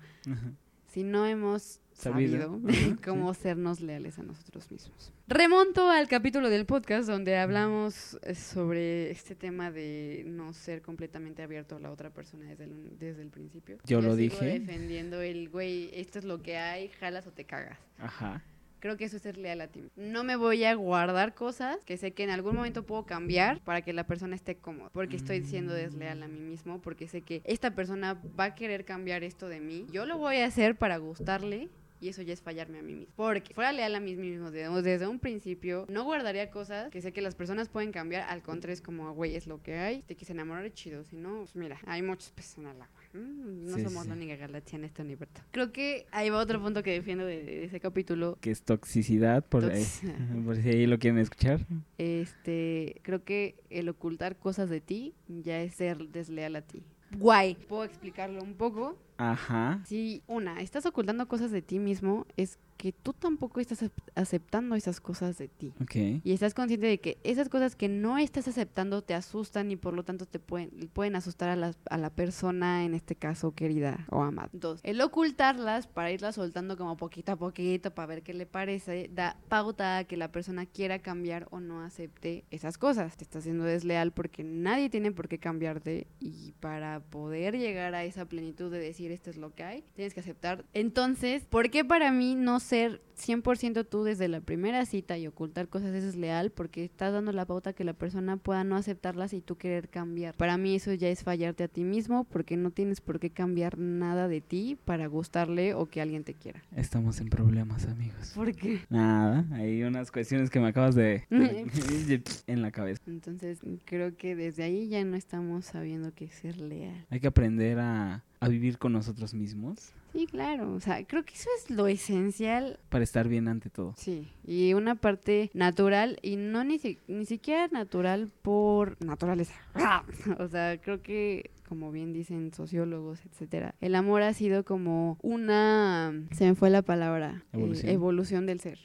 Si 0.87 1.03
no 1.03 1.27
hemos 1.27 1.81
Sabido. 1.99 2.61
sabido, 2.61 2.97
cómo 3.05 3.35
sernos 3.35 3.81
leales 3.81 4.21
a 4.21 4.23
nosotros 4.23 4.71
mismos. 4.71 5.13
Remonto 5.27 5.91
al 5.91 6.07
capítulo 6.07 6.49
del 6.49 6.65
podcast 6.65 7.09
donde 7.09 7.37
hablamos 7.37 8.17
eh, 8.23 8.37
sobre 8.37 9.11
este 9.11 9.35
tema 9.35 9.73
de 9.73 10.23
no 10.25 10.53
ser 10.53 10.81
completamente 10.81 11.43
abierto 11.43 11.75
a 11.75 11.81
la 11.81 11.91
otra 11.91 12.11
persona 12.11 12.45
desde 12.45 12.65
el, 12.65 12.99
desde 13.01 13.23
el 13.23 13.31
principio. 13.31 13.79
Yo 13.85 14.01
lo 14.01 14.15
sigo 14.15 14.37
dije. 14.37 14.61
defendiendo 14.61 15.21
el, 15.21 15.49
güey, 15.49 15.91
esto 15.93 16.21
es 16.21 16.25
lo 16.25 16.41
que 16.41 16.57
hay, 16.57 16.89
jalas 17.01 17.27
o 17.27 17.33
te 17.33 17.45
cagas. 17.45 17.79
Ajá. 17.99 18.45
Creo 18.81 18.97
que 18.97 19.05
eso 19.05 19.17
es 19.17 19.23
ser 19.23 19.37
leal 19.37 19.61
a 19.61 19.67
ti. 19.67 19.83
No 19.97 20.23
me 20.23 20.37
voy 20.37 20.63
a 20.63 20.75
guardar 20.75 21.35
cosas 21.35 21.79
que 21.85 21.97
sé 21.97 22.13
que 22.13 22.23
en 22.23 22.31
algún 22.31 22.55
momento 22.55 22.85
puedo 22.87 23.07
cambiar 23.07 23.61
para 23.65 23.83
que 23.83 23.93
la 23.93 24.07
persona 24.07 24.37
esté 24.37 24.55
cómoda. 24.57 24.91
Porque 24.93 25.17
estoy 25.17 25.43
siendo 25.43 25.73
desleal 25.75 26.23
a 26.23 26.29
mí 26.29 26.39
mismo. 26.39 26.81
Porque 26.81 27.09
sé 27.09 27.23
que 27.23 27.43
esta 27.45 27.75
persona 27.75 28.21
va 28.39 28.45
a 28.45 28.55
querer 28.55 28.85
cambiar 28.85 29.25
esto 29.25 29.49
de 29.49 29.59
mí. 29.59 29.87
Yo 29.91 30.07
lo 30.07 30.19
voy 30.19 30.37
a 30.37 30.47
hacer 30.47 30.77
para 30.77 30.97
gustarle. 30.99 31.69
Y 32.01 32.09
eso 32.09 32.23
ya 32.23 32.33
es 32.33 32.41
fallarme 32.43 32.79
a 32.79 32.83
mí 32.83 32.95
mismo. 32.95 33.13
Porque 33.17 33.53
fuera 33.55 33.73
leal 33.73 33.95
a 33.95 34.01
mí 34.01 34.15
mismo 34.15 34.51
desde, 34.51 34.83
desde 34.83 35.09
un 35.09 35.19
principio, 35.19 35.85
no 35.89 36.05
guardaría 36.05 36.51
cosas 36.51 36.91
que 36.91 37.01
sé 37.03 37.13
que 37.13 37.21
las 37.23 37.35
personas 37.35 37.69
pueden 37.69 37.91
cambiar. 37.93 38.23
Al 38.29 38.43
contrario, 38.43 38.75
es 38.75 38.81
como, 38.83 39.13
güey, 39.15 39.35
es 39.37 39.47
lo 39.47 39.63
que 39.63 39.75
hay. 39.75 40.03
Te 40.03 40.15
quise 40.15 40.33
enamorar, 40.33 40.71
chido. 40.73 41.03
Si 41.05 41.17
no, 41.17 41.39
pues 41.39 41.57
mira, 41.57 41.79
hay 41.87 42.03
muchos 42.03 42.31
peces 42.31 42.59
en 42.59 42.67
el 42.67 42.81
agua. 42.83 42.89
Mm, 43.15 43.65
No 43.71 43.77
Sí, 43.77 43.83
somos 43.85 44.03
sí. 44.05 44.09
la 44.11 44.15
única 44.15 44.37
galaxia 44.37 44.77
en 44.77 44.85
este 44.85 45.03
universo. 45.03 45.43
Creo 45.51 45.73
que 45.73 46.07
ahí 46.13 46.31
va 46.31 46.39
otro 46.39 46.61
punto 46.63 46.83
que 46.83 46.93
defiendo 46.93 47.25
de- 47.27 47.43
de 47.43 47.65
ese 47.65 47.81
capítulo 47.81 48.39
Que 48.41 48.51
es 48.51 48.63
toxicidad, 48.63 49.45
por, 49.45 49.65
ahí- 49.65 49.83
Tox- 49.83 50.03
por 50.45 50.57
si 50.57 50.69
ahí 50.69 50.87
lo 50.87 50.99
quieren 50.99 51.19
escuchar. 51.19 51.67
Este, 51.99 53.01
creo 53.03 53.25
que 53.25 53.57
el 53.71 53.89
ocultar 53.89 54.37
cosas 54.37 54.71
de 54.71 54.81
ti 54.81 55.15
ya 55.29 55.61
es 55.63 55.75
ser 55.75 55.99
desleal 56.09 56.57
a 56.57 56.63
ti. 56.63 56.83
Guay. 57.17 57.55
¿Puedo 57.69 57.85
explicarlo 57.85 58.43
un 58.43 58.55
poco? 58.55 58.97
Ajá. 59.17 59.81
Si, 59.85 60.23
una, 60.27 60.61
estás 60.61 60.87
ocultando 60.87 61.27
cosas 61.29 61.51
de 61.51 61.63
ti 61.63 61.79
mismo, 61.79 62.27
es 62.37 62.59
que 62.79 62.93
tú 62.93 63.13
tampoco 63.13 63.61
estás 63.61 63.83
acep- 63.83 63.91
aceptando 64.15 64.75
esas 64.77 65.01
cosas 65.01 65.37
de 65.37 65.49
ti. 65.49 65.75
Ok. 65.83 65.97
Y 66.25 66.33
estás 66.33 66.55
consciente 66.55 66.87
de 66.87 66.99
que 67.01 67.19
esas 67.25 67.49
cosas 67.51 67.77
que 67.77 67.89
no 67.89 68.17
estás 68.17 68.49
aceptando 68.49 69.03
te 69.03 69.13
asustan 69.15 69.71
y 69.71 69.77
por 69.77 69.93
lo 69.95 70.05
tanto 70.05 70.25
te 70.25 70.39
pueden, 70.39 70.71
pueden 70.95 71.17
asustar 71.17 71.49
a, 71.51 71.57
las- 71.57 71.77
a 71.91 71.99
la 71.99 72.09
persona, 72.11 72.85
en 72.85 72.95
este 72.95 73.17
caso 73.17 73.53
querida 73.53 74.07
o 74.11 74.23
amada. 74.23 74.49
Dos, 74.53 74.81
el 74.85 75.01
ocultarlas 75.01 75.87
para 75.89 76.13
irlas 76.13 76.37
soltando 76.37 76.77
como 76.79 76.97
poquito 76.97 77.33
a 77.33 77.37
poquito 77.37 77.93
para 77.93 78.07
ver 78.07 78.23
qué 78.23 78.33
le 78.33 78.47
parece, 78.47 79.11
da 79.13 79.37
pauta 79.49 79.99
a 79.99 80.05
que 80.05 80.17
la 80.17 80.31
persona 80.31 80.65
quiera 80.65 81.01
cambiar 81.01 81.49
o 81.51 81.59
no 81.61 81.83
acepte 81.83 82.45
esas 82.53 82.79
cosas. 82.79 83.17
Te 83.17 83.25
estás 83.25 83.43
siendo 83.43 83.65
desleal 83.65 84.13
porque 84.13 84.45
nadie 84.45 84.89
tiene 84.89 85.11
por 85.11 85.27
qué 85.29 85.39
cambiarte 85.39 86.07
y 86.21 86.53
para 86.61 87.01
poder 87.01 87.59
llegar 87.59 87.95
a 87.97 88.05
esa 88.05 88.25
plenitud 88.27 88.71
de 88.71 88.79
decir 88.79 89.11
esto 89.11 89.31
es 89.31 89.37
lo 89.37 89.53
que 89.53 89.65
hay, 89.65 89.85
tienes 89.97 90.15
que 90.15 90.21
aceptar. 90.21 90.65
Entonces, 90.75 91.45
¿por 91.45 91.71
qué 91.71 91.85
para 91.85 92.13
mí 92.13 92.37
no 92.37 92.61
ser 92.69 93.01
100% 93.17 93.87
tú 93.89 94.05
desde 94.05 94.29
la 94.29 94.41
primera 94.41 94.85
cita 94.87 95.19
y 95.19 95.27
ocultar 95.27 95.69
cosas 95.69 95.95
es 95.95 96.15
leal? 96.17 96.51
Porque 96.51 96.85
estás 96.85 97.13
dando 97.13 97.33
la 97.33 97.47
pauta 97.47 97.73
que 97.73 97.85
la 97.85 97.95
persona 97.95 98.37
pueda 98.37 98.63
no 98.65 98.77
aceptarlas 98.77 99.33
y 99.33 99.41
tú 99.41 99.57
querer 99.57 99.89
cambiar. 99.89 100.35
Para 100.37 100.57
mí 100.57 100.75
eso 100.75 100.93
ya 100.95 101.09
es 101.09 101.25
fallarte 101.25 101.65
a 101.65 101.69
ti 101.69 101.85
mismo 101.85 102.25
porque 102.25 102.57
no 102.57 102.71
tienes 102.71 103.01
por 103.01 103.19
qué 103.19 103.31
cambiar 103.31 103.79
nada 103.79 104.29
de 104.29 104.41
ti 104.41 104.79
para 104.85 105.07
gustarle 105.07 105.75
o 105.75 105.87
que 105.87 106.01
alguien 106.01 106.25
te 106.25 106.35
quiera. 106.35 106.63
Estamos 106.77 107.21
en 107.21 107.29
problemas, 107.29 107.87
amigos. 107.87 108.33
¿Por 108.35 108.55
qué? 108.55 108.81
Nada, 108.89 109.47
hay 109.53 109.83
unas 109.83 110.11
cuestiones 110.11 110.51
que 110.51 110.61
me 110.61 110.69
acabas 110.69 110.95
de... 110.95 111.25
de- 111.31 112.23
en 112.47 112.63
la 112.63 112.71
cabeza. 112.71 113.01
Entonces 113.07 113.61
creo 113.85 114.17
que 114.17 114.37
desde 114.37 114.63
ahí 114.63 114.89
ya 114.89 115.03
no 115.05 115.17
estamos 115.17 115.65
sabiendo 115.67 116.13
qué 116.15 116.27
es 116.27 116.35
ser 116.35 116.61
leal. 116.61 117.07
Hay 117.11 117.21
que 117.21 117.27
aprender 117.27 117.79
a, 117.79 118.25
a 118.41 118.49
vivir 118.49 118.79
con 118.79 118.93
nosotros 118.93 119.35
mismos 119.35 119.93
Sí, 120.15 120.27
claro. 120.27 120.73
O 120.73 120.81
sea, 120.81 121.05
creo 121.07 121.23
que 121.25 121.35
eso 121.35 121.51
es 121.59 121.71
lo 121.71 121.87
esencial 121.87 122.81
para 122.89 123.05
estar 123.05 123.29
bien 123.29 123.47
ante 123.47 123.69
todo. 123.69 123.93
Sí, 123.97 124.27
y 124.43 124.73
una 124.73 124.95
parte 124.95 125.51
natural 125.53 126.19
y 126.23 126.37
no 126.37 126.65
ni, 126.65 126.79
si- 126.79 126.99
ni 127.09 127.27
siquiera 127.27 127.69
natural 127.69 128.31
por 128.43 128.97
naturaleza. 129.05 129.55
o 130.39 130.49
sea, 130.49 130.81
creo 130.81 131.03
que 131.03 131.51
como 131.69 131.93
bien 131.93 132.15
dicen 132.15 132.55
sociólogos, 132.55 133.21
etcétera, 133.27 133.75
el 133.83 133.95
amor 133.95 134.23
ha 134.23 134.33
sido 134.33 134.65
como 134.65 135.19
una 135.23 136.15
se 136.33 136.47
me 136.47 136.55
fue 136.55 136.71
la 136.71 136.81
palabra, 136.83 137.45
eh, 137.53 137.57
Evolución. 137.59 137.93
evolución 137.93 138.47
del 138.47 138.61
ser. 138.61 138.79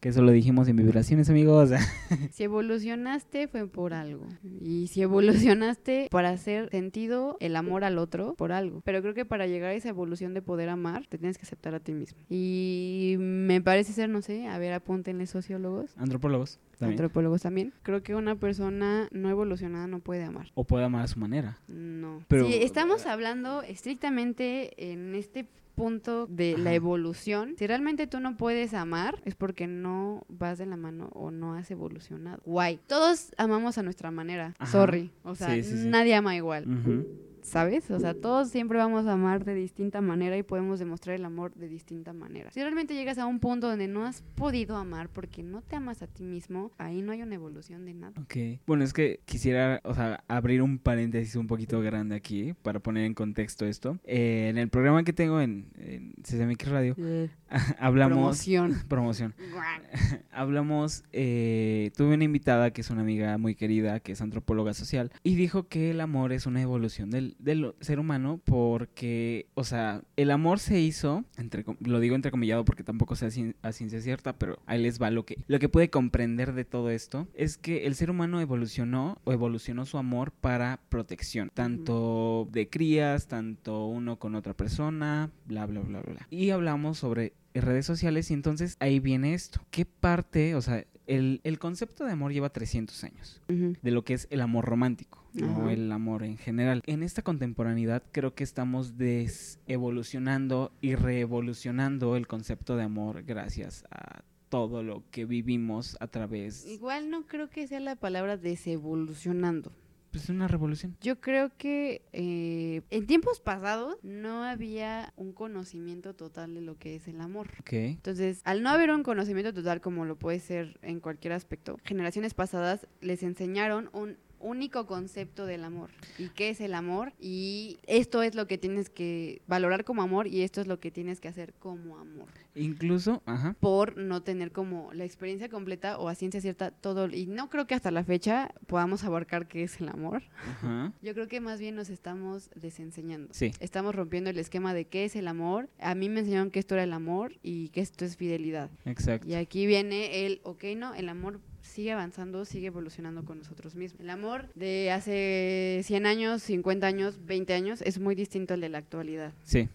Que 0.00 0.10
eso 0.10 0.22
lo 0.22 0.30
dijimos 0.30 0.68
en 0.68 0.76
vibraciones, 0.76 1.28
amigos. 1.28 1.70
Si 2.30 2.44
evolucionaste 2.44 3.48
fue 3.48 3.66
por 3.66 3.92
algo. 3.92 4.28
Y 4.60 4.86
si 4.86 5.02
evolucionaste 5.02 6.06
para 6.10 6.30
hacer 6.30 6.70
sentido 6.70 7.36
el 7.40 7.56
amor 7.56 7.82
al 7.82 7.98
otro, 7.98 8.34
por 8.34 8.52
algo. 8.52 8.80
Pero 8.84 9.02
creo 9.02 9.12
que 9.14 9.24
para 9.24 9.48
llegar 9.48 9.70
a 9.70 9.74
esa 9.74 9.88
evolución 9.88 10.34
de 10.34 10.42
poder 10.42 10.68
amar, 10.68 11.06
te 11.08 11.18
tienes 11.18 11.36
que 11.36 11.42
aceptar 11.42 11.74
a 11.74 11.80
ti 11.80 11.94
mismo. 11.94 12.16
Y 12.30 13.16
me 13.18 13.60
parece 13.60 13.92
ser, 13.92 14.08
no 14.08 14.22
sé, 14.22 14.46
a 14.46 14.56
ver, 14.58 14.72
apúntenle 14.72 15.26
sociólogos. 15.26 15.90
Antropólogos 15.96 16.60
también. 16.78 16.92
antropólogos 17.00 17.42
también. 17.42 17.72
Creo 17.82 18.02
que 18.04 18.14
una 18.14 18.36
persona 18.36 19.08
no 19.10 19.30
evolucionada 19.30 19.88
no 19.88 19.98
puede 19.98 20.22
amar. 20.22 20.52
o 20.54 20.62
puede 20.62 20.84
amar 20.84 21.02
a 21.02 21.08
su 21.08 21.18
manera. 21.18 21.58
No. 21.66 22.22
Pero- 22.28 22.46
si 22.46 22.54
estamos 22.54 23.04
hablando 23.06 23.62
estrictamente 23.62 24.92
en 24.92 25.16
este 25.16 25.48
punto 25.78 26.26
de 26.26 26.58
la 26.58 26.74
evolución, 26.74 27.54
si 27.56 27.66
realmente 27.66 28.06
tú 28.08 28.18
no 28.18 28.36
puedes 28.36 28.74
amar, 28.74 29.22
es 29.24 29.34
porque 29.36 29.66
no 29.68 30.24
vas 30.28 30.58
de 30.58 30.66
la 30.66 30.76
mano 30.76 31.08
o 31.14 31.30
no 31.30 31.54
has 31.54 31.70
evolucionado. 31.70 32.42
Guay. 32.44 32.80
Todos 32.88 33.32
amamos 33.38 33.78
a 33.78 33.82
nuestra 33.84 34.10
manera. 34.10 34.54
Ajá. 34.58 34.72
Sorry. 34.72 35.12
O 35.22 35.36
sea, 35.36 35.54
Sí, 35.54 35.62
sí, 35.62 35.82
sí. 35.82 35.88
nadie 35.88 36.14
ama 36.16 36.34
igual. 36.34 36.64
Ujú. 36.68 37.06
¿Sabes? 37.48 37.90
O 37.90 37.98
sea, 37.98 38.14
todos 38.14 38.50
siempre 38.50 38.78
vamos 38.78 39.06
a 39.06 39.12
amar 39.12 39.44
de 39.44 39.54
distinta 39.54 40.00
manera 40.00 40.36
y 40.36 40.42
podemos 40.42 40.78
demostrar 40.78 41.16
el 41.16 41.24
amor 41.24 41.54
de 41.54 41.68
distinta 41.68 42.12
manera. 42.12 42.50
Si 42.50 42.60
realmente 42.60 42.94
llegas 42.94 43.18
a 43.18 43.26
un 43.26 43.40
punto 43.40 43.68
donde 43.68 43.88
no 43.88 44.04
has 44.04 44.22
podido 44.34 44.76
amar 44.76 45.08
porque 45.08 45.42
no 45.42 45.62
te 45.62 45.76
amas 45.76 46.02
a 46.02 46.06
ti 46.06 46.24
mismo, 46.24 46.72
ahí 46.78 47.02
no 47.02 47.12
hay 47.12 47.22
una 47.22 47.34
evolución 47.34 47.84
de 47.84 47.94
nada. 47.94 48.14
Ok. 48.20 48.60
Bueno, 48.66 48.84
es 48.84 48.92
que 48.92 49.20
quisiera, 49.24 49.80
o 49.84 49.94
sea, 49.94 50.22
abrir 50.28 50.62
un 50.62 50.78
paréntesis 50.78 51.36
un 51.36 51.46
poquito 51.46 51.80
grande 51.80 52.14
aquí 52.14 52.54
para 52.62 52.80
poner 52.80 53.04
en 53.04 53.14
contexto 53.14 53.66
esto. 53.66 53.98
Eh, 54.04 54.48
en 54.50 54.58
el 54.58 54.68
programa 54.68 55.04
que 55.04 55.12
tengo 55.12 55.40
en, 55.40 55.70
en 55.76 56.14
CCMX 56.22 56.68
Radio, 56.68 56.96
hablamos... 57.78 58.18
Promoción. 58.18 58.76
Promoción. 58.88 59.34
hablamos, 60.30 61.04
eh, 61.12 61.90
tuve 61.96 62.14
una 62.14 62.24
invitada 62.24 62.70
que 62.72 62.80
es 62.80 62.90
una 62.90 63.02
amiga 63.02 63.38
muy 63.38 63.54
querida, 63.54 64.00
que 64.00 64.12
es 64.12 64.20
antropóloga 64.20 64.74
social, 64.74 65.10
y 65.22 65.34
dijo 65.34 65.68
que 65.68 65.90
el 65.90 66.00
amor 66.00 66.32
es 66.32 66.46
una 66.46 66.62
evolución 66.62 67.10
del, 67.10 67.36
del 67.38 67.74
ser 67.80 67.98
humano 67.98 68.40
porque, 68.44 69.46
o 69.54 69.64
sea, 69.64 70.02
el 70.16 70.30
amor 70.30 70.58
se 70.58 70.80
hizo, 70.80 71.24
entre, 71.36 71.64
lo 71.80 72.00
digo 72.00 72.14
entrecomillado 72.14 72.64
porque 72.64 72.84
tampoco 72.84 73.16
sea 73.16 73.28
a 73.62 73.72
ciencia 73.72 74.00
cierta, 74.00 74.38
pero 74.38 74.58
ahí 74.66 74.82
les 74.82 75.00
va 75.00 75.10
lo 75.10 75.24
que, 75.24 75.38
lo 75.46 75.58
que 75.58 75.68
puede 75.68 75.90
comprender 75.90 76.52
de 76.52 76.64
todo 76.64 76.90
esto, 76.90 77.28
es 77.34 77.56
que 77.56 77.86
el 77.86 77.94
ser 77.94 78.10
humano 78.10 78.40
evolucionó 78.40 79.18
o 79.24 79.32
evolucionó 79.32 79.86
su 79.86 79.98
amor 79.98 80.32
para 80.32 80.80
protección, 80.88 81.50
tanto 81.54 82.48
de 82.50 82.68
crías, 82.68 83.26
tanto 83.26 83.86
uno 83.86 84.18
con 84.18 84.34
otra 84.34 84.54
persona, 84.54 85.30
bla, 85.46 85.66
bla, 85.66 85.80
bla, 85.80 86.00
bla. 86.00 86.12
bla. 86.12 86.26
Y 86.30 86.50
hablamos 86.50 86.98
sobre 86.98 87.32
redes 87.54 87.86
sociales 87.86 88.30
y 88.30 88.34
entonces 88.34 88.76
ahí 88.80 89.00
viene 89.00 89.34
esto. 89.34 89.60
¿Qué 89.70 89.84
parte, 89.84 90.54
o 90.54 90.62
sea, 90.62 90.84
el, 91.06 91.40
el 91.44 91.58
concepto 91.58 92.04
de 92.04 92.12
amor 92.12 92.32
lleva 92.32 92.50
300 92.50 93.04
años? 93.04 93.40
De 93.48 93.90
lo 93.90 94.04
que 94.04 94.14
es 94.14 94.28
el 94.30 94.40
amor 94.40 94.66
romántico, 94.66 95.24
no 95.46 95.62
Ajá. 95.62 95.72
el 95.72 95.90
amor 95.92 96.22
en 96.24 96.36
general. 96.36 96.82
En 96.86 97.02
esta 97.02 97.22
contemporaneidad 97.22 98.02
creo 98.12 98.34
que 98.34 98.44
estamos 98.44 98.96
desevolucionando 98.98 100.72
y 100.80 100.94
reevolucionando 100.94 102.16
el 102.16 102.26
concepto 102.26 102.76
de 102.76 102.84
amor 102.84 103.22
gracias 103.24 103.84
a 103.90 104.22
todo 104.48 104.82
lo 104.82 105.02
que 105.10 105.26
vivimos 105.26 105.96
a 106.00 106.06
través 106.06 106.64
Igual 106.66 107.10
no 107.10 107.26
creo 107.26 107.50
que 107.50 107.66
sea 107.66 107.80
la 107.80 107.96
palabra 107.96 108.36
desevolucionando. 108.38 109.72
pues 110.10 110.30
una 110.30 110.48
revolución. 110.48 110.96
Yo 111.02 111.20
creo 111.20 111.50
que 111.58 112.00
eh, 112.14 112.80
en 112.88 113.06
tiempos 113.06 113.40
pasados 113.40 113.98
no 114.02 114.42
había 114.42 115.12
un 115.16 115.32
conocimiento 115.34 116.14
total 116.14 116.54
de 116.54 116.62
lo 116.62 116.78
que 116.78 116.96
es 116.96 117.06
el 117.08 117.20
amor. 117.20 117.48
Entonces, 117.70 118.40
al 118.44 118.62
no 118.62 118.70
haber 118.70 118.90
un 118.90 119.02
conocimiento 119.02 119.52
total 119.52 119.82
como 119.82 120.06
lo 120.06 120.16
puede 120.16 120.40
ser 120.40 120.78
en 120.80 121.00
cualquier 121.00 121.34
aspecto, 121.34 121.76
generaciones 121.84 122.32
pasadas 122.32 122.86
les 123.02 123.22
enseñaron 123.22 123.90
un 123.92 124.16
único 124.40 124.86
concepto 124.86 125.46
del 125.46 125.64
amor. 125.64 125.90
¿Y 126.18 126.28
qué 126.30 126.50
es 126.50 126.60
el 126.60 126.74
amor? 126.74 127.12
Y 127.20 127.78
esto 127.86 128.22
es 128.22 128.34
lo 128.34 128.46
que 128.46 128.58
tienes 128.58 128.90
que 128.90 129.42
valorar 129.46 129.84
como 129.84 130.02
amor 130.02 130.26
y 130.26 130.42
esto 130.42 130.60
es 130.60 130.66
lo 130.66 130.80
que 130.80 130.90
tienes 130.90 131.20
que 131.20 131.28
hacer 131.28 131.54
como 131.54 131.98
amor. 131.98 132.28
Incluso, 132.54 133.22
ajá. 133.26 133.54
Por 133.60 133.96
no 133.96 134.22
tener 134.22 134.52
como 134.52 134.92
la 134.92 135.04
experiencia 135.04 135.48
completa 135.48 135.98
o 135.98 136.08
a 136.08 136.14
ciencia 136.14 136.40
cierta 136.40 136.70
todo. 136.70 137.08
Y 137.08 137.26
no 137.26 137.48
creo 137.50 137.66
que 137.66 137.74
hasta 137.74 137.90
la 137.90 138.04
fecha 138.04 138.52
podamos 138.66 139.04
abarcar 139.04 139.48
qué 139.48 139.62
es 139.62 139.80
el 139.80 139.88
amor. 139.88 140.22
Ajá. 140.46 140.92
Yo 141.02 141.14
creo 141.14 141.28
que 141.28 141.40
más 141.40 141.60
bien 141.60 141.76
nos 141.76 141.90
estamos 141.90 142.50
desenseñando. 142.54 143.32
Sí. 143.32 143.52
Estamos 143.60 143.94
rompiendo 143.94 144.30
el 144.30 144.38
esquema 144.38 144.74
de 144.74 144.86
qué 144.86 145.04
es 145.04 145.16
el 145.16 145.28
amor. 145.28 145.68
A 145.78 145.94
mí 145.94 146.08
me 146.08 146.20
enseñaron 146.20 146.50
que 146.50 146.58
esto 146.58 146.74
era 146.74 146.84
el 146.84 146.92
amor 146.92 147.34
y 147.42 147.68
que 147.68 147.80
esto 147.80 148.04
es 148.04 148.16
fidelidad. 148.16 148.70
Exacto. 148.84 149.28
Y 149.28 149.34
aquí 149.34 149.66
viene 149.66 150.26
el, 150.26 150.40
ok, 150.42 150.64
no, 150.76 150.94
el 150.94 151.08
amor 151.08 151.40
sigue 151.62 151.92
avanzando, 151.92 152.44
sigue 152.44 152.68
evolucionando 152.68 153.24
con 153.24 153.38
nosotros 153.38 153.74
mismos. 153.74 154.00
El 154.00 154.10
amor 154.10 154.48
de 154.54 154.90
hace 154.90 155.80
100 155.84 156.06
años, 156.06 156.42
50 156.42 156.86
años, 156.86 157.24
20 157.24 157.54
años 157.54 157.82
es 157.82 157.98
muy 158.00 158.14
distinto 158.14 158.54
al 158.54 158.60
de 158.60 158.68
la 158.68 158.78
actualidad. 158.78 159.32
Sí. 159.44 159.68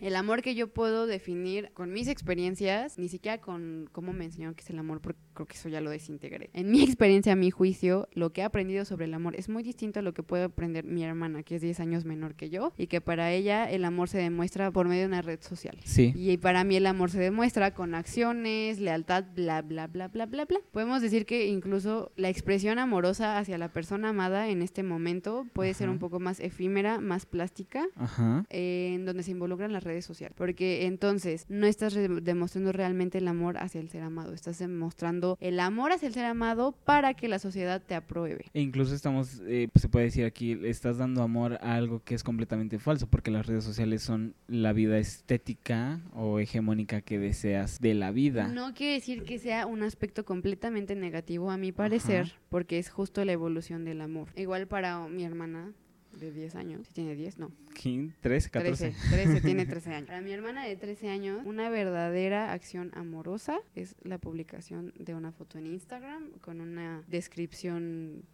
El 0.00 0.16
amor 0.16 0.40
que 0.40 0.54
yo 0.54 0.72
puedo 0.72 1.06
definir 1.06 1.72
con 1.74 1.92
mis 1.92 2.08
experiencias, 2.08 2.96
ni 2.96 3.08
siquiera 3.08 3.38
con 3.38 3.88
cómo 3.92 4.14
me 4.14 4.24
enseñaron 4.24 4.54
que 4.54 4.62
es 4.62 4.70
el 4.70 4.78
amor, 4.78 5.02
porque 5.02 5.20
creo 5.40 5.46
que 5.46 5.56
eso 5.56 5.68
ya 5.70 5.80
lo 5.80 5.90
desintegré. 5.90 6.50
En 6.52 6.70
mi 6.70 6.82
experiencia, 6.84 7.32
a 7.32 7.36
mi 7.36 7.50
juicio, 7.50 8.08
lo 8.12 8.32
que 8.32 8.42
he 8.42 8.44
aprendido 8.44 8.84
sobre 8.84 9.06
el 9.06 9.14
amor 9.14 9.36
es 9.36 9.48
muy 9.48 9.62
distinto 9.62 10.00
a 10.00 10.02
lo 10.02 10.12
que 10.12 10.22
puede 10.22 10.44
aprender 10.44 10.84
mi 10.84 11.02
hermana, 11.02 11.42
que 11.42 11.56
es 11.56 11.62
10 11.62 11.80
años 11.80 12.04
menor 12.04 12.34
que 12.34 12.50
yo, 12.50 12.72
y 12.76 12.88
que 12.88 13.00
para 13.00 13.32
ella 13.32 13.70
el 13.70 13.84
amor 13.84 14.08
se 14.08 14.18
demuestra 14.18 14.70
por 14.70 14.86
medio 14.88 15.02
de 15.02 15.06
una 15.06 15.22
red 15.22 15.40
social. 15.40 15.78
Sí. 15.84 16.12
Y 16.14 16.36
para 16.36 16.64
mí 16.64 16.76
el 16.76 16.86
amor 16.86 17.10
se 17.10 17.18
demuestra 17.20 17.72
con 17.72 17.94
acciones, 17.94 18.80
lealtad, 18.80 19.24
bla, 19.34 19.62
bla, 19.62 19.86
bla, 19.86 20.08
bla, 20.08 20.26
bla, 20.26 20.44
bla. 20.44 20.58
Podemos 20.72 21.00
decir 21.00 21.24
que 21.24 21.46
incluso 21.46 22.12
la 22.16 22.28
expresión 22.28 22.78
amorosa 22.78 23.38
hacia 23.38 23.56
la 23.56 23.72
persona 23.72 24.10
amada 24.10 24.48
en 24.48 24.60
este 24.62 24.82
momento 24.82 25.46
puede 25.52 25.72
ser 25.74 25.86
Ajá. 25.86 25.92
un 25.92 25.98
poco 25.98 26.20
más 26.20 26.40
efímera, 26.40 27.00
más 27.00 27.24
plástica, 27.26 27.86
Ajá. 27.96 28.44
eh, 28.50 28.92
en 28.94 29.06
donde 29.06 29.22
se 29.22 29.30
involucran 29.30 29.72
las 29.72 29.84
redes 29.84 30.04
sociales. 30.04 30.34
Porque 30.36 30.86
entonces 30.86 31.46
no 31.48 31.66
estás 31.66 31.94
demostrando 31.94 32.72
realmente 32.72 33.18
el 33.18 33.28
amor 33.28 33.56
hacia 33.58 33.80
el 33.80 33.88
ser 33.88 34.02
amado, 34.02 34.34
estás 34.34 34.58
demostrando 34.58 35.29
el 35.40 35.60
amor 35.60 35.92
hacia 35.92 36.08
el 36.08 36.14
ser 36.14 36.24
amado 36.24 36.72
para 36.72 37.14
que 37.14 37.28
la 37.28 37.38
sociedad 37.38 37.82
te 37.82 37.94
apruebe. 37.94 38.46
E 38.54 38.60
incluso 38.60 38.94
estamos, 38.94 39.40
eh, 39.46 39.68
pues, 39.72 39.82
se 39.82 39.88
puede 39.88 40.06
decir 40.06 40.24
aquí, 40.24 40.58
estás 40.64 40.98
dando 40.98 41.22
amor 41.22 41.58
a 41.62 41.74
algo 41.74 42.02
que 42.02 42.14
es 42.14 42.22
completamente 42.22 42.78
falso, 42.78 43.06
porque 43.06 43.30
las 43.30 43.46
redes 43.46 43.64
sociales 43.64 44.02
son 44.02 44.34
la 44.48 44.72
vida 44.72 44.98
estética 44.98 46.00
o 46.12 46.38
hegemónica 46.38 47.00
que 47.00 47.18
deseas 47.18 47.80
de 47.80 47.94
la 47.94 48.10
vida. 48.10 48.48
No 48.48 48.74
quiere 48.74 48.94
decir 48.94 49.22
que 49.22 49.38
sea 49.38 49.66
un 49.66 49.82
aspecto 49.82 50.24
completamente 50.24 50.94
negativo, 50.94 51.50
a 51.50 51.56
mi 51.56 51.72
parecer, 51.72 52.22
Ajá. 52.22 52.40
porque 52.48 52.78
es 52.78 52.90
justo 52.90 53.24
la 53.24 53.32
evolución 53.32 53.84
del 53.84 54.00
amor. 54.00 54.28
Igual 54.36 54.66
para 54.66 55.06
mi 55.08 55.24
hermana 55.24 55.72
de 56.12 56.32
10 56.32 56.54
años, 56.56 56.86
si 56.86 56.92
tiene 56.92 57.14
10, 57.14 57.38
no, 57.38 57.52
15, 57.74 58.16
13, 58.20 58.50
14. 58.50 58.90
13, 58.90 59.08
13 59.10 59.40
tiene 59.40 59.66
13 59.66 59.94
años. 59.94 60.06
Para 60.06 60.20
mi 60.20 60.32
hermana 60.32 60.64
de 60.64 60.76
13 60.76 61.08
años, 61.08 61.42
una 61.44 61.70
verdadera 61.70 62.52
acción 62.52 62.90
amorosa 62.94 63.58
es 63.74 63.94
la 64.02 64.18
publicación 64.18 64.92
de 64.98 65.14
una 65.14 65.32
foto 65.32 65.58
en 65.58 65.66
Instagram 65.66 66.30
con 66.40 66.60
una 66.60 67.04
descripción 67.08 68.24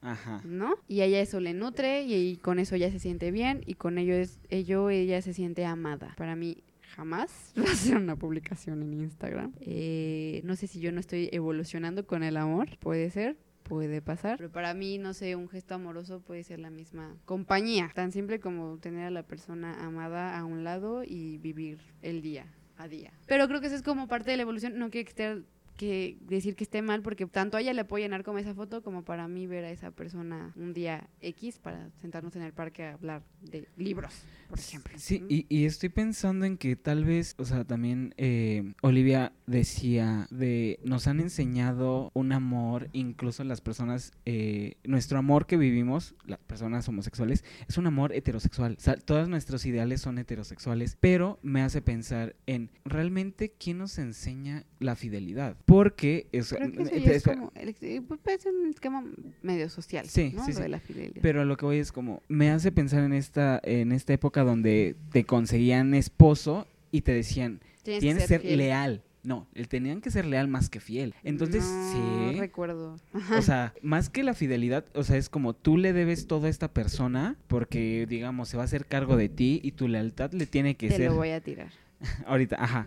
Ajá. 0.00 0.40
¿no? 0.44 0.76
Y 0.88 1.00
a 1.00 1.04
ella 1.04 1.20
eso 1.20 1.40
le 1.40 1.52
nutre 1.52 2.02
y, 2.02 2.14
y 2.14 2.36
con 2.36 2.58
eso 2.58 2.74
ella 2.74 2.90
se 2.90 2.98
siente 2.98 3.30
bien 3.30 3.62
y 3.66 3.74
con 3.74 3.98
ello 3.98 4.14
es 4.14 4.38
ello 4.50 4.90
ella 4.90 5.20
se 5.22 5.34
siente 5.34 5.64
amada. 5.64 6.14
Para 6.16 6.36
mí 6.36 6.62
jamás 6.96 7.52
va 7.58 7.70
a 7.70 7.74
ser 7.74 7.96
una 7.96 8.16
publicación 8.16 8.82
en 8.82 8.94
Instagram. 8.94 9.52
Eh, 9.60 10.40
no 10.44 10.56
sé 10.56 10.66
si 10.66 10.80
yo 10.80 10.92
no 10.92 11.00
estoy 11.00 11.28
evolucionando 11.32 12.06
con 12.06 12.22
el 12.22 12.36
amor, 12.36 12.78
puede 12.78 13.10
ser. 13.10 13.36
Puede 13.68 14.00
pasar, 14.00 14.38
pero 14.38 14.50
para 14.50 14.74
mí, 14.74 14.98
no 14.98 15.12
sé, 15.12 15.34
un 15.34 15.48
gesto 15.48 15.74
amoroso 15.74 16.20
puede 16.20 16.44
ser 16.44 16.60
la 16.60 16.70
misma 16.70 17.16
compañía, 17.24 17.90
tan 17.94 18.12
simple 18.12 18.38
como 18.38 18.78
tener 18.78 19.06
a 19.06 19.10
la 19.10 19.24
persona 19.24 19.84
amada 19.84 20.38
a 20.38 20.44
un 20.44 20.62
lado 20.62 21.02
y 21.04 21.38
vivir 21.38 21.80
el 22.02 22.22
día 22.22 22.46
a 22.76 22.86
día. 22.86 23.12
Pero 23.26 23.48
creo 23.48 23.60
que 23.60 23.66
eso 23.66 23.76
es 23.76 23.82
como 23.82 24.06
parte 24.06 24.30
de 24.30 24.36
la 24.36 24.44
evolución, 24.44 24.78
no 24.78 24.90
quiere 24.90 25.04
que 25.04 25.10
esté 25.10 25.42
que 25.76 26.18
decir 26.22 26.56
que 26.56 26.64
esté 26.64 26.82
mal 26.82 27.02
porque 27.02 27.26
tanto 27.26 27.56
a 27.56 27.60
ella 27.60 27.72
le 27.72 27.84
puede 27.84 28.04
llenar 28.04 28.24
como 28.24 28.38
esa 28.38 28.54
foto 28.54 28.82
como 28.82 29.04
para 29.04 29.28
mí 29.28 29.46
ver 29.46 29.64
a 29.64 29.70
esa 29.70 29.90
persona 29.90 30.52
un 30.56 30.72
día 30.72 31.08
X 31.20 31.58
para 31.58 31.90
sentarnos 32.00 32.34
en 32.36 32.42
el 32.42 32.52
parque 32.52 32.84
a 32.84 32.94
hablar 32.94 33.22
de 33.42 33.68
libros, 33.76 34.12
por 34.48 34.58
ejemplo. 34.58 34.94
Sí, 34.96 35.24
y, 35.28 35.46
y 35.48 35.66
estoy 35.66 35.88
pensando 35.88 36.44
en 36.44 36.56
que 36.56 36.76
tal 36.76 37.04
vez, 37.04 37.34
o 37.38 37.44
sea, 37.44 37.64
también 37.64 38.14
eh, 38.16 38.74
Olivia 38.82 39.32
decía 39.46 40.26
de, 40.30 40.80
nos 40.84 41.06
han 41.06 41.20
enseñado 41.20 42.10
un 42.14 42.32
amor, 42.32 42.88
incluso 42.92 43.44
las 43.44 43.60
personas, 43.60 44.12
eh, 44.24 44.76
nuestro 44.84 45.18
amor 45.18 45.46
que 45.46 45.56
vivimos, 45.56 46.14
las 46.24 46.38
personas 46.38 46.88
homosexuales, 46.88 47.44
es 47.68 47.78
un 47.78 47.86
amor 47.86 48.12
heterosexual. 48.12 48.76
O 48.78 48.80
sea, 48.80 48.96
todos 48.96 49.28
nuestros 49.28 49.66
ideales 49.66 50.00
son 50.00 50.18
heterosexuales, 50.18 50.96
pero 51.00 51.38
me 51.42 51.62
hace 51.62 51.82
pensar 51.82 52.36
en, 52.46 52.70
¿realmente 52.84 53.52
quién 53.58 53.78
nos 53.78 53.98
enseña 53.98 54.64
la 54.78 54.96
fidelidad? 54.96 55.56
Porque, 55.66 56.28
es, 56.30 56.50
Creo 56.50 56.70
que 56.72 56.82
eso 56.82 56.94
eh, 56.94 57.02
ya 57.04 57.12
es 57.12 57.24
como, 57.24 57.52
el- 57.56 57.74
eh, 57.80 58.00
pues, 58.22 58.46
un 58.46 58.70
esquema 58.70 59.04
medio 59.42 59.68
social, 59.68 60.06
Sí, 60.08 60.32
¿no? 60.34 60.44
sí, 60.44 60.52
Lo 60.52 60.56
sí. 60.58 60.62
de 60.62 60.68
la 60.68 60.78
fidelidad. 60.80 61.20
Pero 61.20 61.44
lo 61.44 61.56
que 61.56 61.66
voy 61.66 61.78
es 61.78 61.90
como, 61.90 62.22
me 62.28 62.50
hace 62.50 62.70
pensar 62.70 63.02
en 63.02 63.12
esta, 63.12 63.60
en 63.64 63.90
esta 63.90 64.12
época 64.12 64.44
donde 64.44 64.94
te 65.10 65.24
conseguían 65.24 65.92
esposo 65.94 66.66
y 66.92 67.00
te 67.02 67.12
decían, 67.12 67.60
Tienes, 67.82 68.00
tienes 68.00 68.22
que 68.22 68.28
ser 68.28 68.44
leal. 68.44 69.02
No, 69.24 69.48
el 69.54 69.66
tenían 69.66 70.00
que 70.00 70.12
ser 70.12 70.24
leal 70.24 70.46
más 70.46 70.70
que 70.70 70.78
fiel. 70.78 71.12
Entonces, 71.24 71.64
no 71.64 71.90
sí. 72.32 72.38
recuerdo. 72.38 72.96
O 73.36 73.42
sea, 73.42 73.74
más 73.82 74.08
que 74.08 74.22
la 74.22 74.34
fidelidad, 74.34 74.84
o 74.94 75.02
sea, 75.02 75.16
es 75.16 75.28
como 75.28 75.52
tú 75.52 75.78
le 75.78 75.92
debes 75.92 76.28
todo 76.28 76.46
a 76.46 76.48
esta 76.48 76.72
persona 76.72 77.34
porque, 77.48 78.06
digamos, 78.08 78.48
se 78.48 78.56
va 78.56 78.62
a 78.62 78.66
hacer 78.66 78.86
cargo 78.86 79.16
de 79.16 79.28
ti 79.28 79.58
y 79.64 79.72
tu 79.72 79.88
lealtad 79.88 80.30
le 80.30 80.46
tiene 80.46 80.76
que 80.76 80.86
Te 80.90 80.96
ser. 80.98 81.10
lo 81.10 81.16
voy 81.16 81.30
a 81.30 81.40
tirar. 81.40 81.72
Ahorita, 82.26 82.54
ajá. 82.62 82.86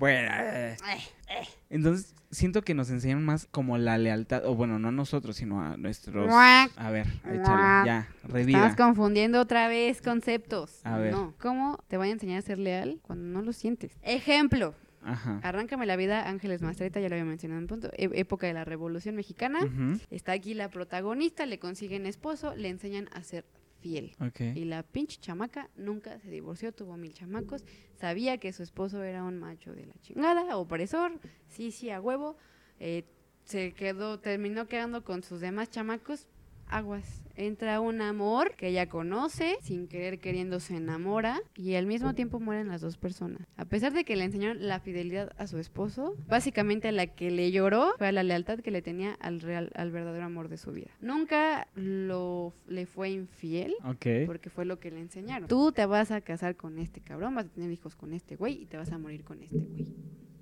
Bueno. 0.00 0.28
eh. 0.32 0.76
Entonces, 1.68 2.16
siento 2.32 2.62
que 2.62 2.74
nos 2.74 2.90
enseñan 2.90 3.24
más 3.24 3.46
como 3.50 3.78
la 3.78 3.96
lealtad, 3.98 4.44
o 4.46 4.54
bueno, 4.56 4.78
no 4.80 4.88
a 4.88 4.92
nosotros, 4.92 5.36
sino 5.36 5.60
a 5.62 5.76
nuestros. 5.76 6.28
A 6.32 6.90
ver, 6.90 7.06
échale, 7.30 7.86
ya, 7.86 8.08
revida. 8.24 8.58
Estás 8.58 8.76
confundiendo 8.76 9.40
otra 9.40 9.68
vez 9.68 10.02
conceptos. 10.02 10.80
A 10.84 10.98
ver. 10.98 11.12
No. 11.12 11.34
¿Cómo 11.38 11.78
te 11.86 11.96
voy 11.96 12.08
a 12.08 12.12
enseñar 12.12 12.38
a 12.38 12.42
ser 12.42 12.58
leal 12.58 12.98
cuando 13.02 13.24
no 13.26 13.42
lo 13.44 13.52
sientes? 13.52 13.92
Ejemplo. 14.02 14.74
Ajá. 15.02 15.40
Arráncame 15.42 15.86
la 15.86 15.96
vida, 15.96 16.28
Ángeles 16.28 16.60
Mastreta, 16.60 17.00
ya 17.00 17.08
lo 17.08 17.14
había 17.14 17.24
mencionado 17.24 17.60
en 17.60 17.66
punto. 17.68 17.90
e- 17.96 18.10
época 18.14 18.46
de 18.46 18.52
la 18.52 18.64
Revolución 18.64 19.14
Mexicana. 19.16 19.60
Está 20.10 20.32
aquí 20.32 20.52
la 20.54 20.68
protagonista, 20.68 21.46
le 21.46 21.58
consiguen 21.58 22.04
esposo, 22.04 22.54
le 22.56 22.68
enseñan 22.68 23.08
a 23.12 23.22
ser 23.22 23.44
fiel. 23.80 24.14
Ok. 24.20 24.40
Y 24.54 24.64
la 24.64 24.82
pinche 24.82 25.18
chamaca 25.20 25.68
nunca 25.76 26.18
se 26.20 26.30
divorció, 26.30 26.72
tuvo 26.72 26.96
mil 26.96 27.12
chamacos, 27.12 27.64
sabía 27.96 28.38
que 28.38 28.52
su 28.52 28.62
esposo 28.62 29.02
era 29.02 29.24
un 29.24 29.38
macho 29.38 29.72
de 29.72 29.86
la 29.86 29.94
chingada, 30.00 30.56
opresor, 30.56 31.18
sí, 31.48 31.70
sí, 31.72 31.90
a 31.90 32.00
huevo. 32.00 32.36
eh, 32.78 33.04
se 33.44 33.72
quedó, 33.72 34.20
terminó 34.20 34.66
quedando 34.68 35.02
con 35.02 35.24
sus 35.24 35.40
demás 35.40 35.70
chamacos, 35.70 36.28
aguas. 36.70 37.22
Entra 37.36 37.80
un 37.80 38.02
amor 38.02 38.54
que 38.56 38.68
ella 38.68 38.88
conoce, 38.88 39.56
sin 39.62 39.88
querer 39.88 40.18
queriendo 40.18 40.60
se 40.60 40.76
enamora 40.76 41.40
y 41.56 41.74
al 41.74 41.86
mismo 41.86 42.14
tiempo 42.14 42.38
mueren 42.38 42.68
las 42.68 42.82
dos 42.82 42.98
personas. 42.98 43.40
A 43.56 43.64
pesar 43.64 43.92
de 43.94 44.04
que 44.04 44.16
le 44.16 44.24
enseñaron 44.24 44.66
la 44.66 44.80
fidelidad 44.80 45.32
a 45.38 45.46
su 45.46 45.58
esposo, 45.58 46.14
básicamente 46.28 46.92
la 46.92 47.06
que 47.06 47.30
le 47.30 47.50
lloró 47.50 47.94
fue 47.96 48.08
a 48.08 48.12
la 48.12 48.22
lealtad 48.22 48.58
que 48.58 48.70
le 48.70 48.82
tenía 48.82 49.14
al 49.20 49.40
real, 49.40 49.70
al 49.74 49.90
verdadero 49.90 50.24
amor 50.24 50.48
de 50.48 50.58
su 50.58 50.72
vida. 50.72 50.90
Nunca 51.00 51.68
lo 51.74 52.52
le 52.66 52.86
fue 52.86 53.10
infiel, 53.10 53.74
porque 54.26 54.50
fue 54.50 54.64
lo 54.64 54.78
que 54.78 54.90
le 54.90 55.00
enseñaron. 55.00 55.48
Tú 55.48 55.72
te 55.72 55.86
vas 55.86 56.10
a 56.10 56.20
casar 56.20 56.56
con 56.56 56.78
este 56.78 57.00
cabrón, 57.00 57.34
vas 57.34 57.46
a 57.46 57.48
tener 57.48 57.70
hijos 57.70 57.96
con 57.96 58.12
este 58.12 58.36
güey 58.36 58.62
y 58.62 58.66
te 58.66 58.76
vas 58.76 58.92
a 58.92 58.98
morir 58.98 59.24
con 59.24 59.42
este 59.42 59.58
güey. 59.58 59.86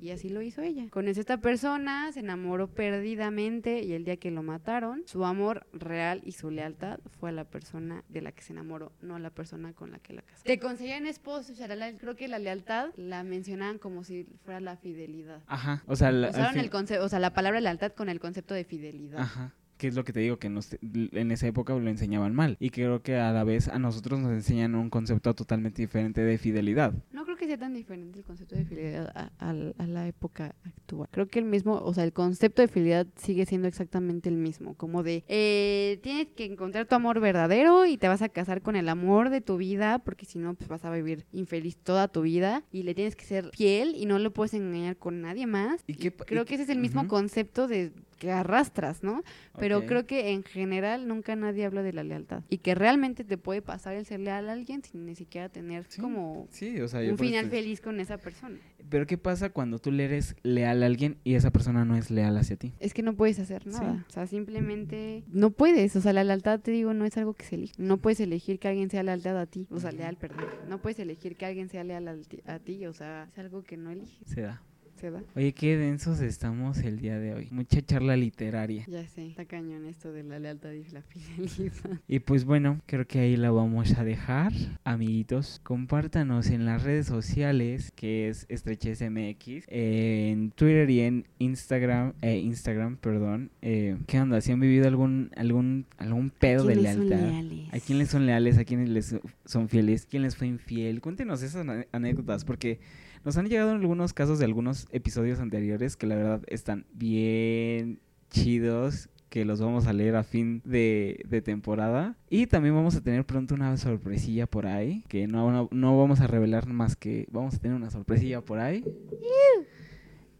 Y 0.00 0.10
así 0.10 0.28
lo 0.28 0.42
hizo 0.42 0.62
ella. 0.62 0.86
A 0.94 1.00
esta 1.00 1.38
persona, 1.38 2.12
se 2.12 2.20
enamoró 2.20 2.68
perdidamente 2.68 3.82
y 3.82 3.92
el 3.92 4.04
día 4.04 4.16
que 4.16 4.30
lo 4.30 4.42
mataron, 4.42 5.02
su 5.06 5.24
amor 5.24 5.66
real 5.72 6.20
y 6.24 6.32
su 6.32 6.50
lealtad 6.50 7.00
fue 7.18 7.30
a 7.30 7.32
la 7.32 7.44
persona 7.44 8.04
de 8.08 8.22
la 8.22 8.32
que 8.32 8.42
se 8.42 8.52
enamoró, 8.52 8.92
no 9.00 9.16
a 9.16 9.18
la 9.18 9.30
persona 9.30 9.72
con 9.72 9.90
la 9.90 9.98
que 9.98 10.12
la 10.12 10.22
casó. 10.22 10.44
Te 10.44 10.58
conseguían 10.58 11.06
esposo, 11.06 11.54
shalala, 11.54 11.92
creo 11.98 12.14
que 12.14 12.28
la 12.28 12.38
lealtad 12.38 12.90
la 12.96 13.24
mencionaban 13.24 13.78
como 13.78 14.04
si 14.04 14.24
fuera 14.44 14.60
la 14.60 14.76
fidelidad. 14.76 15.42
Ajá. 15.46 15.82
O 15.86 15.96
sea, 15.96 16.12
la, 16.12 16.30
Usaron 16.30 16.58
el 16.58 16.70
concepto, 16.70 17.04
o 17.04 17.08
sea, 17.08 17.18
la 17.18 17.32
palabra 17.32 17.60
lealtad 17.60 17.92
con 17.92 18.08
el 18.08 18.20
concepto 18.20 18.54
de 18.54 18.64
fidelidad. 18.64 19.20
Ajá. 19.20 19.54
Que 19.78 19.86
es 19.88 19.94
lo 19.94 20.04
que 20.04 20.12
te 20.12 20.20
digo, 20.20 20.38
que 20.38 20.48
nos- 20.50 20.76
en 20.82 21.30
esa 21.30 21.46
época 21.46 21.72
lo 21.74 21.88
enseñaban 21.88 22.34
mal. 22.34 22.56
Y 22.60 22.70
creo 22.70 23.00
que 23.02 23.16
a 23.16 23.32
la 23.32 23.44
vez 23.44 23.68
a 23.68 23.78
nosotros 23.78 24.18
nos 24.20 24.32
enseñan 24.32 24.74
un 24.74 24.90
concepto 24.90 25.34
totalmente 25.34 25.80
diferente 25.82 26.20
de 26.22 26.36
fidelidad. 26.36 26.92
No 27.12 27.24
creo 27.24 27.36
que 27.36 27.46
sea 27.46 27.58
tan 27.58 27.74
diferente 27.74 28.18
el 28.18 28.24
concepto 28.24 28.56
de 28.56 28.64
fidelidad 28.64 29.10
a, 29.14 29.30
a- 29.38 29.50
a 29.50 29.86
la 29.86 30.06
época 30.08 30.54
actual. 30.64 31.08
Creo 31.10 31.28
que 31.28 31.38
el 31.38 31.44
mismo, 31.44 31.74
o 31.80 31.94
sea, 31.94 32.04
el 32.04 32.12
concepto 32.12 32.60
de 32.60 32.68
fidelidad 32.68 33.06
sigue 33.16 33.46
siendo 33.46 33.68
exactamente 33.68 34.28
el 34.28 34.36
mismo. 34.36 34.74
Como 34.74 35.02
de, 35.02 35.24
eh, 35.28 36.00
tienes 36.02 36.26
que 36.34 36.44
encontrar 36.44 36.86
tu 36.86 36.94
amor 36.96 37.20
verdadero 37.20 37.86
y 37.86 37.96
te 37.96 38.08
vas 38.08 38.20
a 38.22 38.28
casar 38.28 38.62
con 38.62 38.74
el 38.74 38.88
amor 38.88 39.30
de 39.30 39.40
tu 39.40 39.56
vida, 39.56 40.00
porque 40.00 40.26
si 40.26 40.38
no, 40.40 40.54
pues 40.54 40.68
vas 40.68 40.84
a 40.84 40.90
vivir 40.90 41.24
infeliz 41.32 41.76
toda 41.76 42.08
tu 42.08 42.22
vida. 42.22 42.64
Y 42.72 42.82
le 42.82 42.94
tienes 42.94 43.14
que 43.14 43.24
ser 43.24 43.50
fiel 43.54 43.94
y 43.96 44.06
no 44.06 44.18
lo 44.18 44.32
puedes 44.32 44.54
engañar 44.54 44.96
con 44.96 45.20
nadie 45.20 45.46
más. 45.46 45.82
¿Y 45.86 45.94
qué 45.94 46.10
creo 46.12 46.42
y 46.42 46.46
que 46.46 46.54
ese 46.54 46.64
es 46.64 46.68
el 46.70 46.78
mismo 46.78 47.06
concepto 47.06 47.68
de 47.68 47.92
que 48.18 48.30
arrastras, 48.32 49.02
¿no? 49.02 49.22
Pero 49.58 49.86
creo 49.86 50.06
que 50.06 50.30
en 50.32 50.42
general 50.42 51.06
nunca 51.08 51.36
nadie 51.36 51.64
habla 51.64 51.82
de 51.82 51.92
la 51.92 52.04
lealtad. 52.04 52.42
Y 52.48 52.58
que 52.58 52.74
realmente 52.74 53.24
te 53.24 53.38
puede 53.38 53.62
pasar 53.62 53.94
el 53.94 54.04
ser 54.06 54.20
leal 54.20 54.48
a 54.48 54.52
alguien 54.52 54.82
sin 54.82 55.06
ni 55.06 55.14
siquiera 55.14 55.48
tener 55.48 55.84
Sí, 55.88 56.00
como 56.00 56.46
Sí, 56.50 56.80
o 56.80 56.88
sea, 56.88 57.02
yo 57.02 57.12
un 57.12 57.18
final 57.18 57.48
feliz 57.48 57.80
con 57.80 58.00
esa 58.00 58.18
persona. 58.18 58.56
Pero 58.88 59.06
¿qué 59.06 59.18
pasa 59.18 59.50
cuando 59.50 59.78
tú 59.78 59.90
le 59.92 60.04
eres 60.06 60.34
leal 60.42 60.82
a 60.82 60.86
alguien 60.86 61.18
y 61.24 61.34
esa 61.34 61.50
persona 61.50 61.84
no 61.84 61.96
es 61.96 62.10
leal 62.10 62.36
hacia 62.38 62.56
ti? 62.56 62.72
Es 62.80 62.94
que 62.94 63.02
no 63.02 63.14
puedes 63.14 63.38
hacer 63.38 63.62
Sí. 63.64 63.70
nada. 63.70 64.04
O 64.08 64.12
sea, 64.12 64.26
simplemente 64.26 65.24
no 65.28 65.50
puedes. 65.50 65.94
O 65.96 66.00
sea, 66.00 66.12
la 66.12 66.24
lealtad, 66.24 66.60
te 66.60 66.70
digo, 66.70 66.94
no 66.94 67.04
es 67.04 67.16
algo 67.16 67.34
que 67.34 67.44
se 67.44 67.54
elige. 67.56 67.74
No 67.78 67.98
puedes 67.98 68.18
elegir 68.20 68.58
que 68.58 68.68
alguien 68.68 68.90
sea 68.90 69.02
lealtad 69.02 69.38
a 69.38 69.46
ti. 69.46 69.66
O 69.70 69.78
sea, 69.78 69.92
leal, 69.92 70.16
perdón. 70.16 70.46
No 70.68 70.78
puedes 70.80 70.98
elegir 70.98 71.36
que 71.36 71.46
alguien 71.46 71.68
sea 71.68 71.84
leal 71.84 72.08
al 72.08 72.26
ti- 72.26 72.42
a 72.46 72.58
ti. 72.58 72.86
O 72.86 72.92
sea, 72.92 73.28
es 73.32 73.38
algo 73.38 73.62
que 73.62 73.76
no 73.76 73.90
eliges. 73.90 74.18
Se 74.26 74.40
da. 74.42 74.62
Se 75.00 75.12
da. 75.12 75.22
Oye, 75.36 75.52
qué 75.52 75.76
densos 75.76 76.20
estamos 76.20 76.78
el 76.78 76.98
día 76.98 77.20
de 77.20 77.32
hoy. 77.32 77.48
Mucha 77.52 77.80
charla 77.82 78.16
literaria. 78.16 78.84
Ya 78.88 79.06
sé. 79.06 79.28
Está 79.28 79.44
cañón 79.44 79.86
esto 79.86 80.12
de 80.12 80.24
la 80.24 80.40
lealtad 80.40 80.72
y 80.72 80.84
la 80.90 81.02
fidelidad. 81.02 82.00
Y 82.08 82.18
pues 82.18 82.44
bueno, 82.44 82.80
creo 82.86 83.06
que 83.06 83.20
ahí 83.20 83.36
la 83.36 83.52
vamos 83.52 83.96
a 83.96 84.02
dejar. 84.02 84.52
Amiguitos, 84.82 85.60
compártanos 85.62 86.50
en 86.50 86.64
las 86.64 86.82
redes 86.82 87.06
sociales, 87.06 87.92
que 87.94 88.28
es 88.28 88.46
StretchesMX, 88.52 89.66
eh, 89.68 90.30
en 90.32 90.50
Twitter 90.50 90.90
y 90.90 91.00
en 91.00 91.26
Instagram, 91.38 92.14
eh, 92.20 92.38
Instagram, 92.38 92.96
perdón. 92.96 93.52
Eh, 93.62 93.96
¿Qué 94.08 94.20
onda? 94.20 94.40
¿Si 94.40 94.50
han 94.50 94.58
vivido 94.58 94.88
algún, 94.88 95.30
algún, 95.36 95.86
algún 95.98 96.30
pedo 96.30 96.64
de 96.64 96.74
¿Quiénes 96.74 96.94
son 96.96 97.08
lealtad? 97.08 97.30
leales? 97.30 97.72
¿A 97.72 97.78
quién 97.78 97.98
les 97.98 98.08
son 98.08 98.26
leales? 98.26 98.58
¿A 98.58 98.64
quiénes 98.64 98.88
les 98.88 99.14
son 99.44 99.68
fieles? 99.68 100.06
¿Quién 100.10 100.24
les 100.24 100.34
fue 100.34 100.48
infiel? 100.48 101.00
Cuéntenos 101.00 101.42
esas 101.42 101.64
anécdotas, 101.92 102.44
porque 102.44 102.80
nos 103.24 103.36
han 103.36 103.48
llegado 103.48 103.70
algunos 103.70 104.12
casos 104.12 104.38
de 104.38 104.44
algunos 104.44 104.86
episodios 104.90 105.40
anteriores 105.40 105.96
que 105.96 106.06
la 106.06 106.16
verdad 106.16 106.42
están 106.46 106.86
bien 106.92 108.00
chidos, 108.30 109.08
que 109.28 109.44
los 109.44 109.60
vamos 109.60 109.86
a 109.86 109.92
leer 109.92 110.16
a 110.16 110.24
fin 110.24 110.62
de, 110.64 111.22
de 111.28 111.42
temporada. 111.42 112.16
Y 112.30 112.46
también 112.46 112.74
vamos 112.74 112.96
a 112.96 113.00
tener 113.02 113.24
pronto 113.24 113.54
una 113.54 113.76
sorpresilla 113.76 114.46
por 114.46 114.66
ahí, 114.66 115.04
que 115.08 115.26
no, 115.26 115.50
no, 115.50 115.68
no 115.70 115.98
vamos 115.98 116.20
a 116.20 116.26
revelar 116.26 116.66
más 116.66 116.96
que 116.96 117.26
vamos 117.30 117.54
a 117.54 117.58
tener 117.58 117.76
una 117.76 117.90
sorpresilla 117.90 118.40
por 118.40 118.58
ahí. 118.58 118.84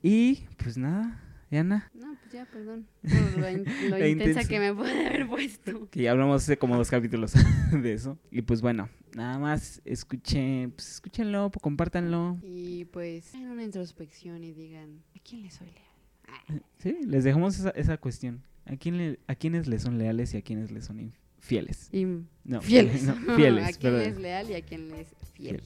Y 0.02 0.46
pues 0.62 0.78
nada, 0.78 1.20
Diana, 1.50 1.90
No, 1.94 2.14
pues 2.20 2.32
ya, 2.32 2.44
perdón. 2.46 2.86
Por 3.02 3.38
lo, 3.40 3.50
in- 3.50 3.64
lo 3.90 4.06
intensa 4.06 4.44
que 4.46 4.58
me 4.60 4.74
puede 4.74 5.06
haber 5.06 5.26
puesto. 5.26 5.88
que 5.90 6.02
ya 6.02 6.10
hablamos 6.10 6.42
hace 6.42 6.58
como 6.58 6.76
dos 6.76 6.90
capítulos 6.90 7.32
de 7.72 7.92
eso. 7.92 8.18
Y 8.30 8.42
pues 8.42 8.60
bueno, 8.60 8.88
nada 9.16 9.38
más 9.38 9.80
escuchen, 9.86 10.72
pues 10.72 10.90
escúchenlo, 10.92 11.50
pues, 11.50 11.62
compártanlo. 11.62 12.38
Y 12.42 12.84
pues, 12.86 13.34
hagan 13.34 13.52
una 13.52 13.64
introspección 13.64 14.44
y 14.44 14.52
digan, 14.52 15.02
¿a 15.16 15.18
quién 15.20 15.42
le 15.42 15.50
soy 15.50 15.68
leal? 15.68 15.84
Ah, 16.28 16.54
Sí, 16.78 16.98
les 17.06 17.24
dejamos 17.24 17.58
esa, 17.58 17.70
esa 17.70 17.96
cuestión. 17.96 18.42
¿A, 18.66 18.76
quién 18.76 18.98
le- 18.98 19.18
¿A 19.26 19.34
quiénes 19.34 19.66
les 19.66 19.80
son 19.82 19.96
leales 19.96 20.34
y 20.34 20.36
a 20.36 20.42
quiénes 20.42 20.70
les 20.70 20.84
son 20.84 21.00
infieles? 21.00 21.88
Y 21.92 22.04
No, 22.44 22.60
fieles. 22.60 23.04
no, 23.04 23.14
fieles, 23.36 23.64
a 23.64 23.78
quién 23.78 23.92
perdón. 23.94 24.00
es 24.12 24.18
leal 24.18 24.50
y 24.50 24.54
a 24.54 24.60
quién 24.62 24.90
le 24.90 25.00
es 25.00 25.08
fiel. 25.32 25.62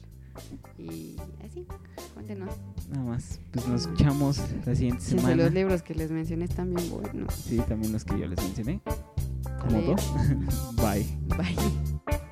Y 0.77 1.15
así, 1.45 1.65
cuéntenos. 2.13 2.49
Nada 2.89 3.03
más. 3.03 3.39
Pues 3.51 3.67
nos 3.67 3.81
escuchamos 3.81 4.39
la 4.65 4.75
siguiente 4.75 5.01
Si 5.03 5.11
semana. 5.11 5.35
los 5.35 5.53
libros 5.53 5.81
que 5.81 5.95
les 5.95 6.11
mencioné 6.11 6.45
están 6.45 6.73
bien 6.73 6.89
buenos. 6.89 7.33
Sí, 7.33 7.57
también 7.67 7.91
los 7.93 8.03
que 8.03 8.19
yo 8.19 8.27
les 8.27 8.41
mencioné. 8.41 8.81
Como 9.61 9.81
dos. 9.81 10.13
Bye. 10.77 11.07
Bye. 11.37 12.23